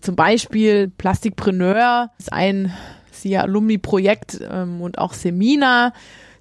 Zum 0.00 0.16
Beispiel 0.16 0.88
Plastikpreneur 0.88 2.10
ist 2.18 2.32
ein 2.32 2.72
SIA 3.10 3.42
Alumni-Projekt 3.42 4.40
ähm, 4.48 4.80
und 4.80 4.98
auch 4.98 5.12
Semina 5.12 5.92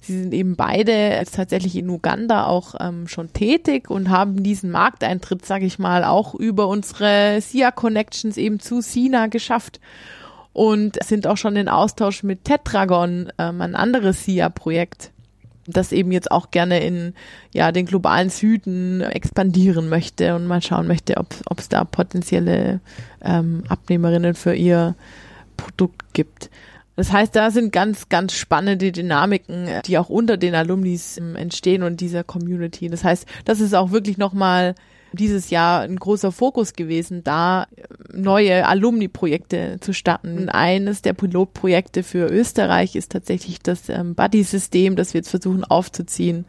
Sie 0.03 0.19
sind 0.19 0.33
eben 0.33 0.57
beide 0.57 1.23
tatsächlich 1.31 1.77
in 1.77 1.89
Uganda 1.89 2.45
auch 2.45 2.75
ähm, 2.79 3.07
schon 3.07 3.31
tätig 3.31 3.89
und 3.89 4.09
haben 4.09 4.43
diesen 4.43 4.69
Markteintritt, 4.69 5.45
sage 5.45 5.65
ich 5.65 5.79
mal, 5.79 6.03
auch 6.03 6.35
über 6.35 6.67
unsere 6.67 7.39
SIA 7.39 7.71
Connections 7.71 8.35
eben 8.35 8.59
zu 8.59 8.81
Sina 8.81 9.27
geschafft 9.27 9.79
und 10.51 11.01
sind 11.01 11.25
auch 11.25 11.37
schon 11.37 11.55
in 11.55 11.69
Austausch 11.69 12.21
mit 12.21 12.43
Tetragon, 12.43 13.31
ähm, 13.37 13.61
ein 13.61 13.75
anderes 13.75 14.25
SIA-Projekt 14.25 15.11
das 15.65 15.93
eben 15.93 16.11
jetzt 16.11 16.29
auch 16.29 16.51
gerne 16.51 16.83
in 16.83 17.13
ja 17.53 17.71
den 17.71 17.85
globalen 17.85 18.29
Süden 18.29 18.99
expandieren 18.99 19.87
möchte 19.87 20.35
und 20.35 20.45
mal 20.45 20.61
schauen 20.61 20.87
möchte, 20.87 21.15
ob 21.17 21.59
es 21.59 21.69
da 21.69 21.85
potenzielle 21.85 22.81
ähm, 23.23 23.63
Abnehmerinnen 23.69 24.33
für 24.33 24.53
ihr 24.53 24.95
Produkt 25.55 26.13
gibt. 26.13 26.49
Das 26.95 27.11
heißt, 27.11 27.35
da 27.35 27.49
sind 27.49 27.71
ganz, 27.71 28.09
ganz 28.09 28.33
spannende 28.33 28.91
Dynamiken, 28.91 29.67
die 29.85 29.97
auch 29.97 30.09
unter 30.09 30.37
den 30.37 30.53
Alumnis 30.53 31.17
ähm, 31.17 31.35
entstehen 31.35 31.83
und 31.83 32.01
dieser 32.01 32.23
Community. 32.23 32.89
Das 32.89 33.03
heißt, 33.03 33.25
das 33.45 33.59
ist 33.59 33.73
auch 33.73 33.91
wirklich 33.91 34.17
nochmal 34.17 34.75
dieses 35.13 35.49
Jahr 35.49 35.81
ein 35.81 35.95
großer 35.95 36.31
Fokus 36.31 36.73
gewesen, 36.73 37.23
da 37.23 37.63
äh, 37.75 37.83
neue 38.11 38.67
Alumni-Projekte 38.67 39.77
zu 39.79 39.93
starten. 39.93 40.49
Eines 40.49 41.01
der 41.01 41.13
Pilotprojekte 41.13 42.03
für 42.03 42.27
Österreich 42.27 42.95
ist 42.95 43.11
tatsächlich 43.11 43.59
das 43.59 43.89
ähm, 43.89 44.15
Buddy-System, 44.15 44.95
das 44.95 45.13
wir 45.13 45.19
jetzt 45.19 45.29
versuchen 45.29 45.63
aufzuziehen, 45.63 46.45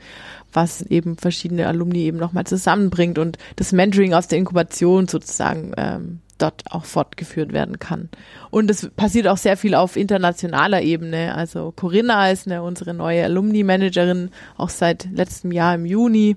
was 0.53 0.83
eben 0.83 1.17
verschiedene 1.17 1.67
Alumni 1.67 2.01
eben 2.01 2.19
nochmal 2.19 2.45
zusammenbringt 2.45 3.19
und 3.19 3.39
das 3.57 3.73
Mentoring 3.73 4.15
aus 4.15 4.29
der 4.29 4.39
Inkubation 4.39 5.09
sozusagen 5.09 5.73
ähm, 5.77 6.21
dort 6.39 6.63
auch 6.71 6.85
fortgeführt 6.85 7.53
werden 7.53 7.79
kann. 7.79 8.09
Und 8.51 8.71
es 8.71 8.91
passiert 8.91 9.29
auch 9.29 9.37
sehr 9.37 9.57
viel 9.57 9.75
auf 9.75 9.97
internationaler 9.97 10.83
Ebene. 10.83 11.35
Also 11.35 11.73
Corinna 11.75 12.31
ist 12.31 12.47
eine, 12.47 12.63
unsere 12.63 12.95
neue 12.95 13.25
Alumni-Managerin, 13.25 14.31
auch 14.57 14.71
seit 14.71 15.09
letztem 15.13 15.53
Jahr 15.53 15.75
im 15.75 15.87
Juni. 15.87 16.37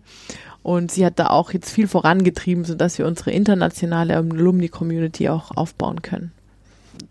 Und 0.68 0.92
sie 0.92 1.06
hat 1.06 1.18
da 1.18 1.28
auch 1.28 1.54
jetzt 1.54 1.70
viel 1.70 1.88
vorangetrieben, 1.88 2.66
sodass 2.66 2.98
wir 2.98 3.08
unsere 3.08 3.32
internationale 3.32 4.18
Alumni-Community 4.18 5.30
auch 5.30 5.56
aufbauen 5.56 6.02
können 6.02 6.34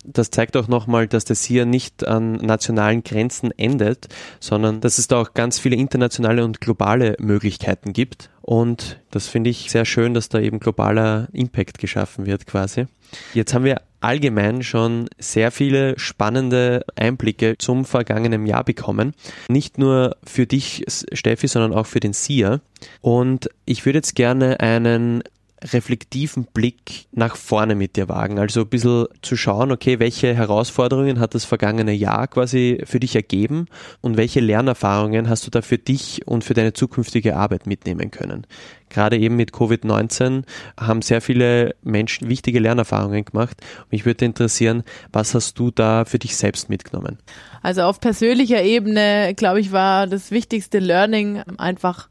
das 0.05 0.31
zeigt 0.31 0.57
auch 0.57 0.69
nochmal, 0.69 1.07
dass 1.07 1.25
das 1.25 1.45
hier 1.45 1.65
nicht 1.65 2.07
an 2.07 2.33
nationalen 2.33 3.05
Grenzen 3.05 3.51
endet, 3.57 4.09
sondern 4.41 4.81
dass 4.81 4.99
es 4.99 5.09
da 5.09 5.21
auch 5.21 5.35
ganz 5.35 5.59
viele 5.59 5.77
internationale 5.77 6.45
und 6.45 6.61
globale 6.61 7.17
Möglichkeiten 7.19 7.93
gibt. 7.93 8.31
Und 8.43 9.01
das 9.11 9.29
finde 9.29 9.51
ich 9.51 9.71
sehr 9.71 9.85
schön, 9.85 10.15
dass 10.15 10.29
da 10.29 10.39
eben 10.41 10.61
globaler 10.61 11.29
Impact 11.33 11.79
geschaffen 11.79 12.27
wird 12.27 12.47
quasi. 12.47 12.87
Jetzt 13.35 13.55
haben 13.55 13.65
wir 13.65 13.81
allgemein 14.07 14.63
schon 14.63 15.09
sehr 15.19 15.51
viele 15.51 15.99
spannende 15.99 16.85
Einblicke 16.95 17.57
zum 17.59 17.85
vergangenen 17.85 18.47
Jahr 18.47 18.65
bekommen. 18.65 19.15
Nicht 19.49 19.79
nur 19.79 20.17
für 20.25 20.47
dich, 20.47 20.85
Steffi, 21.13 21.49
sondern 21.49 21.75
auch 21.75 21.87
für 21.87 22.01
den 22.01 22.13
SIA. 22.13 22.61
Und 23.01 23.51
ich 23.65 23.85
würde 23.85 23.99
jetzt 23.99 24.15
gerne 24.15 24.61
einen 24.61 25.23
reflektiven 25.63 26.47
Blick 26.53 27.07
nach 27.13 27.37
vorne 27.37 27.75
mit 27.75 27.97
dir 27.97 28.09
wagen. 28.09 28.39
Also 28.39 28.63
ein 28.63 28.69
bisschen 28.69 29.07
zu 29.23 29.37
schauen, 29.37 29.73
okay, 29.73 29.99
welche 29.99 30.35
Herausforderungen 30.35 31.19
hat 31.19 31.35
das 31.35 31.45
vergangene 31.45 31.93
Jahr 31.93 32.29
quasi 32.29 32.83
für 32.85 33.01
dich 33.01 33.17
ergeben 33.17 33.67
und 34.03 34.17
welche 34.17 34.41
Lernerfahrungen 34.41 35.29
hast 35.29 35.47
du 35.47 35.51
da 35.51 35.63
für 35.63 35.79
dich 35.79 36.27
und 36.27 36.45
für 36.45 36.55
deine 36.55 36.75
zukünftige 36.75 37.37
Arbeit 37.37 37.67
mitnehmen 37.67 38.11
können? 38.11 38.47
Gerade 38.89 39.19
eben 39.19 39.37
mit 39.37 39.53
Covid-19 39.53 40.45
haben 40.79 41.03
sehr 41.03 41.21
viele 41.21 41.75
Menschen 41.83 42.29
wichtige 42.29 42.61
Lernerfahrungen 42.61 43.25
gemacht. 43.25 43.61
Mich 43.91 44.05
würde 44.07 44.25
interessieren, 44.25 44.85
was 45.13 45.35
hast 45.35 45.59
du 45.59 45.71
da 45.71 46.05
für 46.05 46.19
dich 46.19 46.37
selbst 46.37 46.69
mitgenommen? 46.69 47.19
Also 47.63 47.83
auf 47.83 47.99
persönlicher 47.99 48.63
Ebene, 48.63 49.35
glaube 49.35 49.61
ich, 49.61 49.73
war 49.73 50.07
das 50.07 50.31
wichtigste 50.31 50.79
Learning 50.79 51.43
einfach 51.59 52.09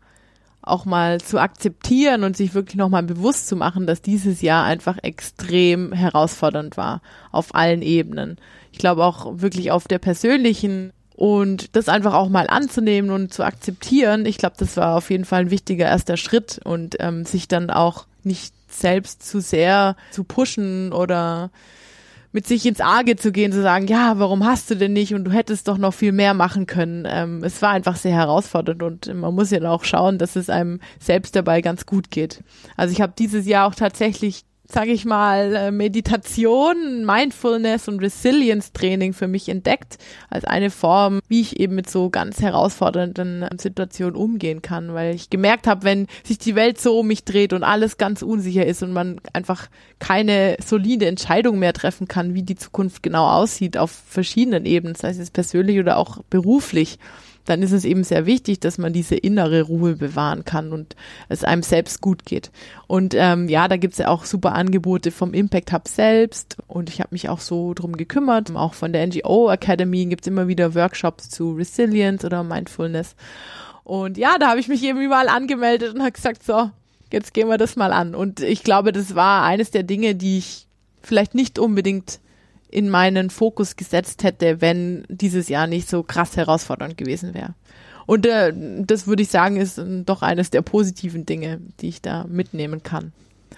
auch 0.65 0.85
mal 0.85 1.21
zu 1.21 1.39
akzeptieren 1.39 2.23
und 2.23 2.35
sich 2.35 2.53
wirklich 2.53 2.75
nochmal 2.75 3.03
bewusst 3.03 3.47
zu 3.47 3.55
machen, 3.55 3.87
dass 3.87 4.01
dieses 4.01 4.41
Jahr 4.41 4.65
einfach 4.65 4.97
extrem 5.01 5.93
herausfordernd 5.93 6.77
war 6.77 7.01
auf 7.31 7.53
allen 7.53 7.81
Ebenen. 7.81 8.37
Ich 8.71 8.79
glaube 8.79 9.05
auch 9.05 9.39
wirklich 9.39 9.71
auf 9.71 9.87
der 9.87 9.99
persönlichen 9.99 10.91
und 11.15 11.75
das 11.75 11.87
einfach 11.87 12.13
auch 12.13 12.29
mal 12.29 12.47
anzunehmen 12.47 13.09
und 13.09 13.33
zu 13.33 13.43
akzeptieren. 13.43 14.25
Ich 14.25 14.37
glaube, 14.37 14.55
das 14.57 14.75
war 14.75 14.97
auf 14.97 15.09
jeden 15.09 15.25
Fall 15.25 15.41
ein 15.41 15.51
wichtiger 15.51 15.85
erster 15.85 16.17
Schritt 16.17 16.59
und 16.63 16.97
ähm, 16.99 17.25
sich 17.25 17.47
dann 17.47 17.69
auch 17.69 18.05
nicht 18.23 18.53
selbst 18.69 19.23
zu 19.23 19.39
sehr 19.39 19.95
zu 20.11 20.23
pushen 20.23 20.91
oder 20.91 21.51
mit 22.35 22.45
sich 22.45 22.65
ins 22.65 22.81
Arge 22.81 23.15
zu 23.15 23.31
gehen, 23.31 23.53
zu 23.53 23.61
sagen, 23.61 23.87
ja, 23.87 24.19
warum 24.19 24.45
hast 24.45 24.69
du 24.69 24.75
denn 24.75 24.91
nicht 24.91 25.13
und 25.13 25.23
du 25.23 25.31
hättest 25.31 25.69
doch 25.69 25.77
noch 25.77 25.93
viel 25.93 26.11
mehr 26.11 26.33
machen 26.33 26.65
können. 26.65 27.07
Ähm, 27.07 27.41
es 27.45 27.61
war 27.61 27.69
einfach 27.69 27.95
sehr 27.95 28.11
herausfordernd 28.11 28.83
und 28.83 29.13
man 29.15 29.33
muss 29.33 29.51
ja 29.51 29.63
auch 29.71 29.85
schauen, 29.85 30.17
dass 30.17 30.35
es 30.35 30.49
einem 30.49 30.81
selbst 30.99 31.37
dabei 31.37 31.61
ganz 31.61 31.85
gut 31.85 32.11
geht. 32.11 32.43
Also 32.75 32.91
ich 32.91 32.99
habe 32.99 33.13
dieses 33.17 33.47
Jahr 33.47 33.65
auch 33.65 33.73
tatsächlich 33.73 34.43
sage 34.67 34.91
ich 34.91 35.05
mal, 35.05 35.55
äh, 35.55 35.71
Meditation, 35.71 37.05
Mindfulness 37.05 37.87
und 37.87 37.99
Resilience-Training 37.99 39.13
für 39.13 39.27
mich 39.27 39.49
entdeckt 39.49 39.97
als 40.29 40.45
eine 40.45 40.69
Form, 40.69 41.19
wie 41.27 41.41
ich 41.41 41.59
eben 41.59 41.75
mit 41.75 41.89
so 41.89 42.09
ganz 42.09 42.41
herausfordernden 42.41 43.45
Situationen 43.59 44.15
umgehen 44.15 44.61
kann, 44.61 44.93
weil 44.93 45.13
ich 45.15 45.29
gemerkt 45.29 45.67
habe, 45.67 45.83
wenn 45.83 46.07
sich 46.23 46.37
die 46.37 46.55
Welt 46.55 46.79
so 46.79 46.99
um 46.99 47.07
mich 47.07 47.25
dreht 47.25 47.53
und 47.53 47.63
alles 47.63 47.97
ganz 47.97 48.21
unsicher 48.21 48.65
ist 48.65 48.81
und 48.83 48.91
man 48.91 49.21
einfach 49.33 49.67
keine 49.99 50.57
solide 50.65 51.05
Entscheidung 51.05 51.59
mehr 51.59 51.73
treffen 51.73 52.07
kann, 52.07 52.33
wie 52.33 52.43
die 52.43 52.55
Zukunft 52.55 53.03
genau 53.03 53.27
aussieht 53.27 53.77
auf 53.77 53.91
verschiedenen 53.91 54.65
Ebenen, 54.65 54.95
sei 54.95 55.09
es 55.09 55.31
persönlich 55.31 55.79
oder 55.79 55.97
auch 55.97 56.23
beruflich, 56.29 56.97
dann 57.45 57.61
ist 57.61 57.71
es 57.71 57.85
eben 57.85 58.03
sehr 58.03 58.25
wichtig, 58.25 58.59
dass 58.59 58.77
man 58.77 58.91
diese 58.91 59.15
innere 59.15 59.61
Ruhe 59.63 59.95
bewahren 59.95 60.43
kann 60.45 60.71
und 60.71 60.95
es 61.29 61.43
einem 61.43 61.63
selbst 61.63 62.01
gut 62.01 62.25
geht. 62.25 62.51
Und 62.87 63.13
ähm, 63.15 63.47
ja, 63.47 63.67
da 63.67 63.77
gibt's 63.77 63.99
ja 63.99 64.07
auch 64.09 64.25
super 64.25 64.53
Angebote 64.53 65.11
vom 65.11 65.33
Impact 65.33 65.71
Hub 65.71 65.87
selbst 65.87 66.57
und 66.67 66.89
ich 66.89 66.99
habe 66.99 67.09
mich 67.11 67.29
auch 67.29 67.39
so 67.39 67.73
drum 67.73 67.97
gekümmert. 67.97 68.53
Auch 68.55 68.73
von 68.73 68.93
der 68.93 69.05
NGO 69.07 69.49
Academy 69.49 70.05
gibt's 70.05 70.27
immer 70.27 70.47
wieder 70.47 70.75
Workshops 70.75 71.29
zu 71.29 71.53
Resilience 71.53 72.25
oder 72.25 72.43
Mindfulness. 72.43 73.15
Und 73.83 74.17
ja, 74.17 74.37
da 74.39 74.49
habe 74.49 74.59
ich 74.59 74.67
mich 74.67 74.83
eben 74.83 74.99
überall 74.99 75.29
angemeldet 75.29 75.93
und 75.93 76.01
habe 76.01 76.11
gesagt, 76.11 76.43
so, 76.43 76.71
jetzt 77.11 77.33
gehen 77.33 77.47
wir 77.47 77.57
das 77.57 77.75
mal 77.75 77.93
an. 77.93 78.15
Und 78.15 78.41
ich 78.41 78.63
glaube, 78.63 78.91
das 78.91 79.15
war 79.15 79.43
eines 79.43 79.69
der 79.71 79.83
Dinge, 79.83 80.15
die 80.15 80.39
ich 80.39 80.67
vielleicht 81.03 81.35
nicht 81.35 81.59
unbedingt 81.59 82.19
in 82.75 82.89
meinen 82.89 83.29
Fokus 83.29 83.77
gesetzt 83.77 84.23
hätte, 84.23 84.59
wenn 84.59 85.05
dieses 85.07 85.47
Jahr 85.47 85.65
nicht 85.65 85.87
so 85.89 86.03
krass 86.03 86.35
herausfordernd 86.35 86.97
gewesen 86.97 87.33
wäre. 87.33 87.55
Und 88.05 88.25
äh, 88.25 88.51
das 88.81 89.07
würde 89.07 89.23
ich 89.23 89.29
sagen, 89.29 89.55
ist 89.55 89.77
äh, 89.77 90.03
doch 90.05 90.21
eines 90.21 90.49
der 90.49 90.61
positiven 90.61 91.25
Dinge, 91.25 91.61
die 91.79 91.87
ich 91.87 92.01
da 92.01 92.25
mitnehmen 92.27 92.83
kann. 92.83 93.13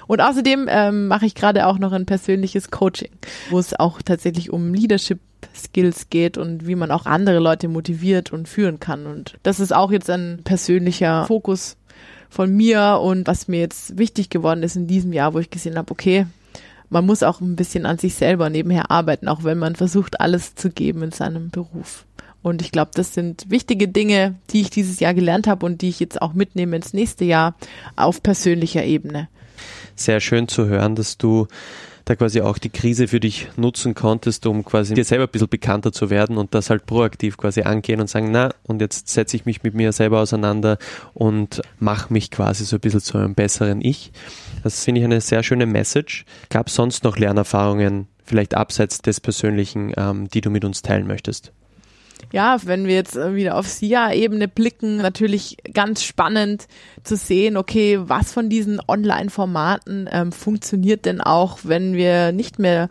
Und 0.05 0.21
außerdem 0.21 0.67
ähm, 0.69 1.07
mache 1.07 1.25
ich 1.25 1.33
gerade 1.33 1.65
auch 1.65 1.79
noch 1.79 1.93
ein 1.93 2.05
persönliches 2.05 2.69
Coaching, 2.69 3.09
wo 3.49 3.57
es 3.57 3.77
auch 3.77 4.03
tatsächlich 4.03 4.53
um 4.53 4.75
Leadership 4.75 5.19
Skills 5.55 6.11
geht 6.11 6.37
und 6.37 6.67
wie 6.67 6.75
man 6.75 6.91
auch 6.91 7.07
andere 7.07 7.39
Leute 7.39 7.67
motiviert 7.67 8.31
und 8.31 8.47
führen 8.47 8.79
kann. 8.79 9.07
Und 9.07 9.37
das 9.41 9.59
ist 9.59 9.73
auch 9.75 9.91
jetzt 9.91 10.11
ein 10.11 10.41
persönlicher 10.43 11.25
Fokus 11.25 11.75
von 12.29 12.55
mir 12.55 12.99
und 13.01 13.25
was 13.25 13.47
mir 13.47 13.61
jetzt 13.61 13.97
wichtig 13.97 14.29
geworden 14.29 14.61
ist 14.61 14.75
in 14.75 14.85
diesem 14.85 15.11
Jahr, 15.11 15.33
wo 15.33 15.39
ich 15.39 15.49
gesehen 15.49 15.77
habe, 15.77 15.91
okay, 15.91 16.27
man 16.89 17.05
muss 17.05 17.23
auch 17.23 17.41
ein 17.41 17.55
bisschen 17.55 17.85
an 17.85 17.97
sich 17.97 18.15
selber 18.15 18.49
nebenher 18.49 18.91
arbeiten, 18.91 19.27
auch 19.27 19.43
wenn 19.43 19.57
man 19.57 19.75
versucht, 19.75 20.19
alles 20.21 20.55
zu 20.55 20.69
geben 20.69 21.03
in 21.03 21.11
seinem 21.11 21.49
Beruf. 21.49 22.05
Und 22.41 22.61
ich 22.61 22.71
glaube, 22.71 22.91
das 22.93 23.13
sind 23.13 23.49
wichtige 23.49 23.87
Dinge, 23.87 24.35
die 24.51 24.61
ich 24.61 24.69
dieses 24.69 24.99
Jahr 24.99 25.13
gelernt 25.13 25.47
habe 25.47 25.65
und 25.65 25.81
die 25.81 25.89
ich 25.89 25.99
jetzt 25.99 26.21
auch 26.21 26.33
mitnehme 26.33 26.75
ins 26.75 26.93
nächste 26.93 27.25
Jahr 27.25 27.55
auf 27.95 28.23
persönlicher 28.23 28.83
Ebene. 28.85 29.27
Sehr 29.95 30.19
schön 30.19 30.47
zu 30.47 30.67
hören, 30.67 30.95
dass 30.95 31.17
du 31.17 31.47
da 32.07 32.15
quasi 32.15 32.39
auch 32.39 32.57
die 32.57 32.69
Krise 32.69 33.09
für 33.09 33.19
dich 33.19 33.49
nutzen 33.57 33.93
konntest, 33.93 34.45
um 34.45 34.63
quasi 34.63 34.93
dir 34.93 35.03
selber 35.03 35.25
ein 35.25 35.29
bisschen 35.29 35.49
bekannter 35.49 35.91
zu 35.91 36.09
werden 36.09 36.37
und 36.37 36.55
das 36.55 36.69
halt 36.69 36.85
proaktiv 36.85 37.35
quasi 37.35 37.63
angehen 37.63 37.99
und 37.99 38.09
sagen, 38.09 38.31
na, 38.31 38.53
und 38.63 38.79
jetzt 38.79 39.09
setze 39.09 39.35
ich 39.35 39.45
mich 39.45 39.63
mit 39.63 39.73
mir 39.73 39.91
selber 39.91 40.21
auseinander 40.21 40.77
und 41.13 41.61
mache 41.79 42.13
mich 42.13 42.31
quasi 42.31 42.63
so 42.63 42.77
ein 42.77 42.79
bisschen 42.79 43.01
zu 43.01 43.17
einem 43.17 43.35
besseren 43.35 43.81
Ich. 43.81 44.13
Das 44.63 44.83
finde 44.83 45.01
ich 45.01 45.05
eine 45.05 45.21
sehr 45.21 45.43
schöne 45.43 45.65
Message. 45.65 46.25
Gab 46.49 46.67
es 46.67 46.75
sonst 46.75 47.03
noch 47.03 47.17
Lernerfahrungen, 47.17 48.07
vielleicht 48.23 48.55
abseits 48.55 49.01
des 49.01 49.19
Persönlichen, 49.19 49.93
ähm, 49.97 50.27
die 50.29 50.41
du 50.41 50.49
mit 50.49 50.65
uns 50.65 50.81
teilen 50.81 51.07
möchtest? 51.07 51.51
ja, 52.31 52.57
wenn 52.63 52.87
wir 52.87 52.95
jetzt 52.95 53.15
äh, 53.15 53.35
wieder 53.35 53.55
auf 53.55 53.67
SIA-Ebene 53.67 54.47
blicken, 54.47 54.97
natürlich 54.97 55.57
ganz 55.73 56.03
spannend 56.03 56.67
zu 57.03 57.15
sehen, 57.15 57.57
okay, 57.57 57.99
was 58.01 58.31
von 58.31 58.49
diesen 58.49 58.81
Online-Formaten 58.85 60.09
ähm, 60.11 60.31
funktioniert 60.31 61.05
denn 61.05 61.21
auch, 61.21 61.59
wenn 61.63 61.93
wir 61.93 62.31
nicht 62.31 62.59
mehr 62.59 62.89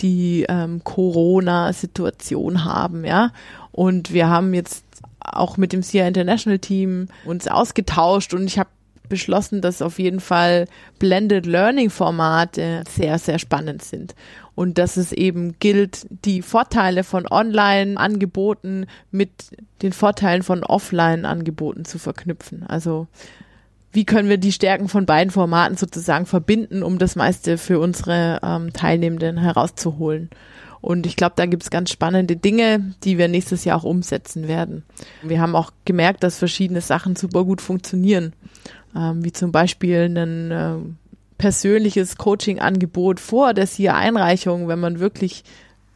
die 0.00 0.44
ähm, 0.48 0.82
Corona-Situation 0.84 2.64
haben, 2.64 3.04
ja. 3.04 3.32
Und 3.72 4.12
wir 4.12 4.28
haben 4.28 4.54
jetzt 4.54 4.84
auch 5.20 5.56
mit 5.56 5.72
dem 5.72 5.82
SIA 5.82 6.06
International 6.06 6.58
Team 6.58 7.08
uns 7.24 7.48
ausgetauscht 7.48 8.32
und 8.34 8.44
ich 8.44 8.58
habe 8.58 8.70
beschlossen, 9.08 9.60
dass 9.60 9.82
auf 9.82 9.98
jeden 9.98 10.20
Fall 10.20 10.66
Blended 10.98 11.46
Learning 11.46 11.90
Formate 11.90 12.84
sehr, 12.88 13.18
sehr 13.18 13.38
spannend 13.38 13.82
sind 13.82 14.14
und 14.54 14.78
dass 14.78 14.96
es 14.96 15.12
eben 15.12 15.56
gilt, 15.58 16.06
die 16.24 16.42
Vorteile 16.42 17.04
von 17.04 17.26
Online-Angeboten 17.30 18.86
mit 19.10 19.30
den 19.82 19.92
Vorteilen 19.92 20.42
von 20.42 20.64
Offline-Angeboten 20.64 21.84
zu 21.84 21.98
verknüpfen. 21.98 22.64
Also 22.66 23.06
wie 23.92 24.04
können 24.04 24.28
wir 24.28 24.38
die 24.38 24.52
Stärken 24.52 24.88
von 24.88 25.06
beiden 25.06 25.30
Formaten 25.30 25.76
sozusagen 25.76 26.26
verbinden, 26.26 26.82
um 26.82 26.98
das 26.98 27.16
meiste 27.16 27.56
für 27.56 27.78
unsere 27.80 28.40
ähm, 28.42 28.72
Teilnehmenden 28.72 29.38
herauszuholen. 29.38 30.30
Und 30.80 31.06
ich 31.06 31.16
glaube, 31.16 31.34
da 31.36 31.46
gibt 31.46 31.62
es 31.62 31.70
ganz 31.70 31.90
spannende 31.90 32.36
Dinge, 32.36 32.94
die 33.02 33.18
wir 33.18 33.28
nächstes 33.28 33.64
Jahr 33.64 33.78
auch 33.78 33.84
umsetzen 33.84 34.46
werden. 34.48 34.84
Wir 35.22 35.40
haben 35.40 35.56
auch 35.56 35.72
gemerkt, 35.84 36.22
dass 36.22 36.38
verschiedene 36.38 36.80
Sachen 36.80 37.16
super 37.16 37.44
gut 37.44 37.60
funktionieren, 37.60 38.34
ähm, 38.94 39.24
wie 39.24 39.32
zum 39.32 39.52
Beispiel 39.52 40.02
einen 40.02 40.50
äh, 40.50 40.76
persönliches 41.38 42.16
Coaching-Angebot 42.16 43.20
vor 43.20 43.54
der 43.54 43.66
SIA-Einreichung, 43.66 44.68
wenn 44.68 44.80
man 44.80 45.00
wirklich 45.00 45.44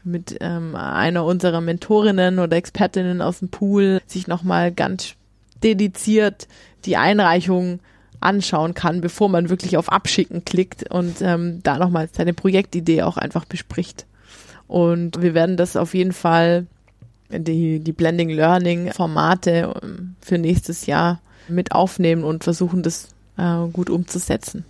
mit 0.03 0.37
ähm, 0.41 0.75
einer 0.75 1.25
unserer 1.25 1.61
Mentorinnen 1.61 2.39
oder 2.39 2.57
Expertinnen 2.57 3.21
aus 3.21 3.41
dem 3.41 3.51
Pool 3.51 4.01
sich 4.07 4.27
nochmal 4.27 4.73
ganz 4.73 5.15
dediziert 5.63 6.49
die 6.87 6.97
Einreichung 6.97 7.81
anschauen 8.21 8.75
kann, 8.75 9.01
bevor 9.01 9.29
man 9.29 9.49
wirklich 9.49 9.77
auf 9.77 9.91
Abschicken 9.91 10.45
klickt 10.45 10.91
und 10.91 11.21
ähm, 11.23 11.61
da 11.63 11.79
nochmal 11.79 12.09
seine 12.13 12.35
Projektidee 12.35 13.03
auch 13.03 13.17
einfach 13.17 13.45
bespricht. 13.45 14.07
Und 14.71 15.21
wir 15.21 15.35
werden 15.35 15.57
das 15.57 15.75
auf 15.75 15.95
jeden 15.95 16.13
Fall, 16.13 16.65
die, 17.29 17.81
die 17.81 17.93
Blending 17.93 18.31
Learning 18.31 18.93
Formate 18.93 19.75
ähm, 19.83 20.15
für 20.21 20.39
nächstes 20.39 20.87
Jahr 20.87 21.21
mit 21.49 21.73
aufnehmen 21.73 22.23
und 22.23 22.45
versuchen, 22.45 22.85
das 22.85 23.09
äh, 23.37 23.67
gut 23.73 23.91
umzusetzen. 23.91 24.65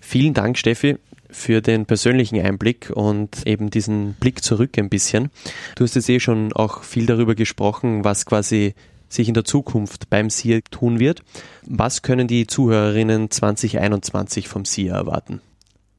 Vielen 0.00 0.32
Dank, 0.32 0.56
Steffi, 0.56 0.96
für 1.28 1.60
den 1.60 1.84
persönlichen 1.84 2.40
Einblick 2.40 2.90
und 2.90 3.46
eben 3.46 3.68
diesen 3.68 4.14
Blick 4.14 4.42
zurück 4.42 4.78
ein 4.78 4.88
bisschen. 4.88 5.28
Du 5.74 5.84
hast 5.84 5.94
jetzt 5.94 6.08
eh 6.08 6.18
schon 6.18 6.54
auch 6.54 6.82
viel 6.82 7.04
darüber 7.04 7.34
gesprochen, 7.34 8.02
was 8.02 8.24
quasi 8.24 8.74
sich 9.10 9.28
in 9.28 9.34
der 9.34 9.44
Zukunft 9.44 10.08
beim 10.08 10.30
SIA 10.30 10.60
tun 10.70 11.00
wird. 11.00 11.22
Was 11.66 12.00
können 12.00 12.28
die 12.28 12.46
Zuhörerinnen 12.46 13.30
2021 13.30 14.48
vom 14.48 14.64
SIA 14.64 14.96
erwarten? 14.96 15.42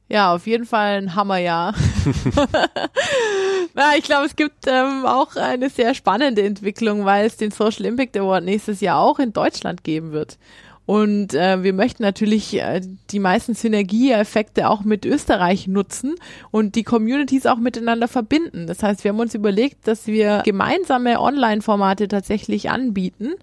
Ja, 0.08 0.34
auf 0.34 0.46
jeden 0.46 0.64
Fall 0.64 1.02
ein 1.02 1.14
Hammerjahr. 1.14 1.74
Na, 3.74 3.96
ich 3.96 4.04
glaube, 4.04 4.26
es 4.26 4.36
gibt 4.36 4.66
ähm, 4.66 5.04
auch 5.06 5.36
eine 5.36 5.68
sehr 5.70 5.94
spannende 5.94 6.42
Entwicklung, 6.42 7.04
weil 7.04 7.26
es 7.26 7.36
den 7.36 7.50
Social 7.50 7.84
Impact 7.84 8.16
Award 8.16 8.44
nächstes 8.44 8.80
Jahr 8.80 9.00
auch 9.00 9.18
in 9.18 9.32
Deutschland 9.32 9.84
geben 9.84 10.12
wird. 10.12 10.38
Und 10.86 11.34
äh, 11.34 11.62
wir 11.62 11.74
möchten 11.74 12.02
natürlich 12.02 12.54
äh, 12.54 12.80
die 13.10 13.18
meisten 13.18 13.52
Synergieeffekte 13.52 14.70
auch 14.70 14.84
mit 14.84 15.04
Österreich 15.04 15.66
nutzen 15.66 16.14
und 16.50 16.76
die 16.76 16.82
Communities 16.82 17.44
auch 17.44 17.58
miteinander 17.58 18.08
verbinden. 18.08 18.66
Das 18.66 18.82
heißt, 18.82 19.04
wir 19.04 19.10
haben 19.10 19.20
uns 19.20 19.34
überlegt, 19.34 19.86
dass 19.86 20.06
wir 20.06 20.40
gemeinsame 20.46 21.20
Online-Formate 21.20 22.08
tatsächlich 22.08 22.70
anbieten 22.70 23.34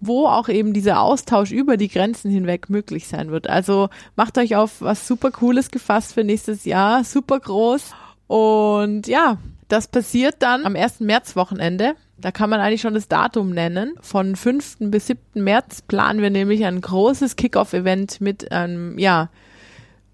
wo 0.00 0.26
auch 0.26 0.48
eben 0.48 0.72
dieser 0.72 1.00
Austausch 1.00 1.52
über 1.52 1.76
die 1.76 1.88
Grenzen 1.88 2.30
hinweg 2.30 2.68
möglich 2.68 3.08
sein 3.08 3.30
wird. 3.30 3.48
Also 3.48 3.88
macht 4.14 4.38
euch 4.38 4.56
auf 4.56 4.80
was 4.80 5.06
super 5.06 5.30
Cooles 5.30 5.70
gefasst 5.70 6.14
für 6.14 6.24
nächstes 6.24 6.64
Jahr, 6.64 7.04
super 7.04 7.40
groß. 7.40 7.92
Und 8.26 9.06
ja, 9.06 9.38
das 9.68 9.88
passiert 9.88 10.36
dann 10.40 10.64
am 10.64 10.76
1. 10.76 11.00
März 11.00 11.36
Wochenende. 11.36 11.94
Da 12.18 12.30
kann 12.30 12.50
man 12.50 12.60
eigentlich 12.60 12.80
schon 12.80 12.94
das 12.94 13.08
Datum 13.08 13.50
nennen. 13.50 13.94
Von 14.00 14.36
5. 14.36 14.76
bis 14.80 15.08
7. 15.08 15.20
März 15.34 15.82
planen 15.82 16.22
wir 16.22 16.30
nämlich 16.30 16.64
ein 16.64 16.80
großes 16.80 17.36
Kickoff-Event 17.36 18.20
mit 18.20 18.52
einem, 18.52 18.98
ja, 18.98 19.28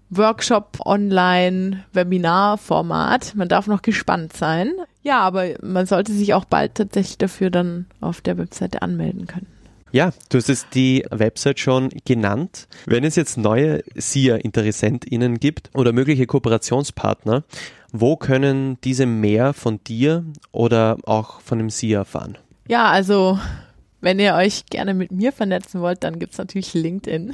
Workshop, 0.09 0.79
Online, 0.85 1.85
Webinar-Format. 1.93 3.35
Man 3.35 3.47
darf 3.47 3.67
noch 3.67 3.81
gespannt 3.81 4.33
sein. 4.33 4.71
Ja, 5.01 5.19
aber 5.21 5.45
man 5.61 5.85
sollte 5.85 6.11
sich 6.11 6.33
auch 6.33 6.45
bald 6.45 6.75
tatsächlich 6.75 7.17
dafür 7.17 7.49
dann 7.49 7.87
auf 7.99 8.21
der 8.21 8.37
Webseite 8.37 8.81
anmelden 8.81 9.25
können. 9.27 9.47
Ja, 9.93 10.11
du 10.29 10.39
hast 10.39 10.49
es 10.49 10.67
die 10.73 11.05
Website 11.11 11.59
schon 11.59 11.89
genannt. 12.03 12.67
Wenn 12.87 13.03
es 13.03 13.15
jetzt 13.15 13.37
neue 13.37 13.83
SIA-InteressentInnen 13.93 15.39
gibt 15.39 15.69
oder 15.75 15.93
mögliche 15.93 16.25
Kooperationspartner, 16.25 17.43
wo 17.91 18.15
können 18.15 18.79
diese 18.83 19.05
mehr 19.05 19.53
von 19.53 19.83
dir 19.83 20.25
oder 20.51 20.97
auch 21.03 21.41
von 21.41 21.59
dem 21.59 21.69
SIA 21.69 21.99
erfahren? 21.99 22.39
Ja, 22.67 22.87
also 22.87 23.37
wenn 24.01 24.17
ihr 24.17 24.33
euch 24.33 24.65
gerne 24.65 24.95
mit 24.95 25.11
mir 25.11 25.31
vernetzen 25.31 25.79
wollt, 25.79 26.03
dann 26.03 26.17
gibt's 26.17 26.39
natürlich 26.39 26.73
LinkedIn. 26.73 27.31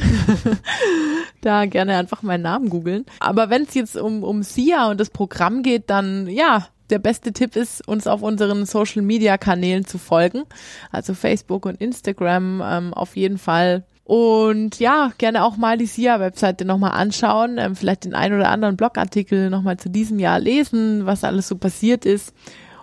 da 1.41 1.65
gerne 1.65 1.95
einfach 1.95 2.23
meinen 2.23 2.43
Namen 2.43 2.69
googeln. 2.69 3.05
Aber 3.21 3.49
wenn 3.49 3.63
es 3.63 3.73
jetzt 3.73 3.95
um, 3.95 4.21
um 4.21 4.43
SIA 4.43 4.91
und 4.91 4.99
das 4.99 5.11
Programm 5.11 5.63
geht, 5.63 5.89
dann 5.89 6.27
ja, 6.27 6.67
der 6.89 6.99
beste 6.99 7.33
Tipp 7.33 7.55
ist, 7.55 7.87
uns 7.87 8.07
auf 8.07 8.21
unseren 8.21 8.65
Social 8.65 9.01
Media 9.01 9.37
Kanälen 9.37 9.85
zu 9.85 9.97
folgen. 9.97 10.43
Also 10.91 11.13
Facebook 11.13 11.65
und 11.65 11.81
Instagram 11.81 12.61
ähm, 12.63 12.93
auf 12.93 13.15
jeden 13.15 13.37
Fall. 13.37 13.83
Und 14.03 14.79
ja, 14.79 15.11
gerne 15.19 15.43
auch 15.43 15.55
mal 15.55 15.77
die 15.77 15.85
SIA-Webseite 15.85 16.65
nochmal 16.65 16.93
anschauen, 16.93 17.59
ähm, 17.59 17.75
vielleicht 17.75 18.05
den 18.05 18.15
ein 18.15 18.33
oder 18.33 18.49
anderen 18.49 18.75
Blogartikel 18.75 19.51
nochmal 19.51 19.77
zu 19.77 19.89
diesem 19.89 20.17
Jahr 20.17 20.39
lesen, 20.39 21.05
was 21.05 21.23
alles 21.23 21.47
so 21.47 21.57
passiert 21.57 22.05
ist. 22.05 22.33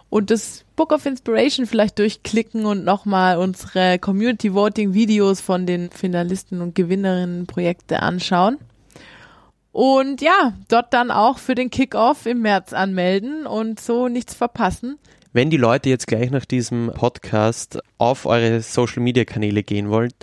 Und 0.08 0.30
das 0.30 0.64
Book 0.76 0.92
of 0.92 1.04
Inspiration 1.04 1.66
vielleicht 1.66 1.98
durchklicken 1.98 2.64
und 2.64 2.84
nochmal 2.84 3.38
unsere 3.38 3.98
Community 3.98 4.54
Voting 4.54 4.94
Videos 4.94 5.40
von 5.40 5.66
den 5.66 5.90
Finalisten 5.90 6.60
und 6.60 6.76
Gewinnerinnen 6.76 7.46
Projekte 7.46 8.02
anschauen. 8.02 8.58
Und 9.76 10.22
ja, 10.22 10.54
dort 10.68 10.94
dann 10.94 11.10
auch 11.10 11.36
für 11.36 11.54
den 11.54 11.68
Kickoff 11.68 12.24
im 12.24 12.40
März 12.40 12.72
anmelden 12.72 13.46
und 13.46 13.78
so 13.78 14.08
nichts 14.08 14.34
verpassen. 14.34 14.98
Wenn 15.34 15.50
die 15.50 15.58
Leute 15.58 15.90
jetzt 15.90 16.06
gleich 16.06 16.30
nach 16.30 16.46
diesem 16.46 16.90
Podcast 16.94 17.78
auf 17.98 18.24
eure 18.24 18.62
Social 18.62 19.02
Media 19.02 19.26
Kanäle 19.26 19.62
gehen 19.62 19.90
wollen, 19.90 20.14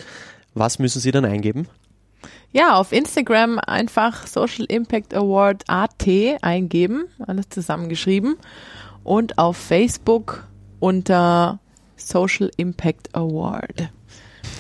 was 0.56 0.80
müssen 0.80 1.02
sie 1.02 1.12
dann 1.12 1.24
eingeben? 1.24 1.68
Ja, 2.52 2.74
auf 2.78 2.92
Instagram 2.92 3.60
einfach 3.60 4.26
Social 4.26 4.66
Impact 4.66 5.14
Award 5.14 5.66
AT 5.68 6.08
eingeben, 6.42 7.04
alles 7.20 7.48
zusammengeschrieben. 7.50 8.38
Und 9.04 9.38
auf 9.38 9.56
Facebook 9.56 10.48
unter 10.80 11.60
Social 11.96 12.50
Impact 12.58 13.16
Award. 13.16 13.92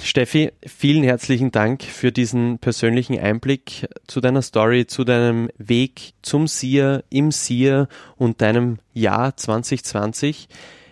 Steffi, 0.01 0.51
vielen 0.65 1.03
herzlichen 1.03 1.51
Dank 1.51 1.83
für 1.83 2.11
diesen 2.11 2.59
persönlichen 2.59 3.17
Einblick 3.17 3.87
zu 4.05 4.21
deiner 4.21 4.41
Story, 4.41 4.85
zu 4.85 5.03
deinem 5.03 5.49
Weg 5.57 6.13
zum 6.21 6.47
SIA, 6.47 7.03
im 7.09 7.31
SIA 7.31 7.87
und 8.17 8.41
deinem 8.41 8.77
Jahr 8.93 9.35
2020. 9.35 10.47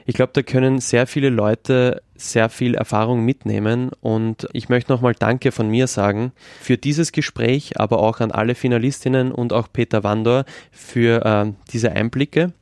Ich 0.05 0.15
glaube, 0.15 0.31
da 0.33 0.41
können 0.41 0.79
sehr 0.79 1.07
viele 1.07 1.29
Leute 1.29 2.01
sehr 2.15 2.49
viel 2.49 2.75
Erfahrung 2.75 3.25
mitnehmen 3.25 3.91
und 3.99 4.47
ich 4.53 4.69
möchte 4.69 4.91
nochmal 4.91 5.15
Danke 5.17 5.51
von 5.51 5.69
mir 5.69 5.87
sagen 5.87 6.31
für 6.59 6.77
dieses 6.77 7.11
Gespräch, 7.11 7.79
aber 7.79 7.99
auch 7.99 8.19
an 8.19 8.31
alle 8.31 8.55
Finalistinnen 8.55 9.31
und 9.31 9.53
auch 9.53 9.67
Peter 9.71 10.03
Wandor 10.03 10.45
für 10.71 11.25
äh, 11.25 11.51
diese 11.71 11.91
Einblicke. 11.91 12.53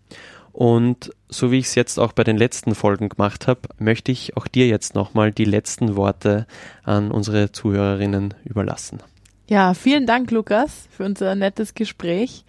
Und 0.52 1.12
so 1.30 1.52
wie 1.52 1.60
ich 1.60 1.68
es 1.68 1.76
jetzt 1.76 2.00
auch 2.00 2.14
bei 2.14 2.24
den 2.24 2.38
letzten 2.38 2.76
Folgen 2.76 3.10
gemacht 3.10 3.48
habe, 3.48 3.62
möchte 3.78 4.12
ich 4.12 4.36
auch 4.36 4.48
dir 4.48 4.68
jetzt 4.68 4.96
nochmal 4.96 5.32
die 5.32 5.46
letzten 5.46 5.96
Worte 5.96 6.48
an 6.84 7.12
unsere 7.12 7.52
Zuhörerinnen 7.52 8.34
überlassen. 8.44 9.00
Ja, 9.48 9.74
vielen 9.74 10.06
Dank, 10.06 10.32
Lukas, 10.32 10.88
für 10.92 11.06
unser 11.06 11.34
nettes 11.36 11.74
Gespräch. 11.74 12.46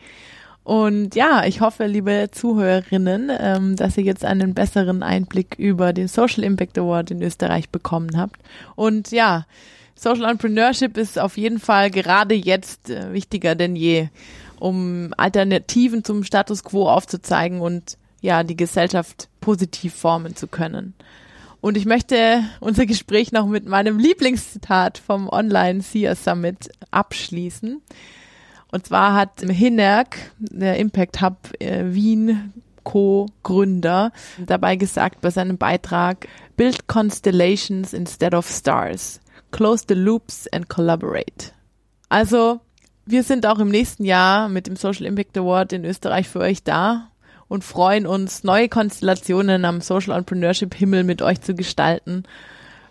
Und 0.62 1.14
ja, 1.14 1.44
ich 1.46 1.60
hoffe, 1.60 1.86
liebe 1.86 2.28
Zuhörerinnen, 2.30 3.30
ähm, 3.40 3.76
dass 3.76 3.96
ihr 3.96 4.04
jetzt 4.04 4.24
einen 4.24 4.54
besseren 4.54 5.02
Einblick 5.02 5.56
über 5.58 5.92
den 5.92 6.06
Social 6.06 6.44
Impact 6.44 6.78
Award 6.78 7.10
in 7.10 7.22
Österreich 7.22 7.70
bekommen 7.70 8.16
habt. 8.16 8.40
Und 8.76 9.10
ja, 9.10 9.46
Social 9.94 10.30
Entrepreneurship 10.30 10.96
ist 10.96 11.18
auf 11.18 11.36
jeden 11.36 11.58
Fall 11.58 11.90
gerade 11.90 12.34
jetzt 12.34 12.90
äh, 12.90 13.12
wichtiger 13.12 13.54
denn 13.54 13.76
je, 13.76 14.08
um 14.60 15.12
Alternativen 15.16 16.04
zum 16.04 16.22
Status 16.22 16.62
quo 16.62 16.88
aufzuzeigen 16.88 17.60
und 17.60 17.98
ja, 18.20 18.44
die 18.44 18.56
Gesellschaft 18.56 19.28
positiv 19.40 19.94
formen 19.94 20.36
zu 20.36 20.46
können. 20.46 20.94
Und 21.60 21.76
ich 21.76 21.84
möchte 21.84 22.44
unser 22.60 22.86
Gespräch 22.86 23.32
noch 23.32 23.46
mit 23.46 23.66
meinem 23.66 23.98
Lieblingszitat 23.98 24.98
vom 24.98 25.28
Online 25.28 25.82
SIA 25.82 26.14
Summit 26.14 26.70
abschließen. 26.90 27.82
Und 28.72 28.86
zwar 28.86 29.14
hat 29.14 29.40
Hinerk, 29.40 30.16
der 30.38 30.76
Impact 30.76 31.20
Hub 31.20 31.36
äh, 31.58 31.92
Wien 31.92 32.52
Co-Gründer, 32.84 34.12
dabei 34.38 34.76
gesagt 34.76 35.20
bei 35.20 35.30
seinem 35.30 35.58
Beitrag, 35.58 36.28
Build 36.56 36.86
Constellations 36.86 37.92
instead 37.92 38.34
of 38.34 38.48
Stars. 38.48 39.20
Close 39.50 39.84
the 39.88 39.94
loops 39.94 40.46
and 40.48 40.68
collaborate. 40.68 41.52
Also, 42.08 42.60
wir 43.10 43.22
sind 43.24 43.46
auch 43.46 43.58
im 43.58 43.68
nächsten 43.68 44.04
Jahr 44.04 44.48
mit 44.48 44.66
dem 44.66 44.76
Social 44.76 45.06
Impact 45.06 45.36
Award 45.36 45.72
in 45.72 45.84
Österreich 45.84 46.28
für 46.28 46.40
euch 46.40 46.62
da 46.62 47.08
und 47.48 47.64
freuen 47.64 48.06
uns, 48.06 48.44
neue 48.44 48.68
Konstellationen 48.68 49.64
am 49.64 49.80
Social 49.80 50.16
Entrepreneurship 50.16 50.74
Himmel 50.74 51.02
mit 51.02 51.20
euch 51.20 51.40
zu 51.40 51.54
gestalten, 51.54 52.22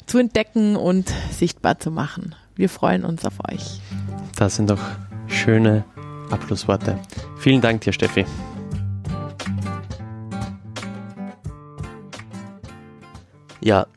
zu 0.06 0.18
entdecken 0.18 0.76
und 0.76 1.14
sichtbar 1.32 1.80
zu 1.80 1.92
machen. 1.92 2.36
Wir 2.56 2.68
freuen 2.68 3.06
uns 3.06 3.24
auf 3.26 3.36
euch. 3.50 3.80
Das 4.36 4.58
sind 4.58 4.70
doch 4.70 4.82
schöne 5.28 5.86
Abschlussworte. 6.30 7.00
Vielen 7.38 7.62
Dank 7.62 7.82
dir, 7.82 7.94
Steffi. 7.94 8.26
Ja, 13.62 13.88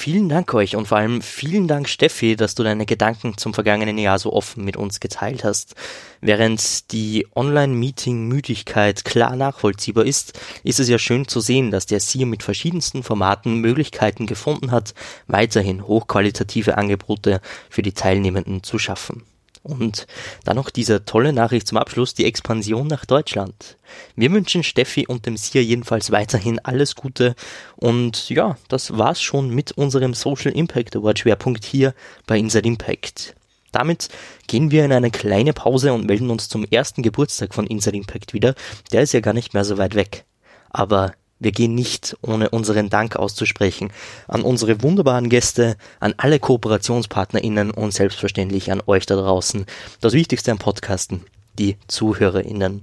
Vielen 0.00 0.28
Dank 0.28 0.54
euch 0.54 0.76
und 0.76 0.86
vor 0.86 0.98
allem 0.98 1.22
vielen 1.22 1.66
Dank 1.66 1.88
Steffi, 1.88 2.36
dass 2.36 2.54
du 2.54 2.62
deine 2.62 2.86
Gedanken 2.86 3.36
zum 3.36 3.52
vergangenen 3.52 3.98
Jahr 3.98 4.20
so 4.20 4.32
offen 4.32 4.64
mit 4.64 4.76
uns 4.76 5.00
geteilt 5.00 5.42
hast. 5.42 5.74
Während 6.20 6.92
die 6.92 7.26
Online-Meeting-Müdigkeit 7.34 9.04
klar 9.04 9.34
nachvollziehbar 9.34 10.06
ist, 10.06 10.38
ist 10.62 10.78
es 10.78 10.88
ja 10.88 11.00
schön 11.00 11.26
zu 11.26 11.40
sehen, 11.40 11.72
dass 11.72 11.86
der 11.86 11.98
SIA 11.98 12.26
mit 12.26 12.44
verschiedensten 12.44 13.02
Formaten 13.02 13.56
Möglichkeiten 13.56 14.26
gefunden 14.26 14.70
hat, 14.70 14.94
weiterhin 15.26 15.84
hochqualitative 15.84 16.78
Angebote 16.78 17.40
für 17.68 17.82
die 17.82 17.92
Teilnehmenden 17.92 18.62
zu 18.62 18.78
schaffen. 18.78 19.24
Und 19.68 20.06
dann 20.44 20.56
noch 20.56 20.70
diese 20.70 21.04
tolle 21.04 21.34
Nachricht 21.34 21.68
zum 21.68 21.76
Abschluss, 21.76 22.14
die 22.14 22.24
Expansion 22.24 22.86
nach 22.86 23.04
Deutschland. 23.04 23.76
Wir 24.16 24.32
wünschen 24.32 24.62
Steffi 24.62 25.06
und 25.06 25.26
dem 25.26 25.36
SIA 25.36 25.60
jedenfalls 25.60 26.10
weiterhin 26.10 26.58
alles 26.60 26.94
Gute. 26.94 27.34
Und 27.76 28.30
ja, 28.30 28.56
das 28.68 28.96
war's 28.96 29.20
schon 29.20 29.50
mit 29.50 29.72
unserem 29.72 30.14
Social 30.14 30.52
Impact 30.52 30.96
Award 30.96 31.18
Schwerpunkt 31.18 31.66
hier 31.66 31.94
bei 32.26 32.38
Inside 32.38 32.66
Impact. 32.66 33.34
Damit 33.70 34.08
gehen 34.46 34.70
wir 34.70 34.86
in 34.86 34.92
eine 34.92 35.10
kleine 35.10 35.52
Pause 35.52 35.92
und 35.92 36.06
melden 36.06 36.30
uns 36.30 36.48
zum 36.48 36.64
ersten 36.64 37.02
Geburtstag 37.02 37.52
von 37.52 37.66
Inside 37.66 37.96
Impact 37.96 38.32
wieder. 38.32 38.54
Der 38.92 39.02
ist 39.02 39.12
ja 39.12 39.20
gar 39.20 39.34
nicht 39.34 39.52
mehr 39.52 39.64
so 39.64 39.76
weit 39.76 39.94
weg. 39.94 40.24
Aber 40.70 41.12
wir 41.40 41.52
gehen 41.52 41.74
nicht, 41.74 42.16
ohne 42.20 42.50
unseren 42.50 42.90
Dank 42.90 43.16
auszusprechen, 43.16 43.92
an 44.26 44.42
unsere 44.42 44.82
wunderbaren 44.82 45.28
Gäste, 45.28 45.76
an 46.00 46.14
alle 46.16 46.38
KooperationspartnerInnen 46.38 47.70
und 47.70 47.92
selbstverständlich 47.92 48.72
an 48.72 48.82
euch 48.86 49.06
da 49.06 49.16
draußen. 49.16 49.66
Das 50.00 50.12
Wichtigste 50.12 50.50
am 50.50 50.58
Podcasten, 50.58 51.24
die 51.58 51.76
ZuhörerInnen. 51.86 52.82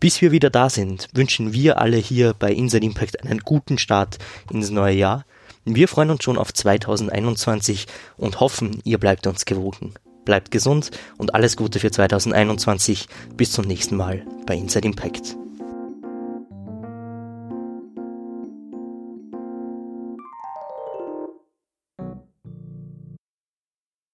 Bis 0.00 0.22
wir 0.22 0.32
wieder 0.32 0.50
da 0.50 0.70
sind, 0.70 1.08
wünschen 1.12 1.52
wir 1.52 1.78
alle 1.78 1.98
hier 1.98 2.34
bei 2.38 2.52
Inside 2.52 2.84
Impact 2.84 3.22
einen 3.22 3.40
guten 3.40 3.78
Start 3.78 4.18
ins 4.50 4.70
neue 4.70 4.96
Jahr. 4.96 5.24
Wir 5.66 5.88
freuen 5.88 6.10
uns 6.10 6.24
schon 6.24 6.38
auf 6.38 6.54
2021 6.54 7.86
und 8.16 8.40
hoffen, 8.40 8.80
ihr 8.84 8.98
bleibt 8.98 9.26
uns 9.26 9.44
gewogen. 9.44 9.94
Bleibt 10.24 10.50
gesund 10.50 10.90
und 11.18 11.34
alles 11.34 11.56
Gute 11.56 11.78
für 11.80 11.90
2021. 11.90 13.08
Bis 13.36 13.52
zum 13.52 13.66
nächsten 13.66 13.96
Mal 13.96 14.24
bei 14.46 14.54
Inside 14.54 14.86
Impact. 14.86 15.36